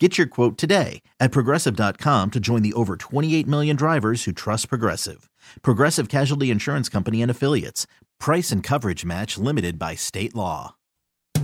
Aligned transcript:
Get 0.00 0.16
your 0.16 0.28
quote 0.28 0.56
today 0.56 1.02
at 1.18 1.32
progressive.com 1.32 2.30
to 2.30 2.38
join 2.38 2.62
the 2.62 2.72
over 2.74 2.96
28 2.96 3.48
million 3.48 3.74
drivers 3.74 4.22
who 4.24 4.32
trust 4.32 4.68
Progressive. 4.68 5.28
Progressive 5.62 6.08
Casualty 6.08 6.52
Insurance 6.52 6.88
Company 6.88 7.20
and 7.20 7.30
Affiliates. 7.30 7.88
Price 8.20 8.52
and 8.52 8.62
coverage 8.62 9.04
match 9.04 9.36
limited 9.38 9.76
by 9.76 9.96
state 9.96 10.36
law. 10.36 10.76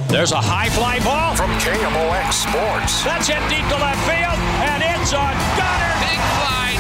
There's 0.09 0.33
a 0.33 0.41
high 0.41 0.69
fly 0.71 0.99
ball 1.01 1.35
from 1.35 1.51
KMOX 1.59 2.33
Sports. 2.47 3.03
That's 3.03 3.27
hit 3.27 3.43
deep 3.51 3.67
to 3.71 3.79
left 3.79 4.03
field, 4.07 4.39
and 4.71 4.83
it's 4.83 5.11
a 5.11 5.27
gunner. 5.59 5.95
Big 6.03 6.21
fly, 6.39 6.74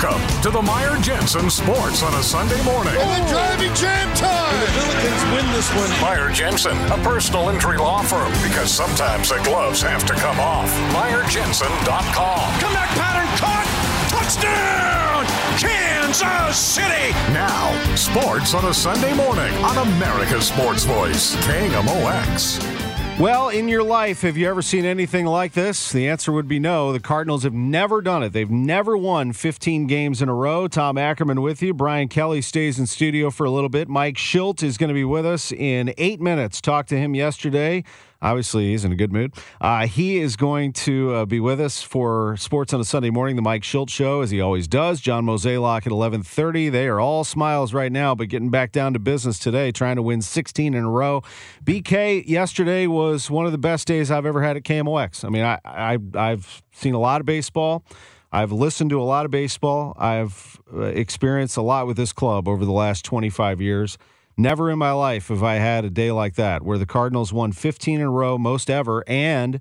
Welcome 0.00 0.42
to 0.42 0.50
the 0.50 0.62
Meyer 0.62 0.96
Jensen 1.00 1.50
Sports 1.50 2.04
on 2.04 2.14
a 2.14 2.22
Sunday 2.22 2.62
morning. 2.62 2.94
And 2.96 3.24
the 3.24 3.30
driving 3.30 3.74
jam 3.74 4.14
time. 4.14 4.54
And 4.54 4.62
the 4.62 4.68
Billikens 4.78 5.34
win 5.34 5.50
this 5.50 5.68
one. 5.74 5.90
Meyer 6.00 6.30
Jensen, 6.30 6.76
a 6.92 6.98
personal 6.98 7.48
injury 7.48 7.78
law 7.78 8.02
firm, 8.02 8.30
because 8.44 8.70
sometimes 8.70 9.30
the 9.30 9.40
gloves 9.42 9.82
have 9.82 10.06
to 10.06 10.12
come 10.14 10.38
off. 10.38 10.70
MeyerJensen.com. 10.92 12.60
Comeback 12.60 12.90
pattern 12.90 13.26
caught. 13.38 13.66
Touchdown! 14.08 15.26
Kansas 15.58 16.56
City! 16.56 17.10
Now, 17.32 17.96
sports 17.96 18.54
on 18.54 18.66
a 18.66 18.74
Sunday 18.74 19.14
morning 19.14 19.52
on 19.64 19.78
America's 19.78 20.46
Sports 20.46 20.84
Voice, 20.84 21.34
KMOX. 21.38 22.87
Well, 23.20 23.48
in 23.48 23.66
your 23.66 23.82
life, 23.82 24.22
have 24.22 24.36
you 24.36 24.48
ever 24.48 24.62
seen 24.62 24.84
anything 24.84 25.26
like 25.26 25.52
this? 25.52 25.90
The 25.90 26.08
answer 26.08 26.30
would 26.30 26.46
be 26.46 26.60
no. 26.60 26.92
The 26.92 27.00
Cardinals 27.00 27.42
have 27.42 27.52
never 27.52 28.00
done 28.00 28.22
it. 28.22 28.32
They've 28.32 28.48
never 28.48 28.96
won 28.96 29.32
15 29.32 29.88
games 29.88 30.22
in 30.22 30.28
a 30.28 30.34
row. 30.34 30.68
Tom 30.68 30.96
Ackerman 30.96 31.42
with 31.42 31.60
you. 31.60 31.74
Brian 31.74 32.06
Kelly 32.06 32.40
stays 32.40 32.78
in 32.78 32.86
studio 32.86 33.30
for 33.30 33.44
a 33.44 33.50
little 33.50 33.68
bit. 33.68 33.88
Mike 33.88 34.14
Shildt 34.14 34.62
is 34.62 34.78
going 34.78 34.86
to 34.86 34.94
be 34.94 35.02
with 35.02 35.26
us 35.26 35.50
in 35.50 35.92
eight 35.98 36.20
minutes. 36.20 36.60
Talked 36.60 36.90
to 36.90 36.96
him 36.96 37.16
yesterday. 37.16 37.82
Obviously, 38.20 38.70
he's 38.70 38.84
in 38.84 38.90
a 38.90 38.96
good 38.96 39.12
mood. 39.12 39.32
Uh, 39.60 39.86
he 39.86 40.18
is 40.18 40.34
going 40.34 40.72
to 40.72 41.14
uh, 41.14 41.24
be 41.24 41.38
with 41.38 41.60
us 41.60 41.82
for 41.82 42.36
Sports 42.36 42.74
on 42.74 42.80
a 42.80 42.84
Sunday 42.84 43.10
Morning, 43.10 43.36
the 43.36 43.42
Mike 43.42 43.62
Shildt 43.62 43.90
Show, 43.90 44.22
as 44.22 44.30
he 44.30 44.40
always 44.40 44.66
does. 44.66 45.00
John 45.00 45.24
Mozeliak 45.24 45.86
at 45.86 45.92
11:30. 45.92 46.70
They 46.70 46.88
are 46.88 46.98
all 46.98 47.22
smiles 47.22 47.72
right 47.72 47.92
now, 47.92 48.16
but 48.16 48.28
getting 48.28 48.50
back 48.50 48.72
down 48.72 48.92
to 48.94 48.98
business 48.98 49.38
today, 49.38 49.70
trying 49.70 49.96
to 49.96 50.02
win 50.02 50.20
16 50.20 50.74
in 50.74 50.84
a 50.84 50.90
row. 50.90 51.22
BK 51.64 52.26
yesterday 52.26 52.88
was 52.88 53.30
one 53.30 53.46
of 53.46 53.52
the 53.52 53.58
best 53.58 53.86
days 53.86 54.10
I've 54.10 54.26
ever 54.26 54.42
had 54.42 54.56
at 54.56 54.64
KMOX. 54.64 55.24
I 55.24 55.28
mean, 55.28 55.44
I, 55.44 55.60
I 55.64 55.98
I've 56.14 56.62
seen 56.72 56.94
a 56.94 57.00
lot 57.00 57.20
of 57.20 57.26
baseball. 57.26 57.84
I've 58.32 58.52
listened 58.52 58.90
to 58.90 59.00
a 59.00 59.04
lot 59.04 59.24
of 59.24 59.30
baseball. 59.30 59.94
I've 59.96 60.60
uh, 60.74 60.82
experienced 60.82 61.56
a 61.56 61.62
lot 61.62 61.86
with 61.86 61.96
this 61.96 62.12
club 62.12 62.48
over 62.48 62.64
the 62.64 62.72
last 62.72 63.04
25 63.04 63.60
years. 63.60 63.96
Never 64.40 64.70
in 64.70 64.78
my 64.78 64.92
life 64.92 65.28
have 65.28 65.42
I 65.42 65.56
had 65.56 65.84
a 65.84 65.90
day 65.90 66.12
like 66.12 66.36
that 66.36 66.62
where 66.62 66.78
the 66.78 66.86
Cardinals 66.86 67.32
won 67.32 67.50
15 67.50 67.96
in 67.96 68.06
a 68.06 68.08
row, 68.08 68.38
most 68.38 68.70
ever, 68.70 69.02
and 69.08 69.58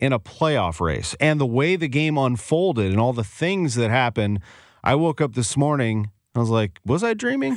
in 0.00 0.12
a 0.12 0.18
playoff 0.18 0.80
race. 0.80 1.14
And 1.20 1.40
the 1.40 1.46
way 1.46 1.76
the 1.76 1.86
game 1.86 2.18
unfolded 2.18 2.90
and 2.90 2.98
all 2.98 3.12
the 3.12 3.22
things 3.22 3.76
that 3.76 3.88
happened, 3.88 4.40
I 4.82 4.96
woke 4.96 5.20
up 5.20 5.34
this 5.34 5.56
morning 5.56 6.10
I 6.36 6.40
was 6.40 6.50
like, 6.50 6.78
was 6.84 7.02
I 7.02 7.14
dreaming? 7.14 7.56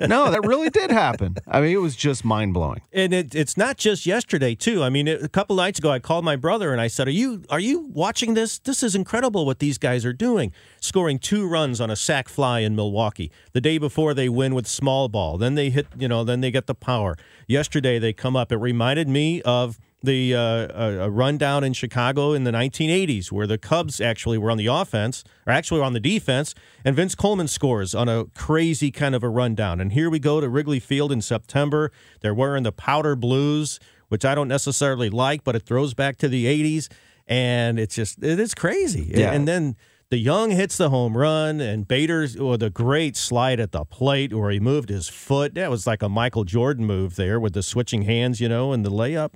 no, 0.00 0.30
that 0.30 0.42
really 0.44 0.70
did 0.70 0.90
happen. 0.90 1.36
I 1.46 1.60
mean, 1.60 1.72
it 1.72 1.80
was 1.80 1.96
just 1.96 2.24
mind 2.24 2.54
blowing. 2.54 2.82
And 2.92 3.14
it, 3.14 3.34
it's 3.34 3.56
not 3.56 3.76
just 3.76 4.04
yesterday, 4.04 4.54
too. 4.54 4.82
I 4.82 4.90
mean, 4.90 5.08
it, 5.08 5.22
a 5.22 5.28
couple 5.28 5.56
nights 5.56 5.78
ago, 5.78 5.90
I 5.90 5.98
called 5.98 6.24
my 6.24 6.36
brother 6.36 6.72
and 6.72 6.80
I 6.80 6.88
said, 6.88 7.08
"Are 7.08 7.12
you 7.12 7.42
are 7.48 7.60
you 7.60 7.88
watching 7.92 8.34
this? 8.34 8.58
This 8.58 8.82
is 8.82 8.94
incredible 8.94 9.46
what 9.46 9.58
these 9.58 9.78
guys 9.78 10.04
are 10.04 10.12
doing, 10.12 10.52
scoring 10.80 11.18
two 11.18 11.46
runs 11.46 11.80
on 11.80 11.90
a 11.90 11.96
sac 11.96 12.28
fly 12.28 12.60
in 12.60 12.76
Milwaukee. 12.76 13.30
The 13.52 13.60
day 13.60 13.78
before, 13.78 14.14
they 14.14 14.28
win 14.28 14.54
with 14.54 14.66
small 14.66 15.08
ball. 15.08 15.38
Then 15.38 15.54
they 15.54 15.70
hit, 15.70 15.86
you 15.96 16.08
know, 16.08 16.24
then 16.24 16.40
they 16.40 16.50
get 16.50 16.66
the 16.66 16.74
power. 16.74 17.16
Yesterday, 17.46 17.98
they 17.98 18.12
come 18.12 18.36
up. 18.36 18.52
It 18.52 18.56
reminded 18.58 19.08
me 19.08 19.40
of." 19.42 19.78
The 20.02 20.34
uh, 20.34 21.04
a 21.04 21.10
rundown 21.10 21.62
in 21.62 21.74
Chicago 21.74 22.32
in 22.32 22.44
the 22.44 22.50
1980s, 22.50 23.30
where 23.30 23.46
the 23.46 23.58
Cubs 23.58 24.00
actually 24.00 24.38
were 24.38 24.50
on 24.50 24.56
the 24.56 24.66
offense, 24.66 25.24
or 25.46 25.52
actually 25.52 25.80
were 25.80 25.84
on 25.84 25.92
the 25.92 26.00
defense, 26.00 26.54
and 26.86 26.96
Vince 26.96 27.14
Coleman 27.14 27.48
scores 27.48 27.94
on 27.94 28.08
a 28.08 28.24
crazy 28.34 28.90
kind 28.90 29.14
of 29.14 29.22
a 29.22 29.28
rundown. 29.28 29.78
And 29.78 29.92
here 29.92 30.08
we 30.08 30.18
go 30.18 30.40
to 30.40 30.48
Wrigley 30.48 30.80
Field 30.80 31.12
in 31.12 31.20
September. 31.20 31.92
They're 32.20 32.34
wearing 32.34 32.62
the 32.62 32.72
powder 32.72 33.14
blues, 33.14 33.78
which 34.08 34.24
I 34.24 34.34
don't 34.34 34.48
necessarily 34.48 35.10
like, 35.10 35.44
but 35.44 35.54
it 35.54 35.66
throws 35.66 35.92
back 35.92 36.16
to 36.18 36.28
the 36.28 36.46
80s, 36.46 36.88
and 37.26 37.78
it's 37.78 37.94
just 37.94 38.22
it 38.22 38.40
is 38.40 38.54
crazy. 38.54 39.12
Yeah. 39.14 39.32
And 39.32 39.46
then 39.46 39.76
DeJong 40.10 40.52
hits 40.52 40.76
the 40.76 40.90
home 40.90 41.16
run, 41.16 41.60
and 41.60 41.86
Bader's 41.86 42.36
with 42.36 42.64
a 42.64 42.70
great 42.70 43.16
slide 43.16 43.60
at 43.60 43.70
the 43.70 43.84
plate 43.84 44.34
where 44.34 44.50
he 44.50 44.58
moved 44.58 44.88
his 44.88 45.08
foot. 45.08 45.54
That 45.54 45.70
was 45.70 45.86
like 45.86 46.02
a 46.02 46.08
Michael 46.08 46.42
Jordan 46.42 46.84
move 46.84 47.14
there 47.14 47.38
with 47.38 47.52
the 47.52 47.62
switching 47.62 48.02
hands, 48.02 48.40
you 48.40 48.48
know, 48.48 48.72
and 48.72 48.84
the 48.84 48.90
layup. 48.90 49.34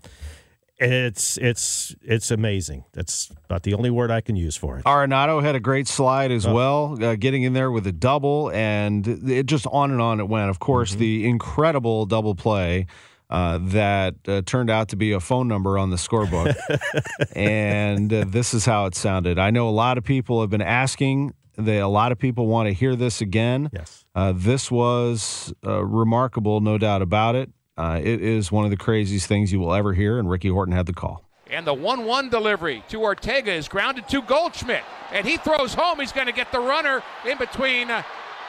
It's 0.78 1.36
it's 1.38 1.94
it's 2.02 2.32
amazing. 2.32 2.84
That's 2.92 3.30
about 3.44 3.62
the 3.62 3.74
only 3.74 3.90
word 3.90 4.10
I 4.10 4.20
can 4.20 4.34
use 4.34 4.56
for 4.56 4.76
it. 4.76 4.84
Arenado 4.84 5.40
had 5.40 5.54
a 5.54 5.60
great 5.60 5.86
slide 5.86 6.32
as 6.32 6.48
well, 6.48 6.98
uh, 7.02 7.14
getting 7.14 7.44
in 7.44 7.52
there 7.52 7.70
with 7.70 7.86
a 7.86 7.92
double, 7.92 8.50
and 8.50 9.06
it 9.06 9.46
just 9.46 9.68
on 9.68 9.92
and 9.92 10.00
on 10.00 10.18
it 10.18 10.28
went. 10.28 10.50
Of 10.50 10.58
course, 10.58 10.90
mm-hmm. 10.90 11.00
the 11.00 11.28
incredible 11.28 12.06
double 12.06 12.34
play 12.34 12.86
uh, 13.30 13.58
that 13.62 14.16
uh, 14.26 14.42
turned 14.46 14.68
out 14.68 14.88
to 14.88 14.96
be 14.96 15.12
a 15.12 15.20
phone 15.20 15.46
number 15.46 15.78
on 15.78 15.90
the 15.90 15.96
scorebook, 15.96 16.56
and 17.36 18.12
uh, 18.12 18.24
this 18.26 18.52
is 18.52 18.64
how 18.64 18.86
it 18.86 18.96
sounded. 18.96 19.38
I 19.38 19.50
know 19.50 19.68
a 19.68 19.70
lot 19.70 19.96
of 19.96 20.02
people 20.02 20.40
have 20.40 20.50
been 20.50 20.60
asking. 20.60 21.34
They, 21.56 21.78
a 21.78 21.86
lot 21.86 22.10
of 22.10 22.18
people 22.18 22.48
want 22.48 22.66
to 22.66 22.74
hear 22.74 22.96
this 22.96 23.20
again. 23.20 23.70
Yes, 23.72 24.04
uh, 24.16 24.32
this 24.34 24.72
was 24.72 25.54
uh, 25.64 25.84
remarkable, 25.84 26.60
no 26.60 26.78
doubt 26.78 27.00
about 27.00 27.36
it. 27.36 27.52
Uh, 27.76 28.00
it 28.02 28.22
is 28.22 28.52
one 28.52 28.64
of 28.64 28.70
the 28.70 28.76
craziest 28.76 29.26
things 29.26 29.52
you 29.52 29.58
will 29.58 29.74
ever 29.74 29.92
hear, 29.92 30.18
and 30.18 30.30
Ricky 30.30 30.48
Horton 30.48 30.74
had 30.74 30.86
the 30.86 30.92
call. 30.92 31.24
And 31.50 31.66
the 31.66 31.74
1 31.74 32.04
1 32.04 32.30
delivery 32.30 32.84
to 32.88 33.02
Ortega 33.02 33.52
is 33.52 33.68
grounded 33.68 34.08
to 34.08 34.22
Goldschmidt. 34.22 34.84
And 35.12 35.26
he 35.26 35.36
throws 35.36 35.74
home. 35.74 36.00
He's 36.00 36.12
going 36.12 36.26
to 36.26 36.32
get 36.32 36.50
the 36.52 36.60
runner 36.60 37.02
in 37.28 37.36
between 37.36 37.90
uh, 37.90 38.02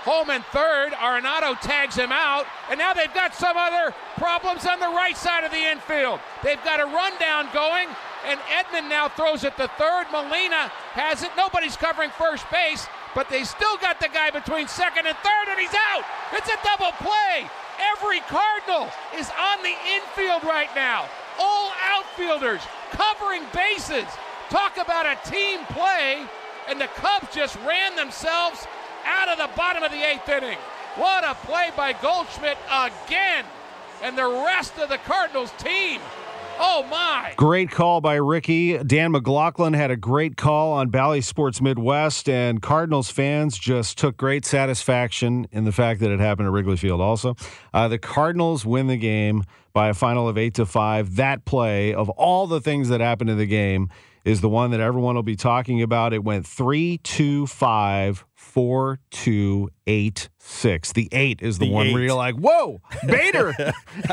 home 0.04 0.30
and 0.30 0.44
third. 0.46 0.94
Arenado 0.94 1.60
tags 1.60 1.96
him 1.96 2.12
out. 2.12 2.46
And 2.70 2.78
now 2.78 2.94
they've 2.94 3.14
got 3.14 3.36
some 3.36 3.58
other 3.58 3.94
problems 4.16 4.66
on 4.66 4.80
the 4.80 4.88
right 4.88 5.18
side 5.18 5.44
of 5.44 5.52
the 5.52 5.58
infield. 5.58 6.20
They've 6.44 6.64
got 6.64 6.80
a 6.80 6.86
rundown 6.86 7.50
going. 7.54 7.90
And 8.26 8.40
Edman 8.42 8.90
now 8.90 9.10
throws 9.10 9.44
it 9.44 9.58
to 9.58 9.68
third. 9.78 10.06
Molina 10.12 10.72
has 10.94 11.22
it. 11.22 11.32
Nobody's 11.36 11.76
covering 11.76 12.12
first 12.12 12.50
base. 12.50 12.88
But 13.14 13.30
they 13.30 13.44
still 13.44 13.78
got 13.78 14.00
the 14.00 14.10
guy 14.10 14.30
between 14.30 14.68
second 14.68 15.06
and 15.06 15.18
third, 15.18 15.46
and 15.50 15.60
he's 15.60 15.76
out. 15.94 16.04
It's 16.34 16.50
a 16.50 16.58
double 16.64 16.92
play. 17.00 17.50
Every 17.80 18.20
Cardinal 18.22 18.90
is 19.18 19.30
on 19.40 19.64
the 19.64 19.76
infield 19.94 20.44
right 20.44 20.70
now. 20.76 21.08
All 21.40 21.72
outfielders 21.82 22.62
covering 22.92 23.44
bases. 23.54 24.06
Talk 24.50 24.78
about 24.78 25.06
a 25.06 25.18
team 25.30 25.60
play, 25.66 26.24
and 26.70 26.80
the 26.80 26.88
Cubs 26.96 27.34
just 27.34 27.58
ran 27.66 27.96
themselves 27.96 28.68
out 29.06 29.30
of 29.30 29.38
the 29.38 29.50
bottom 29.56 29.84
of 29.84 29.92
the 29.92 30.04
eighth 30.04 30.30
inning. 30.30 30.58
What 30.96 31.24
a 31.24 31.36
play 31.46 31.72
by 31.76 31.94
Goldschmidt 31.94 32.58
again. 32.72 33.46
And 34.02 34.18
the 34.18 34.28
rest 34.28 34.78
of 34.78 34.90
the 34.90 34.98
Cardinals 35.00 35.52
team. 35.58 36.00
Oh, 36.58 36.86
my. 36.90 37.34
Great 37.36 37.72
call 37.72 38.02
by 38.02 38.16
Ricky. 38.16 38.78
Dan 38.78 39.12
McLaughlin 39.12 39.74
had 39.74 39.92
a 39.92 39.98
great 39.98 40.38
call 40.38 40.74
on 40.74 40.90
Bally 40.90 41.22
Sports 41.22 41.62
Midwest, 41.62 42.30
and 42.30 42.62
Cardinals 42.62 43.10
fans 43.12 43.58
just 43.58 43.98
took 43.98 44.18
great 44.18 44.46
satisfaction 44.46 45.48
in 45.52 45.66
the 45.66 45.72
fact 45.72 46.00
that 46.00 46.12
it 46.12 46.20
happened 46.20 46.48
at 46.48 46.52
Wrigley 46.52 46.78
Field. 46.78 47.02
Also, 47.02 47.36
uh, 47.74 47.88
the 47.88 47.98
Cardinals 47.98 48.66
win 48.66 48.88
the 48.88 48.98
game 48.98 49.44
by 49.74 49.90
a 49.90 49.94
final 49.94 50.30
of 50.30 50.38
eight 50.38 50.54
to 50.56 50.66
five. 50.66 51.18
That 51.18 51.46
play 51.46 51.94
of 51.94 52.10
all 52.12 52.48
the 52.48 52.62
things 52.62 52.90
that 52.90 53.02
happened 53.02 53.30
in 53.30 53.38
the 53.38 53.46
game 53.46 53.90
is 54.24 54.42
the 54.42 54.50
one 54.50 54.72
that 54.72 54.80
everyone 54.80 55.16
will 55.16 55.24
be 55.24 55.36
talking 55.36 55.82
about. 55.82 56.14
It 56.14 56.24
went 56.24 56.48
three, 56.48 56.98
two, 57.00 57.46
five, 57.48 58.26
four, 58.56 59.00
two, 59.12 59.70
eight, 59.86 60.30
six. 60.40 60.94
The 60.94 61.10
eight 61.12 61.42
is 61.42 61.58
the, 61.60 61.66
The 61.68 61.72
one 61.74 61.92
where 61.92 62.02
you're 62.02 62.14
like, 62.16 62.36
"Whoa, 62.36 62.80
Bader! 63.06 63.54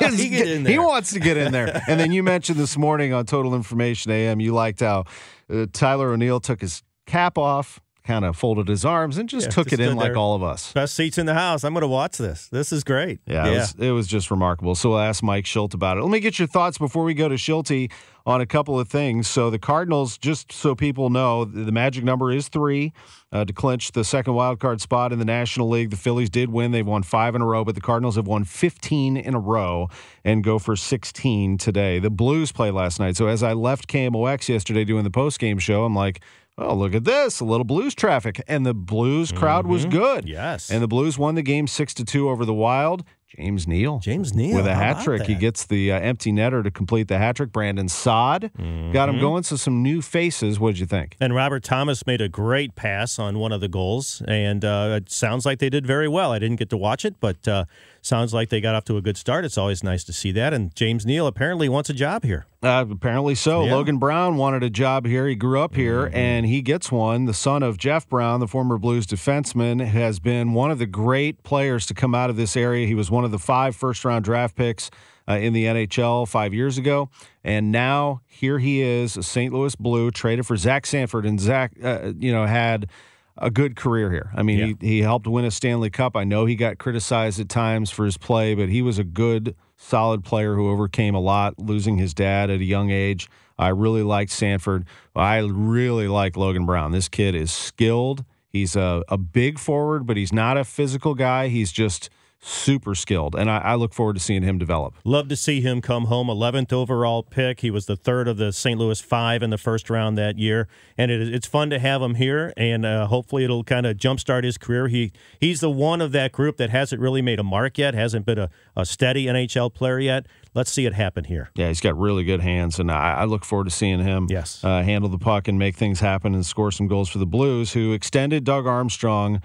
is- 0.03 0.19
he 0.21 0.57
he 0.67 0.79
wants 0.81 1.13
to 1.13 1.21
get 1.21 1.37
in 1.37 1.53
there." 1.53 1.81
And 1.89 1.99
then 2.01 2.11
you 2.11 2.23
mentioned 2.25 2.59
this 2.59 2.77
morning 2.77 3.13
on 3.15 3.25
Total 3.25 3.55
Information 3.55 4.11
AM, 4.11 4.41
you 4.41 4.53
liked 4.53 4.81
how 4.81 5.05
uh, 5.49 5.67
Tyler 5.73 6.11
O'Neill 6.13 6.41
took 6.41 6.61
his 6.61 6.83
cap 7.07 7.39
off, 7.39 7.81
kind 8.05 8.25
of 8.25 8.37
folded 8.37 8.69
his 8.69 8.85
arms, 8.85 9.19
and 9.19 9.29
just 9.29 9.47
Yeah, 9.47 9.51
took 9.51 9.69
just 9.69 9.81
it 9.81 9.89
in 9.89 9.97
like 9.97 10.17
all 10.17 10.35
of 10.35 10.43
us. 10.43 10.73
Best 10.73 10.95
seats 10.95 11.19
in 11.19 11.27
the 11.27 11.35
house. 11.35 11.65
I'm 11.65 11.73
going 11.73 11.83
to 11.83 11.89
watch 11.89 12.19
this. 12.19 12.49
This 12.49 12.73
is 12.73 12.85
great. 12.85 13.21
Yeah, 13.27 13.47
It, 13.47 13.55
was, 13.57 13.75
it 13.79 13.91
was 13.91 14.07
just 14.07 14.31
remarkable. 14.31 14.75
So 14.75 14.91
we'll 14.91 15.01
ask 15.01 15.23
Mike 15.23 15.47
Shildt 15.47 15.75
about 15.75 15.99
it. 15.99 16.03
Let 16.03 16.11
me 16.11 16.21
get 16.21 16.39
your 16.39 16.49
thoughts 16.49 16.79
before 16.79 17.03
we 17.05 17.15
go 17.15 17.29
to 17.29 17.37
Shildt 17.37 17.91
on 18.25 18.41
a 18.41 18.47
couple 18.47 18.79
of 18.79 18.89
things. 18.89 19.27
So 19.27 19.51
the 19.51 19.59
Cardinals, 19.59 20.17
just 20.17 20.53
so 20.53 20.75
people 20.77 21.11
know, 21.11 21.45
the 21.45 21.73
the 21.73 21.77
magic 21.77 22.05
number 22.05 22.31
is 22.31 22.49
three 22.49 22.93
uh, 23.33 23.47
to 23.47 23.53
clinch 23.55 23.93
the 23.93 24.05
second 24.05 24.35
wild 24.35 24.61
card 24.61 24.81
spot 24.83 25.11
in 25.11 25.19
the 25.19 25.25
National 25.25 25.71
League. 25.71 25.89
The 25.89 25.97
Phillies 25.97 26.29
did 26.29 26.51
win; 26.51 26.71
they've 26.71 26.87
won 26.87 27.03
five 27.03 27.35
in 27.35 27.41
a 27.41 27.47
row, 27.47 27.65
but 27.65 27.75
the 27.75 27.81
Cardinals 27.81 28.17
have 28.17 28.27
won 28.27 28.45
15 28.45 29.17
in 29.17 29.35
a 29.35 29.39
row 29.39 29.89
and 30.23 30.45
go 30.45 30.59
for 30.59 30.77
16 30.77 31.57
today. 31.57 31.99
The 31.99 32.11
Blues 32.11 32.53
play 32.53 32.71
last 32.71 33.01
night. 33.01 33.17
So 33.17 33.27
as 33.27 33.43
I 33.43 33.55
left 33.55 33.89
KMOX 33.89 34.49
yesterday 34.51 34.85
doing 34.85 35.05
the 35.05 35.11
post 35.11 35.39
game 35.39 35.59
show, 35.59 35.85
I'm 35.85 35.95
like. 35.95 36.21
Oh, 36.59 36.75
look 36.75 36.95
at 36.95 37.05
this. 37.05 37.41
A 37.41 37.45
little 37.45 37.65
blues 37.65 37.95
traffic. 37.95 38.43
And 38.47 38.67
the 38.67 38.75
blues 38.75 39.33
crowd 39.33 39.67
was 39.67 39.87
good. 39.87 40.29
Yes. 40.29 40.71
And 40.71 40.83
the 40.83 40.89
Blues 40.89 41.19
won 41.19 41.35
the 41.35 41.43
game 41.43 41.67
6 41.67 41.95
to 41.95 42.05
2 42.05 42.29
over 42.29 42.45
the 42.45 42.53
Wild. 42.55 43.05
James 43.39 43.67
Neal. 43.67 43.99
James 44.01 44.35
Neal, 44.35 44.57
With 44.57 44.67
a 44.67 44.75
how 44.75 44.81
hat 44.81 44.91
about 44.93 45.05
trick. 45.05 45.23
He 45.23 45.33
that? 45.33 45.41
gets 45.41 45.65
the 45.65 45.91
uh, 45.91 45.99
empty 45.99 46.31
netter 46.33 46.63
to 46.63 46.71
complete 46.71 47.09
the 47.09 47.17
hat 47.17 47.37
trick. 47.37 47.51
Brandon 47.51 47.89
Saad 47.89 48.51
got 48.93 49.09
him 49.09 49.19
going. 49.19 49.43
So 49.43 49.57
some 49.57 49.83
new 49.83 50.03
faces. 50.03 50.61
What 50.61 50.73
did 50.73 50.81
you 50.81 50.87
think? 50.87 51.17
And 51.19 51.35
Robert 51.35 51.65
Thomas 51.65 52.07
made 52.07 52.21
a 52.21 52.29
great 52.29 52.75
pass 52.75 53.19
on 53.19 53.39
one 53.39 53.51
of 53.53 53.63
the 53.63 53.69
goals, 53.69 54.21
and 54.29 54.63
uh, 54.67 54.99
it 55.01 55.11
sounds 55.11 55.47
like 55.47 55.61
they 55.61 55.71
did 55.71 55.87
very 55.87 56.09
well. 56.09 56.31
I 56.33 56.39
didn't 56.39 56.57
get 56.57 56.69
to 56.71 56.77
watch 56.77 57.07
it, 57.07 57.15
but 57.21 57.49
uh, 57.49 57.65
sounds 58.03 58.35
like 58.35 58.51
they 58.51 58.61
got 58.61 58.75
off 58.75 58.85
to 58.85 58.97
a 58.97 59.01
good 59.01 59.17
start. 59.17 59.45
It's 59.45 59.57
always 59.57 59.83
nice 59.83 60.05
to 60.05 60.13
see 60.13 60.33
that. 60.33 60.53
And 60.53 60.75
James 60.75 61.07
Neal 61.07 61.27
apparently 61.27 61.69
wants 61.69 61.89
a 61.89 61.95
job 61.95 62.25
here. 62.25 62.47
Uh, 62.63 62.85
apparently 62.91 63.35
so. 63.35 63.65
Yeah. 63.65 63.75
Logan 63.75 63.99
Brown 63.99 64.37
wanted 64.37 64.63
a 64.63 64.71
job 64.71 65.07
here. 65.07 65.27
He 65.27 65.35
grew 65.35 65.61
up 65.61 65.75
here, 65.75 66.11
and 66.13 66.45
he 66.45 66.61
gets 66.61 66.93
one. 66.93 67.25
The 67.25 67.35
son 67.35 67.63
of 67.63 67.79
Jeff 67.79 68.09
Brown, 68.09 68.41
the 68.41 68.49
former 68.49 68.77
Blues 68.77 69.07
defenseman, 69.07 69.85
has 69.87 70.21
been 70.21 70.53
one 70.53 70.71
of 70.71 70.79
the 70.79 70.87
great 70.87 71.43
players 71.45 71.87
to 71.87 71.95
come 71.95 72.15
out 72.15 72.29
of 72.29 72.37
this 72.37 72.57
area. 72.57 72.87
He 72.87 72.95
was 72.95 73.11
one 73.11 73.25
of 73.25 73.31
the 73.31 73.39
five 73.39 73.75
first 73.75 74.05
round 74.05 74.25
draft 74.25 74.57
picks 74.57 74.91
uh, 75.29 75.35
in 75.35 75.53
the 75.53 75.65
NHL 75.65 76.29
five 76.29 76.53
years 76.53 76.79
ago. 76.79 77.09
And 77.45 77.73
now 77.73 78.21
here 78.27 78.59
he 78.59 78.83
is, 78.83 79.17
a 79.17 79.23
St. 79.23 79.53
Louis 79.53 79.75
Blue, 79.77 80.11
traded 80.11 80.47
for 80.47 80.57
Zach 80.57 80.87
Sanford. 80.87 81.27
And 81.27 81.41
Zach, 81.41 81.73
uh, 81.83 82.13
you 82.19 82.33
know, 82.33 82.47
had 82.47 82.89
a 83.39 83.51
good 83.51 83.77
career 83.77 84.11
here. 84.11 84.31
I 84.35 84.43
mean, 84.43 84.59
Yeah. 84.59 84.67
he, 84.81 84.87
he 84.87 85.01
helped 85.01 85.27
win 85.27 85.45
a 85.45 85.51
Stanley 85.51 85.91
Cup. 85.91 86.17
I 86.17 86.25
know 86.25 86.45
he 86.47 86.55
got 86.55 86.79
criticized 86.79 87.41
at 87.41 87.49
times 87.49 87.91
for 87.91 88.05
his 88.05 88.17
play, 88.19 88.55
but 88.55 88.69
he 88.69 88.83
was 88.83 88.99
a 88.99 89.05
good, 89.05 89.55
solid 89.77 90.23
player 90.25 90.55
who 90.55 90.71
overcame 90.71 91.15
a 91.15 91.21
lot, 91.21 91.59
losing 91.59 91.97
his 91.97 92.15
dad 92.15 92.51
at 92.51 92.61
a 92.61 92.65
young 92.65 92.91
age. 92.91 93.29
I 93.59 93.69
really 93.69 94.03
liked 94.03 94.31
Sanford. 94.33 94.85
I 95.15 95.39
really 95.39 96.09
like 96.09 96.37
Logan 96.37 96.67
Brown. 96.67 96.93
This 96.93 97.09
kid 97.09 97.35
is 97.35 97.53
skilled. 97.53 98.25
He's 98.49 98.77
a, 98.77 99.03
a 99.09 99.17
big 99.17 99.59
forward, 99.59 100.07
but 100.07 100.17
he's 100.17 100.33
not 100.33 100.59
a 100.59 100.65
physical 100.65 101.15
guy. 101.15 101.49
He's 101.49 101.73
just 101.73 102.11
super 102.45 102.95
skilled. 102.97 103.35
And 103.37 103.49
I, 103.49 103.59
I 103.59 103.75
look 103.77 103.95
forward 103.95 104.15
to 104.15 104.21
seeing 104.21 104.43
him 104.43 104.59
develop. 104.59 104.95
Love 105.05 105.29
to 105.29 105.37
see 105.37 105.61
him 105.61 105.81
come 105.81 106.07
home. 106.07 106.27
11th 106.27 106.73
overall 106.73 107.23
pick. 107.23 107.61
He 107.61 107.71
was 107.71 107.87
the 107.87 107.95
third 107.97 108.27
of 108.27 108.37
the 108.37 108.53
St. 108.53 108.79
Louis 108.79 109.01
five 109.01 109.43
in 109.43 109.51
the 109.51 109.59
first 109.59 109.89
round 109.89 110.19
that 110.19 110.39
year, 110.39 110.67
and 110.99 111.11
it, 111.11 111.33
it's 111.33 111.47
fun 111.47 111.71
to 111.71 111.79
have 111.79 112.03
him 112.03 112.17
here. 112.17 112.53
And 112.57 112.85
uh, 112.85 113.07
hopefully, 113.07 113.45
it'll 113.45 113.63
kind 113.65 113.87
of 113.87 113.97
jumpstart 113.97 114.43
his 114.45 114.59
career. 114.59 114.89
He 114.89 115.13
he's 115.39 115.61
the 115.61 115.71
one 115.71 116.01
of 116.01 116.11
that 116.13 116.33
group 116.33 116.57
that 116.57 116.71
hasn't 116.71 117.01
really 117.01 117.23
made 117.23 117.39
a 117.39 117.45
mark 117.45 117.79
yet. 117.79 117.95
Hasn't 117.95 118.27
been 118.27 118.39
a, 118.39 118.51
a 118.77 118.85
steady 118.85 119.27
NHL 119.27 119.73
player 119.73 120.01
yet. 120.01 120.27
Let's 120.55 120.71
see 120.71 120.85
it 120.85 120.93
happen 120.95 121.25
here. 121.25 121.51
Yeah, 121.55 121.69
he's 121.69 121.81
got 121.81 121.97
really 121.97 122.25
good 122.25 122.41
hands, 122.41 122.79
and 122.79 122.91
I, 122.91 123.21
I 123.21 123.25
look 123.25 123.45
forward 123.45 123.65
to 123.65 123.71
seeing 123.71 124.01
him 124.01 124.27
Yes. 124.29 124.63
uh, 124.65 124.83
handle 124.83 125.09
the 125.09 125.17
puck 125.19 125.49
and 125.49 125.59
make 125.59 125.77
things 125.77 126.01
happen 126.01 126.35
and 126.35 126.45
score 126.45 126.71
some 126.73 126.89
goals 126.89 127.09
for 127.09 127.19
the 127.19 127.27
Blues, 127.27 127.73
who 127.73 127.93
extended 127.93 128.45
Doug 128.45 128.67
Armstrong 128.67 129.41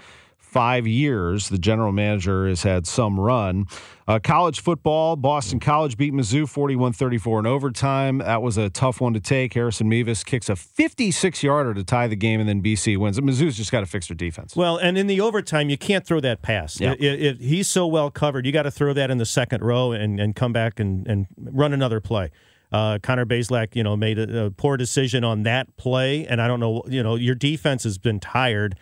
five 0.51 0.87
years. 0.87 1.49
The 1.49 1.57
general 1.57 1.91
manager 1.91 2.47
has 2.47 2.63
had 2.63 2.87
some 2.87 3.19
run. 3.19 3.65
Uh, 4.07 4.17
college 4.23 4.61
football, 4.61 5.15
Boston 5.17 5.59
College 5.59 5.97
beat 5.97 6.13
Mizzou 6.13 6.47
41 6.47 6.93
34 6.93 7.39
in 7.41 7.45
overtime. 7.45 8.19
That 8.19 8.41
was 8.41 8.57
a 8.57 8.69
tough 8.69 9.01
one 9.01 9.13
to 9.13 9.19
take. 9.19 9.53
Harrison 9.53 9.89
Mevis 9.89 10.23
kicks 10.23 10.47
a 10.49 10.55
56 10.55 11.43
yarder 11.43 11.73
to 11.73 11.83
tie 11.83 12.07
the 12.07 12.15
game, 12.15 12.39
and 12.39 12.47
then 12.47 12.61
BC 12.63 12.97
wins. 12.97 13.19
Mizzou's 13.19 13.57
just 13.57 13.71
got 13.71 13.81
to 13.81 13.85
fix 13.85 14.07
their 14.07 14.15
defense. 14.15 14.55
Well, 14.55 14.77
and 14.77 14.97
in 14.97 15.07
the 15.07 15.19
overtime, 15.19 15.69
you 15.69 15.77
can't 15.77 16.05
throw 16.05 16.21
that 16.21 16.41
pass. 16.41 16.79
Yeah. 16.79 16.93
It- 16.93 17.21
it- 17.21 17.41
he's 17.41 17.67
so 17.67 17.85
well 17.85 18.09
covered. 18.09 18.45
You 18.45 18.51
got 18.53 18.63
to 18.63 18.71
throw 18.71 18.93
that 18.93 19.11
in 19.11 19.17
the 19.17 19.25
second 19.25 19.61
row 19.61 19.91
and, 19.91 20.19
and 20.19 20.35
come 20.35 20.53
back 20.53 20.79
and, 20.79 21.05
and 21.07 21.27
run 21.37 21.73
another 21.73 21.99
play. 21.99 22.31
Uh, 22.71 22.99
Connor 23.01 23.25
Bazelak, 23.25 23.75
you 23.75 23.83
know, 23.83 23.95
made 23.95 24.19
a, 24.19 24.45
a 24.45 24.51
poor 24.51 24.75
decision 24.77 25.23
on 25.23 25.43
that 25.43 25.75
play, 25.77 26.25
and 26.27 26.41
I 26.41 26.47
don't 26.47 26.59
know. 26.59 26.83
You 26.87 27.01
know, 27.03 27.15
your 27.15 27.35
defense 27.35 27.83
has 27.83 27.97
been 27.97 28.19
tired. 28.19 28.75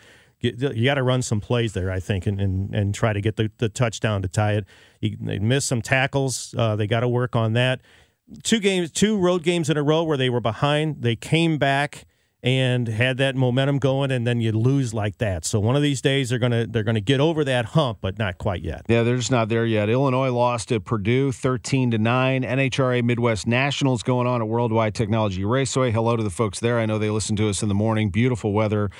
You, 0.45 0.71
you 0.73 0.85
got 0.85 0.95
to 0.95 1.03
run 1.03 1.21
some 1.21 1.39
plays 1.39 1.73
there, 1.73 1.91
I 1.91 1.99
think, 1.99 2.27
and 2.27 2.39
and, 2.39 2.73
and 2.73 2.95
try 2.95 3.13
to 3.13 3.21
get 3.21 3.35
the, 3.35 3.51
the 3.57 3.69
touchdown 3.69 4.21
to 4.21 4.27
tie 4.27 4.53
it. 4.53 4.65
You, 5.01 5.17
they 5.19 5.39
missed 5.39 5.67
some 5.67 5.81
tackles. 5.81 6.53
Uh, 6.57 6.75
they 6.75 6.87
got 6.87 7.01
to 7.01 7.07
work 7.07 7.35
on 7.35 7.53
that. 7.53 7.81
Two 8.43 8.59
games, 8.59 8.91
two 8.91 9.17
road 9.17 9.43
games 9.43 9.69
in 9.69 9.77
a 9.77 9.83
row 9.83 10.03
where 10.03 10.17
they 10.17 10.29
were 10.29 10.41
behind. 10.41 11.01
They 11.01 11.15
came 11.15 11.57
back 11.57 12.05
and 12.45 12.87
had 12.87 13.17
that 13.17 13.35
momentum 13.35 13.79
going, 13.79 14.11
and 14.11 14.25
then 14.25 14.39
you 14.39 14.51
lose 14.51 14.93
like 14.93 15.17
that. 15.17 15.43
So 15.45 15.59
one 15.59 15.75
of 15.75 15.81
these 15.81 15.99
days 15.99 16.29
they're 16.29 16.37
gonna 16.37 16.67
they're 16.67 16.83
gonna 16.83 17.01
get 17.01 17.19
over 17.19 17.43
that 17.43 17.65
hump, 17.65 17.97
but 18.01 18.19
not 18.19 18.37
quite 18.37 18.61
yet. 18.61 18.85
Yeah, 18.87 19.01
they're 19.01 19.17
just 19.17 19.31
not 19.31 19.49
there 19.49 19.65
yet. 19.65 19.89
Illinois 19.89 20.29
lost 20.29 20.71
at 20.71 20.85
Purdue 20.85 21.31
13 21.31 21.89
to 21.91 21.97
9. 21.97 22.43
NHRA 22.43 23.03
Midwest 23.03 23.47
Nationals 23.47 24.03
going 24.03 24.27
on 24.27 24.43
at 24.43 24.47
Worldwide 24.47 24.93
Technology 24.93 25.43
Raceway. 25.43 25.89
Hello 25.89 26.15
to 26.15 26.21
the 26.21 26.29
folks 26.29 26.59
there. 26.59 26.77
I 26.77 26.85
know 26.85 26.99
they 26.99 27.09
listen 27.09 27.35
to 27.37 27.49
us 27.49 27.63
in 27.63 27.67
the 27.67 27.75
morning. 27.75 28.11
Beautiful 28.11 28.53
weather 28.53 28.91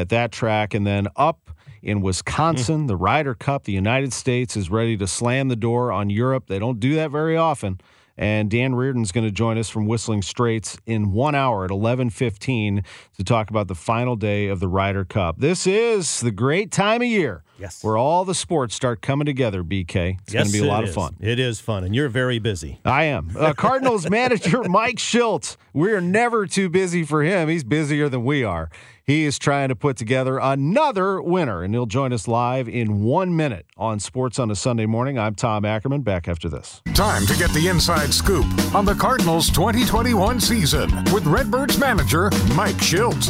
at 0.00 0.08
that 0.10 0.32
track. 0.32 0.74
And 0.74 0.86
then 0.86 1.08
up 1.16 1.50
in 1.82 2.00
Wisconsin, 2.00 2.86
the 2.86 2.96
Ryder 2.96 3.34
Cup, 3.34 3.64
the 3.64 3.72
United 3.72 4.12
States 4.12 4.56
is 4.56 4.70
ready 4.70 4.96
to 4.96 5.06
slam 5.06 5.48
the 5.48 5.56
door 5.56 5.90
on 5.92 6.10
Europe. 6.10 6.44
They 6.46 6.58
don't 6.58 6.78
do 6.80 6.94
that 6.96 7.10
very 7.10 7.36
often. 7.36 7.80
And 8.16 8.50
Dan 8.50 8.74
Reardon's 8.74 9.10
going 9.10 9.26
to 9.26 9.32
join 9.32 9.56
us 9.56 9.70
from 9.70 9.86
Whistling 9.86 10.20
Straits 10.20 10.76
in 10.84 11.12
one 11.12 11.34
hour 11.34 11.64
at 11.64 11.70
11:15 11.70 12.84
to 13.16 13.24
talk 13.24 13.48
about 13.48 13.68
the 13.68 13.74
final 13.74 14.16
day 14.16 14.48
of 14.48 14.60
the 14.60 14.68
Ryder 14.68 15.04
Cup. 15.06 15.38
This 15.38 15.66
is 15.66 16.20
the 16.20 16.30
great 16.30 16.70
time 16.70 17.00
of 17.00 17.08
year, 17.08 17.42
Yes. 17.58 17.82
where 17.82 17.96
all 17.96 18.26
the 18.26 18.34
sports 18.34 18.74
start 18.74 19.00
coming 19.00 19.24
together. 19.24 19.62
BK, 19.64 20.18
it's 20.22 20.32
going 20.34 20.44
to 20.46 20.52
be 20.52 20.58
a 20.58 20.64
lot 20.66 20.84
of 20.84 20.92
fun. 20.92 21.16
It 21.20 21.38
is 21.40 21.58
fun, 21.60 21.84
and 21.84 21.94
you're 21.94 22.10
very 22.10 22.38
busy. 22.38 22.80
I 22.84 23.04
am. 23.04 23.30
Uh, 23.36 23.54
Cardinals 23.54 24.08
manager 24.10 24.62
Mike 24.64 24.96
Shildt. 24.98 25.56
We 25.72 25.92
are 25.92 26.00
never 26.02 26.46
too 26.46 26.68
busy 26.68 27.04
for 27.04 27.22
him. 27.22 27.48
He's 27.48 27.64
busier 27.64 28.10
than 28.10 28.24
we 28.24 28.44
are. 28.44 28.68
He 29.12 29.26
is 29.26 29.38
trying 29.38 29.68
to 29.68 29.76
put 29.76 29.98
together 29.98 30.38
another 30.38 31.20
winner, 31.20 31.62
and 31.62 31.74
he'll 31.74 31.84
join 31.84 32.14
us 32.14 32.26
live 32.26 32.66
in 32.66 33.02
one 33.02 33.36
minute 33.36 33.66
on 33.76 34.00
Sports 34.00 34.38
on 34.38 34.50
a 34.50 34.56
Sunday 34.56 34.86
morning. 34.86 35.18
I'm 35.18 35.34
Tom 35.34 35.66
Ackerman. 35.66 36.00
Back 36.00 36.28
after 36.28 36.48
this. 36.48 36.80
Time 36.94 37.26
to 37.26 37.36
get 37.36 37.50
the 37.50 37.68
inside 37.68 38.14
scoop 38.14 38.46
on 38.74 38.86
the 38.86 38.94
Cardinals 38.94 39.50
2021 39.50 40.40
season 40.40 40.88
with 41.12 41.26
Redbirds 41.26 41.78
manager 41.78 42.30
Mike 42.56 42.76
Shildt. 42.76 43.28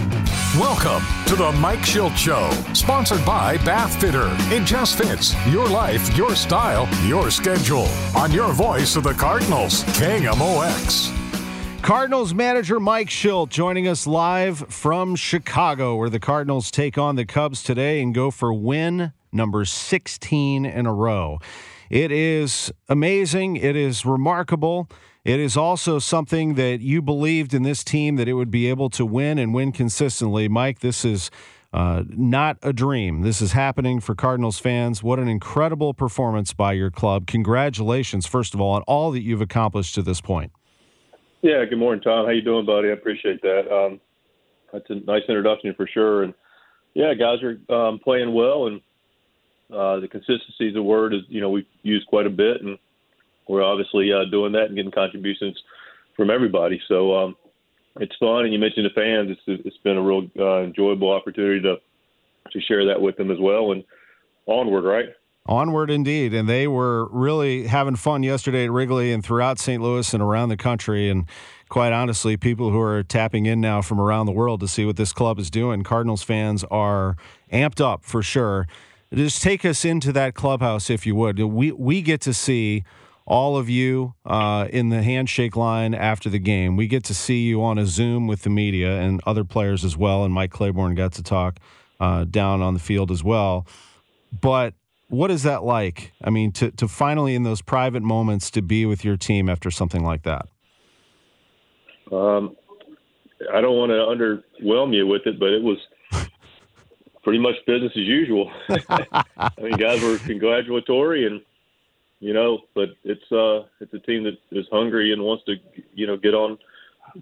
Welcome 0.56 1.04
to 1.26 1.34
the 1.34 1.50
Mike 1.50 1.80
Shildt 1.80 2.16
Show, 2.16 2.48
sponsored 2.74 3.24
by 3.26 3.56
Bath 3.64 4.00
Fitter. 4.00 4.28
It 4.54 4.64
just 4.64 4.96
fits 4.96 5.34
your 5.48 5.68
life, 5.68 6.16
your 6.16 6.36
style, 6.36 6.88
your 7.04 7.28
schedule. 7.28 7.88
On 8.14 8.30
your 8.30 8.52
voice 8.52 8.94
of 8.94 9.02
the 9.02 9.14
Cardinals, 9.14 9.82
KMOX. 9.98 11.21
Cardinals 11.82 12.32
manager 12.32 12.78
Mike 12.78 13.08
Shildt 13.08 13.48
joining 13.48 13.88
us 13.88 14.06
live 14.06 14.58
from 14.72 15.16
Chicago, 15.16 15.96
where 15.96 16.08
the 16.08 16.20
Cardinals 16.20 16.70
take 16.70 16.96
on 16.96 17.16
the 17.16 17.24
Cubs 17.24 17.60
today 17.60 18.00
and 18.00 18.14
go 18.14 18.30
for 18.30 18.54
win 18.54 19.12
number 19.32 19.64
16 19.64 20.64
in 20.64 20.86
a 20.86 20.94
row. 20.94 21.40
It 21.90 22.12
is 22.12 22.72
amazing. 22.88 23.56
It 23.56 23.74
is 23.74 24.06
remarkable. 24.06 24.88
It 25.24 25.40
is 25.40 25.56
also 25.56 25.98
something 25.98 26.54
that 26.54 26.82
you 26.82 27.02
believed 27.02 27.52
in 27.52 27.64
this 27.64 27.82
team 27.82 28.14
that 28.14 28.28
it 28.28 28.34
would 28.34 28.52
be 28.52 28.68
able 28.68 28.88
to 28.90 29.04
win 29.04 29.40
and 29.40 29.52
win 29.52 29.72
consistently. 29.72 30.48
Mike, 30.48 30.78
this 30.78 31.04
is 31.04 31.32
uh, 31.72 32.04
not 32.06 32.58
a 32.62 32.72
dream. 32.72 33.22
This 33.22 33.42
is 33.42 33.52
happening 33.52 33.98
for 33.98 34.14
Cardinals 34.14 34.60
fans. 34.60 35.02
What 35.02 35.18
an 35.18 35.26
incredible 35.26 35.94
performance 35.94 36.52
by 36.52 36.74
your 36.74 36.92
club. 36.92 37.26
Congratulations, 37.26 38.24
first 38.24 38.54
of 38.54 38.60
all, 38.60 38.74
on 38.74 38.82
all 38.82 39.10
that 39.10 39.22
you've 39.22 39.40
accomplished 39.40 39.96
to 39.96 40.02
this 40.02 40.20
point. 40.20 40.52
Yeah, 41.42 41.64
good 41.64 41.78
morning, 41.78 42.00
Tom. 42.00 42.24
How 42.24 42.30
you 42.30 42.40
doing, 42.40 42.64
buddy? 42.64 42.88
I 42.88 42.92
appreciate 42.92 43.42
that. 43.42 43.68
Um, 43.68 44.00
that's 44.72 44.88
a 44.90 44.94
nice 44.94 45.24
introduction 45.28 45.74
for 45.76 45.88
sure. 45.92 46.22
And 46.22 46.34
yeah, 46.94 47.14
guys 47.14 47.38
are 47.42 47.74
um, 47.74 47.98
playing 47.98 48.32
well, 48.32 48.68
and 48.68 48.80
uh, 49.74 49.98
the 49.98 50.06
consistency 50.08 50.68
is 50.68 50.76
a 50.76 50.82
word 50.82 51.12
is 51.12 51.22
you 51.28 51.40
know 51.40 51.50
we've 51.50 51.66
used 51.82 52.06
quite 52.06 52.26
a 52.26 52.30
bit, 52.30 52.62
and 52.62 52.78
we're 53.48 53.64
obviously 53.64 54.12
uh, 54.12 54.30
doing 54.30 54.52
that 54.52 54.66
and 54.66 54.76
getting 54.76 54.92
contributions 54.92 55.60
from 56.16 56.30
everybody. 56.30 56.80
So 56.86 57.12
um, 57.16 57.36
it's 57.96 58.14
fun. 58.20 58.44
And 58.44 58.52
you 58.52 58.60
mentioned 58.60 58.86
the 58.86 58.94
fans; 58.94 59.36
it's 59.36 59.64
it's 59.66 59.78
been 59.78 59.96
a 59.96 60.02
real 60.02 60.28
uh, 60.38 60.62
enjoyable 60.62 61.10
opportunity 61.10 61.60
to 61.62 61.74
to 62.52 62.60
share 62.60 62.86
that 62.86 63.02
with 63.02 63.16
them 63.16 63.32
as 63.32 63.38
well. 63.40 63.72
And 63.72 63.82
onward, 64.46 64.84
right? 64.84 65.06
Onward 65.46 65.90
indeed. 65.90 66.32
And 66.34 66.48
they 66.48 66.68
were 66.68 67.08
really 67.10 67.66
having 67.66 67.96
fun 67.96 68.22
yesterday 68.22 68.64
at 68.64 68.70
Wrigley 68.70 69.12
and 69.12 69.24
throughout 69.24 69.58
St. 69.58 69.82
Louis 69.82 70.12
and 70.14 70.22
around 70.22 70.50
the 70.50 70.56
country. 70.56 71.10
And 71.10 71.26
quite 71.68 71.92
honestly, 71.92 72.36
people 72.36 72.70
who 72.70 72.80
are 72.80 73.02
tapping 73.02 73.46
in 73.46 73.60
now 73.60 73.82
from 73.82 74.00
around 74.00 74.26
the 74.26 74.32
world 74.32 74.60
to 74.60 74.68
see 74.68 74.84
what 74.84 74.96
this 74.96 75.12
club 75.12 75.38
is 75.38 75.50
doing, 75.50 75.82
Cardinals 75.82 76.22
fans 76.22 76.64
are 76.64 77.16
amped 77.52 77.80
up 77.80 78.04
for 78.04 78.22
sure. 78.22 78.66
Just 79.12 79.42
take 79.42 79.64
us 79.64 79.84
into 79.84 80.12
that 80.12 80.34
clubhouse, 80.34 80.88
if 80.88 81.06
you 81.06 81.14
would. 81.16 81.38
We, 81.38 81.72
we 81.72 82.02
get 82.02 82.20
to 82.22 82.32
see 82.32 82.84
all 83.26 83.56
of 83.56 83.68
you 83.68 84.14
uh, 84.24 84.68
in 84.70 84.88
the 84.88 85.02
handshake 85.02 85.56
line 85.56 85.94
after 85.94 86.30
the 86.30 86.38
game. 86.38 86.76
We 86.76 86.86
get 86.86 87.04
to 87.04 87.14
see 87.14 87.42
you 87.42 87.62
on 87.62 87.78
a 87.78 87.86
Zoom 87.86 88.26
with 88.26 88.42
the 88.42 88.50
media 88.50 89.00
and 89.00 89.20
other 89.26 89.44
players 89.44 89.84
as 89.84 89.96
well. 89.96 90.24
And 90.24 90.32
Mike 90.32 90.50
Claiborne 90.50 90.94
got 90.94 91.12
to 91.12 91.22
talk 91.22 91.58
uh, 92.00 92.24
down 92.24 92.62
on 92.62 92.74
the 92.74 92.80
field 92.80 93.10
as 93.10 93.22
well. 93.22 93.66
But 94.40 94.74
what 95.12 95.30
is 95.30 95.42
that 95.42 95.62
like? 95.62 96.14
I 96.24 96.30
mean, 96.30 96.52
to, 96.52 96.70
to 96.70 96.88
finally 96.88 97.34
in 97.34 97.42
those 97.42 97.60
private 97.60 98.02
moments 98.02 98.50
to 98.52 98.62
be 98.62 98.86
with 98.86 99.04
your 99.04 99.18
team 99.18 99.50
after 99.50 99.70
something 99.70 100.02
like 100.02 100.22
that. 100.22 100.48
Um, 102.10 102.56
I 103.52 103.60
don't 103.60 103.76
want 103.76 103.90
to 103.90 104.64
underwhelm 104.64 104.94
you 104.94 105.06
with 105.06 105.26
it, 105.26 105.38
but 105.38 105.50
it 105.50 105.62
was 105.62 105.76
pretty 107.22 107.40
much 107.40 107.56
business 107.66 107.92
as 107.94 108.04
usual. 108.04 108.50
I 108.88 109.50
mean, 109.60 109.72
guys 109.72 110.02
were 110.02 110.16
congratulatory, 110.16 111.26
and 111.26 111.42
you 112.20 112.32
know, 112.32 112.60
but 112.74 112.88
it's 113.04 113.30
uh, 113.30 113.68
it's 113.80 113.92
a 113.92 113.98
team 113.98 114.24
that 114.24 114.38
is 114.50 114.64
hungry 114.72 115.12
and 115.12 115.20
wants 115.20 115.44
to, 115.44 115.56
you 115.92 116.06
know, 116.06 116.16
get 116.16 116.32
on 116.32 116.56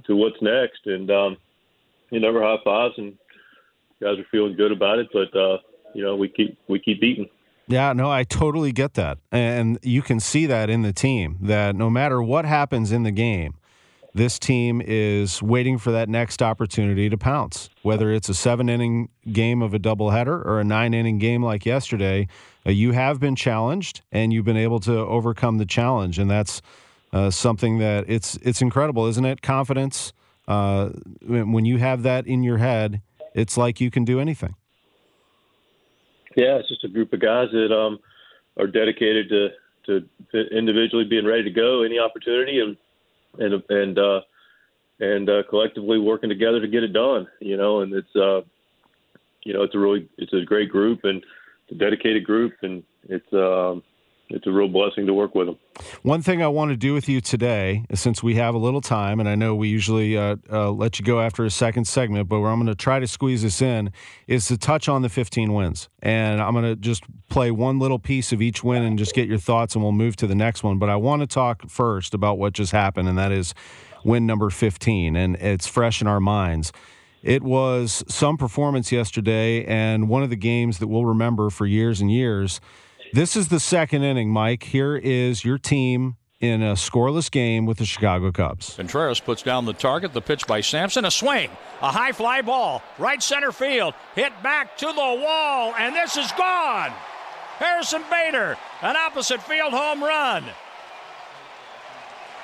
to 0.07 0.15
what's 0.15 0.41
next. 0.41 0.87
And 0.87 1.11
um, 1.11 1.37
you 2.11 2.21
never 2.21 2.41
high 2.41 2.63
fives, 2.63 2.95
and 2.99 3.19
guys 4.01 4.17
are 4.17 4.27
feeling 4.31 4.55
good 4.55 4.71
about 4.71 5.01
it. 5.01 5.09
But 5.13 5.37
uh, 5.37 5.59
you 5.93 6.05
know, 6.05 6.15
we 6.15 6.29
keep 6.29 6.57
we 6.69 6.79
keep 6.79 7.03
eating. 7.03 7.29
Yeah, 7.71 7.93
no, 7.93 8.11
I 8.11 8.25
totally 8.25 8.73
get 8.73 8.95
that. 8.95 9.19
And 9.31 9.79
you 9.83 10.03
can 10.03 10.19
see 10.19 10.45
that 10.47 10.69
in 10.69 10.83
the 10.83 10.93
team 10.93 11.39
that 11.43 11.77
no 11.77 11.89
matter 11.89 12.21
what 12.21 12.45
happens 12.45 12.91
in 12.91 13.05
the 13.05 13.12
game, 13.12 13.55
this 14.12 14.41
team 14.41 14.83
is 14.85 15.41
waiting 15.41 15.79
for 15.79 15.93
that 15.93 16.09
next 16.09 16.43
opportunity 16.43 17.09
to 17.09 17.17
pounce. 17.17 17.71
Whether 17.83 18.11
it's 18.11 18.29
a 18.29 18.35
seven 18.35 18.69
inning 18.69 19.09
game 19.31 19.62
of 19.62 19.73
a 19.73 19.79
doubleheader 19.79 20.45
or 20.45 20.59
a 20.59 20.65
nine 20.65 20.95
inning 20.95 21.19
game 21.19 21.45
like 21.45 21.65
yesterday, 21.65 22.27
uh, 22.67 22.71
you 22.71 22.91
have 22.91 23.21
been 23.21 23.37
challenged 23.37 24.03
and 24.11 24.33
you've 24.33 24.45
been 24.45 24.57
able 24.57 24.81
to 24.81 24.99
overcome 24.99 25.59
the 25.59 25.67
challenge. 25.67 26.19
And 26.19 26.29
that's 26.29 26.61
uh, 27.12 27.31
something 27.31 27.79
that 27.79 28.05
it's, 28.09 28.37
it's 28.43 28.61
incredible, 28.61 29.07
isn't 29.07 29.25
it? 29.25 29.43
Confidence. 29.43 30.12
Uh, 30.49 30.89
when 31.25 31.65
you 31.65 31.79
have 31.79 32.03
that 32.03 32.27
in 32.27 32.43
your 32.43 32.59
head, 32.59 33.00
it's 33.33 33.57
like 33.57 33.81
you 33.81 33.93
can 33.93 34.05
do 34.05 34.19
anything. 34.19 34.57
Yeah, 36.37 36.57
it's 36.57 36.69
just 36.69 36.85
a 36.85 36.89
group 36.89 37.13
of 37.13 37.21
guys 37.21 37.49
that 37.53 37.75
um, 37.75 37.99
are 38.57 38.67
dedicated 38.67 39.29
to, 39.29 39.49
to 39.87 40.57
individually 40.57 41.05
being 41.05 41.27
ready 41.27 41.43
to 41.43 41.51
go 41.51 41.83
any 41.83 41.99
opportunity 41.99 42.61
and 42.61 42.77
and 43.39 43.63
and 43.69 43.99
uh, 43.99 44.21
and 45.01 45.29
uh, 45.29 45.43
collectively 45.49 45.99
working 45.99 46.29
together 46.29 46.61
to 46.61 46.69
get 46.69 46.83
it 46.83 46.93
done. 46.93 47.27
You 47.41 47.57
know, 47.57 47.81
and 47.81 47.93
it's 47.93 48.15
uh, 48.15 48.43
you 49.43 49.53
know 49.53 49.63
it's 49.63 49.75
a 49.75 49.79
really 49.79 50.09
it's 50.19 50.33
a 50.33 50.45
great 50.45 50.71
group 50.71 51.01
and 51.05 51.19
it's 51.19 51.73
a 51.73 51.75
dedicated 51.75 52.25
group 52.25 52.55
and 52.63 52.83
it's 53.09 53.33
um, 53.33 53.83
it's 54.31 54.47
a 54.47 54.53
real 54.53 54.69
blessing 54.69 55.07
to 55.07 55.15
work 55.15 55.35
with 55.35 55.49
them. 55.49 55.59
One 56.03 56.23
thing 56.23 56.43
I 56.43 56.49
want 56.49 56.71
to 56.71 56.77
do 56.77 56.95
with 56.95 57.09
you 57.09 57.21
today, 57.21 57.85
since 57.95 58.23
we 58.23 58.37
have 58.37 58.55
a 58.55 58.59
little 58.59 58.81
time, 58.81 59.19
and 59.19 59.29
I 59.29 59.35
know 59.35 59.55
we 59.55 59.69
usually 59.69 60.17
uh, 60.17 60.37
uh, 60.51 60.71
let 60.71 60.99
you 60.99 61.05
go 61.05 61.21
after 61.21 61.45
a 61.45 61.51
second 61.51 61.87
segment, 61.87 62.29
but 62.29 62.41
where 62.41 62.51
I'm 62.51 62.59
going 62.59 62.69
to 62.69 62.75
try 62.75 63.01
to 63.01 63.07
squeeze 63.07 63.43
this 63.43 63.61
in, 63.61 63.93
is 64.27 64.47
to 64.47 64.57
touch 64.57 64.89
on 64.89 65.03
the 65.03 65.09
15 65.09 65.53
wins. 65.53 65.89
And 66.01 66.41
I'm 66.41 66.53
going 66.53 66.65
to 66.65 66.77
just 66.77 67.05
play 67.29 67.51
one 67.51 67.79
little 67.79 67.99
piece 67.99 68.33
of 68.33 68.41
each 68.41 68.63
win 68.63 68.83
and 68.83 68.99
just 68.99 69.15
get 69.15 69.29
your 69.29 69.39
thoughts, 69.39 69.75
and 69.75 69.83
we'll 69.83 69.93
move 69.93 70.17
to 70.17 70.27
the 70.27 70.35
next 70.35 70.63
one. 70.63 70.79
But 70.79 70.89
I 70.89 70.97
want 70.97 71.21
to 71.21 71.27
talk 71.27 71.69
first 71.69 72.15
about 72.15 72.39
what 72.39 72.53
just 72.53 72.73
happened, 72.73 73.09
and 73.09 73.19
that 73.19 73.33
is 73.33 73.55
win 74.05 74.27
number 74.27 74.51
15, 74.51 75.17
and 75.17 75.37
it's 75.37 75.67
fresh 75.67 76.01
in 76.01 76.07
our 76.07 76.21
minds. 76.21 76.73
It 77.23 77.43
was 77.43 78.03
some 78.09 78.39
performance 78.39 78.91
yesterday, 78.91 79.65
and 79.67 80.09
one 80.09 80.23
of 80.23 80.31
the 80.31 80.37
games 80.37 80.79
that 80.79 80.87
we'll 80.87 81.05
remember 81.05 81.51
for 81.51 81.67
years 81.67 82.01
and 82.01 82.11
years. 82.11 82.61
This 83.12 83.35
is 83.35 83.49
the 83.49 83.59
second 83.59 84.05
inning, 84.05 84.31
Mike. 84.31 84.62
Here 84.62 84.97
is 84.97 85.45
your 85.45 85.59
team 85.59 86.17
in 86.40 86.62
a 86.62 86.75
scoreless 86.75 87.29
game 87.31 87.67
with 87.67 87.79
the 87.79 87.85
Chicago 87.85 88.31
Cubs. 88.31 88.76
Contreras 88.76 89.19
puts 89.19 89.43
down 89.43 89.64
the 89.64 89.73
target, 89.73 90.12
the 90.12 90.21
pitch 90.21 90.47
by 90.47 90.61
Sampson, 90.61 91.05
a 91.05 91.11
swing, 91.11 91.50
a 91.83 91.90
high 91.90 92.12
fly 92.12 92.40
ball, 92.40 92.83
right 92.99 93.21
center 93.23 93.50
field, 93.50 93.95
hit 94.14 94.33
back 94.43 94.76
to 94.79 94.87
the 94.87 94.95
wall, 94.95 95.75
and 95.76 95.95
this 95.95 96.17
is 96.17 96.31
gone. 96.33 96.93
Harrison 97.59 98.02
Bader, 98.11 98.57
an 98.81 98.97
opposite 98.97 99.43
field 99.43 99.73
home 99.73 100.02
run. 100.02 100.45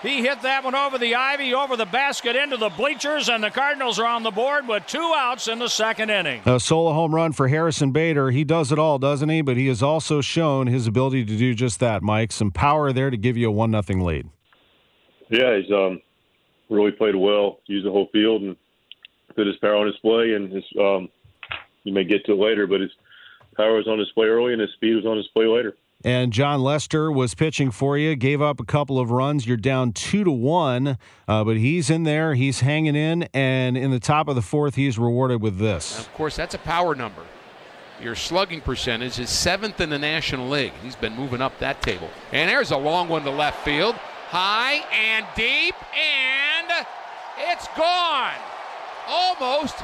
He 0.03 0.21
hit 0.23 0.43
that 0.43 0.63
one 0.63 0.75
over 0.75 0.99
the 0.99 1.15
ivy, 1.15 1.55
over 1.55 1.77
the 1.77 1.87
basket, 1.87 2.37
into 2.37 2.57
the 2.57 2.69
bleachers, 2.69 3.29
and 3.29 3.43
the 3.43 3.51
Cardinals 3.51 3.99
are 3.99 4.07
on 4.07 4.23
the 4.23 4.31
board 4.31 4.69
with 4.69 4.87
two 4.87 5.13
outs 5.17 5.49
in 5.49 5.59
the 5.59 5.69
second 5.69 6.11
inning. 6.11 6.43
A 6.45 6.61
solo 6.61 6.93
home 6.93 7.15
run 7.15 7.33
for 7.33 7.49
Harrison 7.49 7.93
Bader. 7.93 8.31
He 8.31 8.45
does 8.45 8.71
it 8.73 8.79
all, 8.79 8.99
doesn't 8.99 9.29
he? 9.29 9.41
But 9.41 9.57
he 9.57 9.69
has 9.69 9.83
also 9.83 10.21
shown 10.21 10.67
his 10.67 10.87
ability 10.87 11.25
to 11.25 11.37
do 11.37 11.55
just 11.55 11.81
that, 11.81 12.03
Mike. 12.03 12.31
Some 12.31 12.51
power 12.51 12.93
there 12.93 13.11
to 13.11 13.17
give 13.17 13.37
you 13.37 13.49
a 13.49 13.53
one 13.53 13.71
nothing 13.71 14.01
lead. 14.01 14.29
Yeah, 15.31 15.59
he's 15.59 15.71
um, 15.73 16.01
really 16.69 16.93
played 16.93 17.17
well, 17.17 17.61
used 17.67 17.87
the 17.87 17.91
whole 17.91 18.09
field, 18.13 18.43
and 18.43 18.57
put 19.35 19.47
his 19.47 19.57
power 19.57 19.77
on 19.77 19.91
display. 19.91 20.35
And 20.35 20.53
his, 20.53 20.65
um, 20.79 21.09
you 21.85 21.93
may 21.93 22.05
get 22.05 22.25
to 22.27 22.33
it 22.33 22.39
later, 22.39 22.67
but 22.67 22.81
his 22.81 22.91
power 23.57 23.77
was 23.77 23.89
on 23.89 23.99
display 23.99 24.27
early, 24.27 24.53
and 24.53 24.61
his 24.61 24.73
speed 24.75 24.95
was 24.95 25.07
on 25.07 25.17
display 25.17 25.47
later. 25.47 25.75
And 26.07 26.33
Jon 26.33 26.63
Lester 26.63 27.11
was 27.11 27.35
pitching 27.35 27.73
for 27.73 27.99
you, 27.99 28.15
gave 28.15 28.41
up 28.41 28.61
a 28.61 28.65
couple 28.65 29.01
of 29.01 29.11
runs. 29.11 29.45
You're 29.45 29.57
down 29.57 29.91
two 29.91 30.23
to 30.23 30.31
one, 30.31 30.99
uh, 31.27 31.43
but 31.43 31.57
he's 31.57 31.91
in 31.91 32.05
there, 32.05 32.35
he's 32.35 32.61
hanging 32.61 32.95
in, 32.95 33.25
and 33.35 33.77
in 33.77 33.91
the 33.91 33.99
top 33.99 34.29
of 34.29 34.37
the 34.37 34.41
fourth, 34.43 34.77
he's 34.77 35.01
rewarded 35.01 35.43
with 35.43 35.59
this. 35.59 35.99
of 35.99 36.15
course, 36.15 36.37
that's 36.37 36.55
a 36.55 36.59
power 36.59 36.95
number. 36.95 37.23
Your 38.01 38.15
slugging 38.15 38.61
percentage 38.61 39.19
is 39.19 39.31
seventh 39.31 39.81
in 39.81 39.91
the 39.91 39.99
National 39.99 40.49
League. 40.49 40.75
He's 40.81 40.95
been 40.95 41.17
moving 41.17 41.43
up 41.43 41.59
that 41.59 41.83
table. 41.83 42.09
And 42.31 42.49
there's 42.49 42.71
a 42.71 42.77
long 42.77 43.09
one 43.09 43.25
to 43.25 43.31
left 43.31 43.65
field, 43.65 43.97
high 44.29 44.85
and 44.93 45.27
deep, 45.35 45.75
and 45.93 46.87
it's 47.51 47.67
gone. 47.77 48.39
Almost 49.09 49.75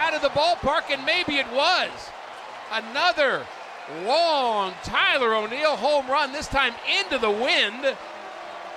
out 0.00 0.14
of 0.14 0.22
the 0.22 0.30
ballpark, 0.30 0.90
and 0.90 1.04
maybe 1.06 1.36
it 1.36 1.46
was. 1.52 1.90
Another 2.72 3.46
long 4.04 4.72
Tyler 4.82 5.34
O'Neill 5.34 5.76
home 5.76 6.06
run, 6.08 6.32
this 6.32 6.48
time 6.48 6.74
into 7.00 7.18
the 7.18 7.30
wind. 7.30 7.96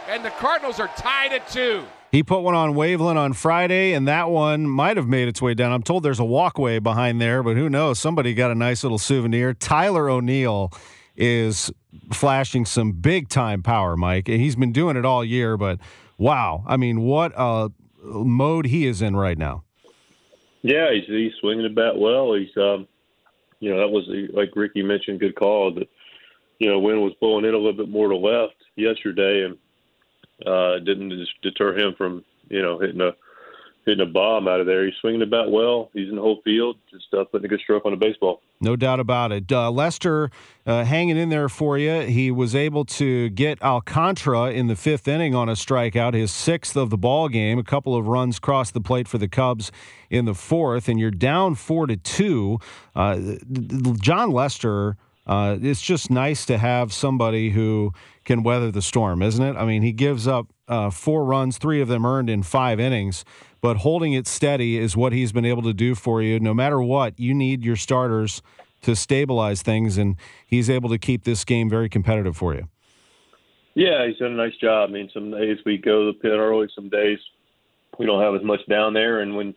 And 0.09 0.23
the 0.23 0.29
Cardinals 0.31 0.79
are 0.79 0.89
tied 0.97 1.33
at 1.33 1.47
two. 1.49 1.83
He 2.11 2.23
put 2.23 2.39
one 2.39 2.55
on 2.55 2.73
Waveland 2.73 3.17
on 3.17 3.33
Friday, 3.33 3.91
and 3.91 4.07
that 4.07 4.29
one 4.29 4.65
might 4.67 4.95
have 4.95 5.07
made 5.07 5.27
its 5.27 5.41
way 5.41 5.53
down. 5.53 5.73
I'm 5.73 5.83
told 5.83 6.03
there's 6.03 6.19
a 6.19 6.25
walkway 6.25 6.79
behind 6.79 7.19
there, 7.19 7.43
but 7.43 7.57
who 7.57 7.69
knows? 7.69 7.99
Somebody 7.99 8.33
got 8.33 8.49
a 8.49 8.55
nice 8.55 8.83
little 8.83 8.97
souvenir. 8.97 9.53
Tyler 9.53 10.09
O'Neill 10.09 10.71
is 11.17 11.69
flashing 12.13 12.63
some 12.65 12.93
big 12.93 13.27
time 13.27 13.61
power, 13.61 13.97
Mike. 13.97 14.27
He's 14.27 14.55
been 14.55 14.71
doing 14.71 14.95
it 14.95 15.03
all 15.03 15.25
year, 15.25 15.57
but 15.57 15.79
wow. 16.17 16.63
I 16.65 16.77
mean, 16.77 17.01
what 17.01 17.33
a 17.35 17.71
mode 18.03 18.67
he 18.67 18.85
is 18.85 19.01
in 19.01 19.15
right 19.15 19.37
now. 19.37 19.63
Yeah, 20.61 20.93
he's, 20.93 21.05
he's 21.07 21.33
swinging 21.41 21.63
the 21.63 21.69
bat 21.69 21.97
well. 21.97 22.33
He's, 22.33 22.55
um, 22.55 22.87
you 23.59 23.71
know, 23.71 23.79
that 23.79 23.89
was 23.89 24.07
like 24.33 24.55
Ricky 24.55 24.83
mentioned, 24.83 25.19
good 25.19 25.35
call. 25.35 25.73
That 25.73 25.87
you 26.59 26.69
know, 26.69 26.79
wind 26.79 27.01
was 27.01 27.13
blowing 27.19 27.45
in 27.45 27.53
a 27.53 27.57
little 27.57 27.73
bit 27.73 27.89
more 27.89 28.09
to 28.09 28.15
left 28.15 28.55
yesterday, 28.75 29.45
and 29.45 29.57
uh, 30.45 30.79
didn't 30.79 31.27
deter 31.41 31.77
him 31.77 31.95
from 31.97 32.23
you 32.49 32.61
know 32.61 32.79
hitting 32.79 33.01
a 33.01 33.11
hitting 33.87 34.05
a 34.07 34.11
bomb 34.11 34.47
out 34.47 34.59
of 34.59 34.67
there. 34.67 34.85
He's 34.85 34.93
swinging 34.99 35.21
the 35.21 35.25
bat 35.25 35.49
well. 35.49 35.89
He's 35.93 36.09
in 36.09 36.15
the 36.15 36.21
whole 36.21 36.41
field, 36.43 36.77
just 36.91 37.05
uh, 37.13 37.23
putting 37.23 37.45
a 37.45 37.47
good 37.47 37.61
stroke 37.61 37.85
on 37.85 37.91
the 37.91 37.97
baseball. 37.97 38.41
No 38.59 38.75
doubt 38.75 38.99
about 38.99 39.31
it. 39.31 39.51
Uh, 39.51 39.71
Lester 39.71 40.29
uh, 40.65 40.83
hanging 40.83 41.17
in 41.17 41.29
there 41.29 41.47
for 41.47 41.77
you. 41.77 42.01
He 42.01 42.29
was 42.29 42.53
able 42.53 42.85
to 42.85 43.29
get 43.29 43.61
Alcantara 43.63 44.51
in 44.51 44.67
the 44.67 44.75
fifth 44.75 45.07
inning 45.07 45.33
on 45.33 45.47
a 45.47 45.53
strikeout, 45.53 46.13
his 46.13 46.31
sixth 46.31 46.75
of 46.75 46.89
the 46.89 46.97
ball 46.97 47.29
game. 47.29 47.57
A 47.57 47.63
couple 47.63 47.95
of 47.95 48.07
runs 48.07 48.39
crossed 48.39 48.73
the 48.73 48.81
plate 48.81 49.07
for 49.07 49.17
the 49.17 49.29
Cubs 49.29 49.71
in 50.09 50.25
the 50.25 50.35
fourth, 50.35 50.89
and 50.89 50.99
you're 50.99 51.09
down 51.09 51.55
four 51.55 51.87
to 51.87 51.95
two. 51.97 52.59
Uh, 52.95 53.35
Jon 53.99 54.31
Lester. 54.31 54.97
Uh, 55.25 55.57
it's 55.61 55.81
just 55.81 56.09
nice 56.09 56.45
to 56.45 56.57
have 56.57 56.93
somebody 56.93 57.49
who 57.49 57.91
can 58.23 58.43
weather 58.43 58.71
the 58.71 58.81
storm, 58.81 59.21
isn't 59.21 59.43
it? 59.43 59.57
I 59.57 59.65
mean, 59.65 59.81
he 59.81 59.91
gives 59.91 60.25
up 60.25 60.47
uh, 60.69 60.89
four 60.89 61.25
runs, 61.25 61.57
three 61.57 61.81
of 61.81 61.89
them 61.89 62.05
earned 62.05 62.29
in 62.29 62.43
five 62.43 62.79
innings 62.79 63.25
but 63.61 63.77
holding 63.77 64.13
it 64.13 64.27
steady 64.27 64.77
is 64.77 64.95
what 64.95 65.13
he's 65.13 65.31
been 65.31 65.45
able 65.45 65.63
to 65.63 65.73
do 65.73 65.95
for 65.95 66.21
you. 66.21 66.39
No 66.39 66.53
matter 66.53 66.81
what, 66.81 67.19
you 67.19 67.33
need 67.33 67.63
your 67.63 67.75
starters 67.75 68.41
to 68.81 68.95
stabilize 68.95 69.61
things, 69.61 69.97
and 69.97 70.15
he's 70.45 70.69
able 70.69 70.89
to 70.89 70.97
keep 70.97 71.23
this 71.23 71.43
game 71.43 71.69
very 71.69 71.89
competitive 71.89 72.37
for 72.37 72.53
you. 72.53 72.67
Yeah, 73.73 74.07
he's 74.07 74.17
done 74.17 74.31
a 74.31 74.35
nice 74.35 74.55
job. 74.55 74.89
I 74.89 74.93
mean, 74.93 75.09
some 75.13 75.31
days 75.31 75.57
we 75.65 75.77
go 75.77 76.05
to 76.05 76.11
the 76.11 76.19
pit 76.19 76.31
early, 76.31 76.67
some 76.73 76.89
days 76.89 77.19
we 77.99 78.05
don't 78.05 78.21
have 78.21 78.35
as 78.35 78.43
much 78.43 78.59
down 78.67 78.93
there. 78.93 79.21
And 79.21 79.35
when, 79.35 79.53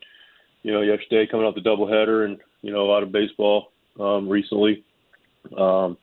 you 0.62 0.72
know, 0.72 0.82
yesterday 0.82 1.26
coming 1.30 1.46
off 1.46 1.54
the 1.54 1.60
doubleheader 1.60 2.24
and, 2.24 2.38
you 2.62 2.72
know, 2.72 2.82
a 2.82 2.90
lot 2.90 3.02
of 3.02 3.12
baseball 3.12 3.72
um, 3.98 4.28
recently, 4.28 4.84
um, 5.56 5.96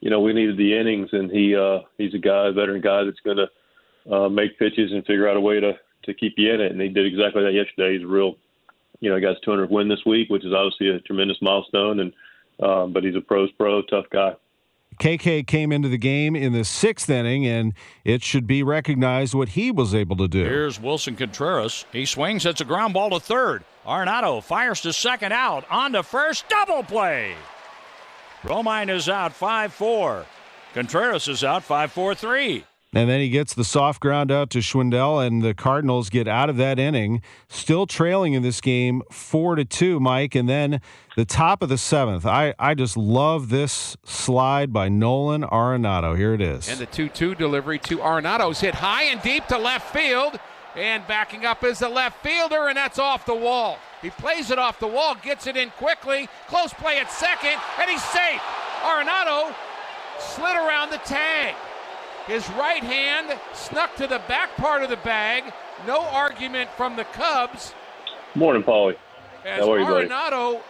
you 0.00 0.10
know, 0.10 0.20
we 0.20 0.34
needed 0.34 0.58
the 0.58 0.78
innings, 0.78 1.08
and 1.12 1.30
he 1.30 1.56
uh, 1.56 1.78
he's 1.96 2.12
a 2.12 2.18
guy, 2.18 2.48
a 2.48 2.52
veteran 2.52 2.82
guy 2.82 3.04
that's 3.04 3.20
going 3.24 3.38
to 3.38 4.14
uh, 4.14 4.28
make 4.28 4.58
pitches 4.58 4.92
and 4.92 5.04
figure 5.06 5.26
out 5.26 5.36
a 5.36 5.40
way 5.40 5.60
to 5.60 5.72
to 6.04 6.14
keep 6.14 6.34
you 6.36 6.52
in 6.52 6.60
it. 6.60 6.72
And 6.72 6.80
he 6.80 6.88
did 6.88 7.06
exactly 7.06 7.42
that 7.42 7.52
yesterday. 7.52 7.94
He's 7.94 8.04
a 8.04 8.06
real, 8.06 8.36
you 9.00 9.10
know, 9.10 9.16
he 9.16 9.22
got 9.22 9.36
his 9.36 9.44
200th 9.46 9.70
win 9.70 9.88
this 9.88 10.04
week, 10.06 10.30
which 10.30 10.44
is 10.44 10.52
obviously 10.52 10.88
a 10.88 11.00
tremendous 11.00 11.38
milestone. 11.40 12.00
And 12.00 12.12
um, 12.62 12.92
but 12.92 13.04
he's 13.04 13.16
a 13.16 13.20
pros 13.20 13.50
pro, 13.52 13.82
tough 13.82 14.06
guy. 14.10 14.34
KK 15.00 15.46
came 15.46 15.72
into 15.72 15.88
the 15.88 15.98
game 15.98 16.36
in 16.36 16.52
the 16.52 16.64
sixth 16.64 17.10
inning, 17.10 17.46
and 17.46 17.74
it 18.04 18.22
should 18.22 18.46
be 18.46 18.62
recognized 18.62 19.34
what 19.34 19.50
he 19.50 19.72
was 19.72 19.92
able 19.92 20.16
to 20.16 20.28
do. 20.28 20.44
Here's 20.44 20.78
Willson 20.78 21.16
Contreras. 21.16 21.84
He 21.92 22.06
swings, 22.06 22.44
hits 22.44 22.60
a 22.60 22.64
ground 22.64 22.94
ball 22.94 23.10
to 23.10 23.18
third. 23.18 23.64
Arenado 23.84 24.42
fires 24.42 24.80
to 24.82 24.92
second 24.92 25.32
out. 25.32 25.64
On 25.68 25.92
to 25.92 26.02
first, 26.02 26.48
double 26.48 26.84
play. 26.84 27.34
Romine 28.42 28.88
is 28.88 29.08
out 29.08 29.32
5 29.32 29.72
4. 29.72 30.26
Contreras 30.74 31.28
is 31.28 31.42
out 31.42 31.64
5 31.64 31.90
4 31.90 32.14
3. 32.14 32.64
And 32.94 33.10
then 33.10 33.20
he 33.20 33.28
gets 33.28 33.54
the 33.54 33.64
soft 33.64 34.00
ground 34.00 34.30
out 34.30 34.50
to 34.50 34.58
Schwindel, 34.58 35.26
and 35.26 35.42
the 35.42 35.52
Cardinals 35.54 36.10
get 36.10 36.28
out 36.28 36.48
of 36.48 36.56
that 36.58 36.78
inning, 36.78 37.22
still 37.48 37.86
trailing 37.86 38.34
in 38.34 38.42
this 38.42 38.60
game 38.60 39.02
four 39.10 39.56
to 39.56 39.64
two, 39.64 39.98
Mike. 39.98 40.34
And 40.34 40.48
then 40.48 40.80
the 41.16 41.24
top 41.24 41.62
of 41.62 41.68
the 41.68 41.78
seventh. 41.78 42.26
I, 42.26 42.54
I 42.58 42.74
just 42.74 42.96
love 42.96 43.48
this 43.48 43.96
slide 44.04 44.72
by 44.72 44.88
Nolan 44.88 45.42
Arenado. 45.42 46.16
Here 46.16 46.34
it 46.34 46.40
is. 46.40 46.68
And 46.68 46.78
the 46.78 46.86
2 46.86 47.08
2 47.08 47.34
delivery 47.34 47.78
to 47.80 47.98
Arenado's 47.98 48.60
hit 48.60 48.74
high 48.74 49.04
and 49.04 49.22
deep 49.22 49.46
to 49.48 49.58
left 49.58 49.92
field. 49.92 50.38
And 50.76 51.06
backing 51.06 51.44
up 51.44 51.62
is 51.62 51.78
the 51.78 51.88
left 51.88 52.20
fielder, 52.22 52.66
and 52.66 52.76
that's 52.76 52.98
off 52.98 53.26
the 53.26 53.34
wall. 53.34 53.78
He 54.02 54.10
plays 54.10 54.50
it 54.50 54.58
off 54.58 54.80
the 54.80 54.88
wall, 54.88 55.14
gets 55.14 55.46
it 55.46 55.56
in 55.56 55.70
quickly. 55.70 56.28
Close 56.48 56.74
play 56.74 56.98
at 56.98 57.12
second, 57.12 57.60
and 57.80 57.88
he's 57.88 58.02
safe. 58.02 58.40
Arenado 58.82 59.54
slid 60.18 60.56
around 60.56 60.90
the 60.90 60.98
tag. 60.98 61.54
His 62.26 62.48
right 62.50 62.82
hand 62.82 63.38
snuck 63.52 63.94
to 63.96 64.06
the 64.06 64.20
back 64.28 64.56
part 64.56 64.82
of 64.82 64.90
the 64.90 64.96
bag. 64.96 65.52
No 65.86 66.00
argument 66.00 66.70
from 66.70 66.96
the 66.96 67.04
Cubs. 67.04 67.74
Morning, 68.34 68.62
Paulie. 68.62 68.96
As 69.44 69.60
How 69.60 69.72
are 69.72 69.78
you, 69.78 69.84
Arenado 69.84 70.60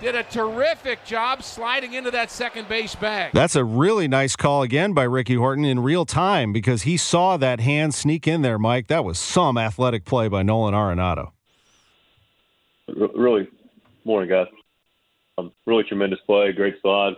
did 0.00 0.14
a 0.14 0.22
terrific 0.22 1.04
job 1.04 1.42
sliding 1.42 1.94
into 1.94 2.10
that 2.12 2.30
second 2.30 2.68
base 2.68 2.94
bag. 2.94 3.32
That's 3.32 3.56
a 3.56 3.64
really 3.64 4.06
nice 4.06 4.36
call 4.36 4.62
again 4.62 4.92
by 4.92 5.02
Ricky 5.02 5.34
Horton 5.34 5.64
in 5.64 5.80
real 5.80 6.04
time 6.04 6.52
because 6.52 6.82
he 6.82 6.96
saw 6.96 7.36
that 7.36 7.58
hand 7.58 7.94
sneak 7.94 8.28
in 8.28 8.42
there, 8.42 8.58
Mike. 8.60 8.86
That 8.86 9.04
was 9.04 9.18
some 9.18 9.58
athletic 9.58 10.04
play 10.04 10.28
by 10.28 10.44
Nolan 10.44 10.74
Arenado. 10.74 11.32
Really, 13.16 13.48
morning, 14.04 14.30
guys. 14.30 14.46
Um, 15.36 15.52
really 15.66 15.84
tremendous 15.84 16.20
play, 16.26 16.52
great 16.52 16.76
slide, 16.80 17.14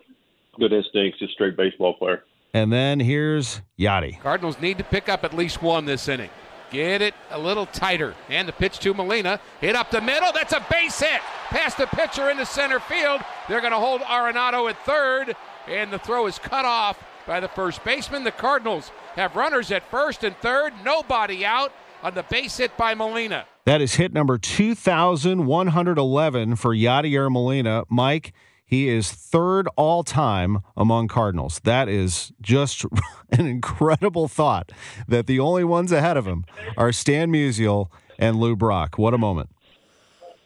good 0.58 0.72
instincts, 0.72 1.18
just 1.18 1.34
straight 1.34 1.56
baseball 1.56 1.94
player. 1.94 2.24
And 2.52 2.72
then 2.72 2.98
here's 3.00 3.62
Yadi. 3.78 4.20
Cardinals 4.20 4.60
need 4.60 4.78
to 4.78 4.84
pick 4.84 5.08
up 5.08 5.24
at 5.24 5.34
least 5.34 5.62
one 5.62 5.84
this 5.84 6.08
inning. 6.08 6.30
Get 6.70 7.02
it 7.02 7.14
a 7.30 7.38
little 7.38 7.66
tighter. 7.66 8.14
And 8.28 8.48
the 8.48 8.52
pitch 8.52 8.78
to 8.80 8.92
Molina. 8.94 9.40
Hit 9.60 9.76
up 9.76 9.90
the 9.90 10.00
middle. 10.00 10.32
That's 10.32 10.52
a 10.52 10.64
base 10.70 11.00
hit. 11.00 11.20
Past 11.48 11.78
the 11.78 11.86
pitcher 11.86 12.30
into 12.30 12.46
center 12.46 12.78
field. 12.80 13.20
They're 13.48 13.60
going 13.60 13.72
to 13.72 13.78
hold 13.78 14.00
Arenado 14.02 14.70
at 14.70 14.78
third. 14.84 15.34
And 15.66 15.92
the 15.92 15.98
throw 15.98 16.26
is 16.26 16.38
cut 16.38 16.64
off 16.64 17.02
by 17.26 17.40
the 17.40 17.48
first 17.48 17.82
baseman. 17.84 18.24
The 18.24 18.30
Cardinals 18.30 18.92
have 19.14 19.36
runners 19.36 19.70
at 19.72 19.88
first 19.90 20.24
and 20.24 20.36
third. 20.36 20.72
Nobody 20.84 21.44
out 21.44 21.72
on 22.02 22.14
the 22.14 22.22
base 22.22 22.56
hit 22.56 22.74
by 22.76 22.94
Molina. 22.94 23.46
That 23.66 23.80
is 23.80 23.94
hit 23.94 24.12
number 24.12 24.38
2,111 24.38 26.56
for 26.56 26.74
Yadier 26.74 27.30
Molina. 27.30 27.84
Mike, 27.88 28.32
he 28.70 28.88
is 28.88 29.10
third 29.10 29.68
all 29.74 30.04
time 30.04 30.60
among 30.76 31.08
Cardinals. 31.08 31.60
That 31.64 31.88
is 31.88 32.32
just 32.40 32.84
an 33.32 33.46
incredible 33.46 34.28
thought 34.28 34.70
that 35.08 35.26
the 35.26 35.40
only 35.40 35.64
ones 35.64 35.90
ahead 35.90 36.16
of 36.16 36.24
him 36.24 36.44
are 36.76 36.92
Stan 36.92 37.32
Musial 37.32 37.88
and 38.16 38.38
Lou 38.38 38.54
Brock. 38.54 38.96
What 38.96 39.12
a 39.12 39.18
moment. 39.18 39.50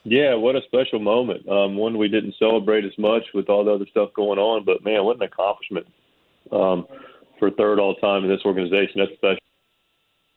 Yeah, 0.04 0.34
what 0.36 0.56
a 0.56 0.62
special 0.62 1.00
moment. 1.00 1.46
Um, 1.46 1.76
one 1.76 1.98
we 1.98 2.08
didn't 2.08 2.34
celebrate 2.38 2.86
as 2.86 2.96
much 2.96 3.24
with 3.34 3.50
all 3.50 3.62
the 3.62 3.72
other 3.72 3.86
stuff 3.90 4.08
going 4.14 4.38
on, 4.38 4.64
but 4.64 4.82
man, 4.82 5.04
what 5.04 5.16
an 5.16 5.22
accomplishment 5.22 5.86
um, 6.50 6.86
for 7.38 7.50
third 7.50 7.78
all 7.78 7.94
time 7.96 8.24
in 8.24 8.30
this 8.30 8.40
organization. 8.46 8.94
That's 8.96 9.12
special. 9.12 9.38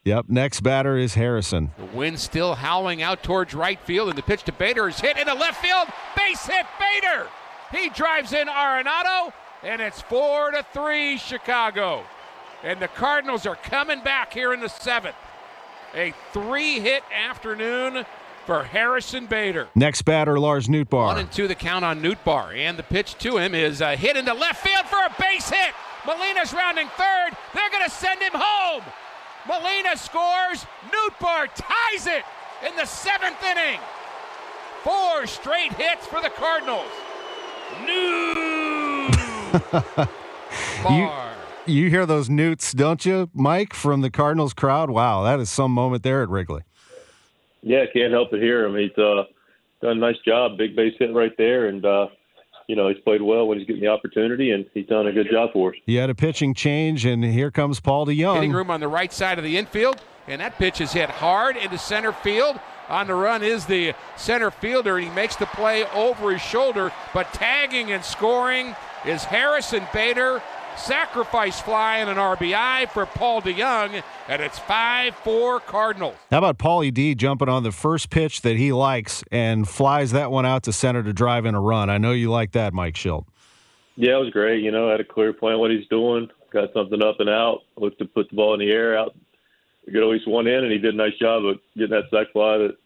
Yep. 0.04 0.26
Next 0.28 0.60
batter 0.60 0.96
is 0.96 1.14
Harrison. 1.14 1.70
The 1.78 1.96
wind 1.96 2.18
still 2.18 2.54
howling 2.54 3.02
out 3.02 3.22
towards 3.22 3.54
right 3.54 3.80
field, 3.80 4.10
and 4.10 4.18
the 4.18 4.22
pitch 4.22 4.42
to 4.44 4.52
Bader 4.52 4.88
is 4.88 5.00
hit 5.00 5.16
into 5.16 5.34
left 5.34 5.62
field. 5.62 5.88
Base 6.16 6.46
hit, 6.46 6.66
Bader. 6.78 7.28
He 7.72 7.90
drives 7.90 8.32
in 8.32 8.48
Arenado, 8.48 9.32
and 9.62 9.80
it's 9.80 10.00
four 10.02 10.50
to 10.50 10.64
three 10.72 11.18
Chicago. 11.18 12.04
And 12.62 12.80
the 12.80 12.88
Cardinals 12.88 13.46
are 13.46 13.56
coming 13.56 14.02
back 14.02 14.32
here 14.32 14.52
in 14.52 14.60
the 14.60 14.68
seventh. 14.68 15.16
A 15.94 16.12
three-hit 16.32 17.02
afternoon 17.12 18.04
for 18.46 18.62
Harrison 18.62 19.26
Bader. 19.26 19.68
Next 19.74 20.02
batter, 20.02 20.38
Lars 20.38 20.68
Nootbaar. 20.68 21.06
One 21.06 21.18
and 21.18 21.30
two 21.30 21.48
the 21.48 21.54
count 21.54 21.84
on 21.84 22.00
Nootbaar, 22.02 22.56
and 22.56 22.78
the 22.78 22.82
pitch 22.82 23.16
to 23.18 23.36
him 23.36 23.54
is 23.54 23.80
a 23.80 23.94
hit 23.96 24.16
into 24.16 24.32
left 24.32 24.66
field 24.66 24.86
for 24.86 24.98
a 24.98 25.14
base 25.20 25.50
hit. 25.50 25.74
Molina's 26.06 26.52
rounding 26.54 26.88
third. 26.96 27.36
They're 27.54 27.70
going 27.70 27.84
to 27.84 27.90
send 27.90 28.20
him 28.20 28.32
home. 28.34 28.82
Molina 29.46 29.96
scores. 29.96 30.64
Nootbaar 30.90 31.48
ties 31.54 32.06
it 32.06 32.24
in 32.66 32.74
the 32.76 32.86
seventh 32.86 33.42
inning. 33.44 33.80
Four 34.82 35.26
straight 35.26 35.72
hits 35.74 36.06
for 36.06 36.20
the 36.22 36.30
Cardinals. 36.30 36.88
New 37.84 38.08
you, 40.90 41.10
you 41.66 41.90
hear 41.90 42.06
those 42.06 42.28
newts, 42.30 42.72
don't 42.72 43.04
you, 43.04 43.30
Mike, 43.34 43.74
from 43.74 44.00
the 44.00 44.10
Cardinals 44.10 44.54
crowd? 44.54 44.90
Wow, 44.90 45.22
that 45.22 45.40
is 45.40 45.50
some 45.50 45.72
moment 45.72 46.02
there 46.02 46.22
at 46.22 46.28
Wrigley. 46.28 46.62
Yeah, 47.62 47.84
can't 47.92 48.12
help 48.12 48.30
but 48.30 48.40
hear 48.40 48.64
him. 48.64 48.76
He's 48.76 48.96
uh, 48.96 49.24
done 49.82 49.98
a 49.98 50.00
nice 50.00 50.18
job, 50.24 50.56
big 50.56 50.76
base 50.76 50.94
hit 50.98 51.12
right 51.14 51.36
there, 51.36 51.66
and 51.66 51.84
uh, 51.84 52.08
you 52.66 52.76
know 52.76 52.88
he's 52.88 52.98
played 52.98 53.22
well 53.22 53.46
when 53.46 53.58
he's 53.58 53.66
getting 53.66 53.82
the 53.82 53.88
opportunity, 53.88 54.52
and 54.52 54.64
he's 54.74 54.86
done 54.86 55.06
a 55.06 55.12
good 55.12 55.28
job 55.30 55.50
for 55.52 55.70
us. 55.70 55.76
He 55.84 55.96
had 55.96 56.10
a 56.10 56.14
pitching 56.14 56.54
change, 56.54 57.04
and 57.04 57.24
here 57.24 57.50
comes 57.50 57.80
Paul 57.80 58.06
DeJong. 58.06 58.34
Hitting 58.34 58.52
room 58.52 58.70
on 58.70 58.80
the 58.80 58.88
right 58.88 59.12
side 59.12 59.38
of 59.38 59.44
the 59.44 59.56
infield, 59.56 60.00
and 60.26 60.40
that 60.40 60.56
pitch 60.58 60.80
is 60.80 60.92
hit 60.92 61.10
hard 61.10 61.56
into 61.56 61.78
center 61.78 62.12
field. 62.12 62.58
On 62.88 63.06
the 63.06 63.14
run 63.14 63.42
is 63.42 63.66
the 63.66 63.94
center 64.16 64.50
fielder, 64.50 64.96
and 64.96 65.06
he 65.06 65.14
makes 65.14 65.36
the 65.36 65.46
play 65.46 65.84
over 65.90 66.32
his 66.32 66.40
shoulder. 66.40 66.90
But 67.12 67.32
tagging 67.34 67.92
and 67.92 68.02
scoring 68.02 68.74
is 69.04 69.24
Harrison 69.24 69.86
Bader. 69.92 70.42
Sacrifice 70.76 71.60
fly 71.60 71.98
and 71.98 72.08
an 72.08 72.16
RBI 72.16 72.88
for 72.90 73.04
Paul 73.04 73.42
DeJong, 73.42 74.02
and 74.28 74.40
it's 74.40 74.60
5 74.60 75.14
4 75.16 75.60
Cardinals. 75.60 76.14
How 76.30 76.38
about 76.38 76.58
Paulie 76.58 76.94
D 76.94 77.16
jumping 77.16 77.48
on 77.48 77.64
the 77.64 77.72
first 77.72 78.10
pitch 78.10 78.42
that 78.42 78.56
he 78.56 78.72
likes 78.72 79.24
and 79.32 79.68
flies 79.68 80.12
that 80.12 80.30
one 80.30 80.46
out 80.46 80.62
to 80.62 80.72
center 80.72 81.02
to 81.02 81.12
drive 81.12 81.46
in 81.46 81.56
a 81.56 81.60
run? 81.60 81.90
I 81.90 81.98
know 81.98 82.12
you 82.12 82.30
like 82.30 82.52
that, 82.52 82.72
Mike 82.72 82.94
Shildt. 82.94 83.26
Yeah, 83.96 84.16
it 84.16 84.20
was 84.20 84.30
great. 84.30 84.62
You 84.62 84.70
know, 84.70 84.88
had 84.88 85.00
a 85.00 85.04
clear 85.04 85.32
plan 85.32 85.58
what 85.58 85.72
he's 85.72 85.86
doing, 85.88 86.28
got 86.52 86.72
something 86.72 87.02
up 87.02 87.16
and 87.18 87.28
out, 87.28 87.62
looked 87.76 87.98
to 87.98 88.04
put 88.04 88.30
the 88.30 88.36
ball 88.36 88.54
in 88.54 88.60
the 88.60 88.70
air 88.70 88.96
out 88.96 89.16
get 89.92 90.02
at 90.02 90.08
least 90.08 90.28
one 90.28 90.46
in, 90.46 90.64
and 90.64 90.72
he 90.72 90.78
did 90.78 90.94
a 90.94 90.96
nice 90.96 91.16
job 91.18 91.44
of 91.44 91.58
getting 91.76 91.90
that 91.90 92.04
sac 92.10 92.32
fly 92.32 92.58
that 92.58 92.76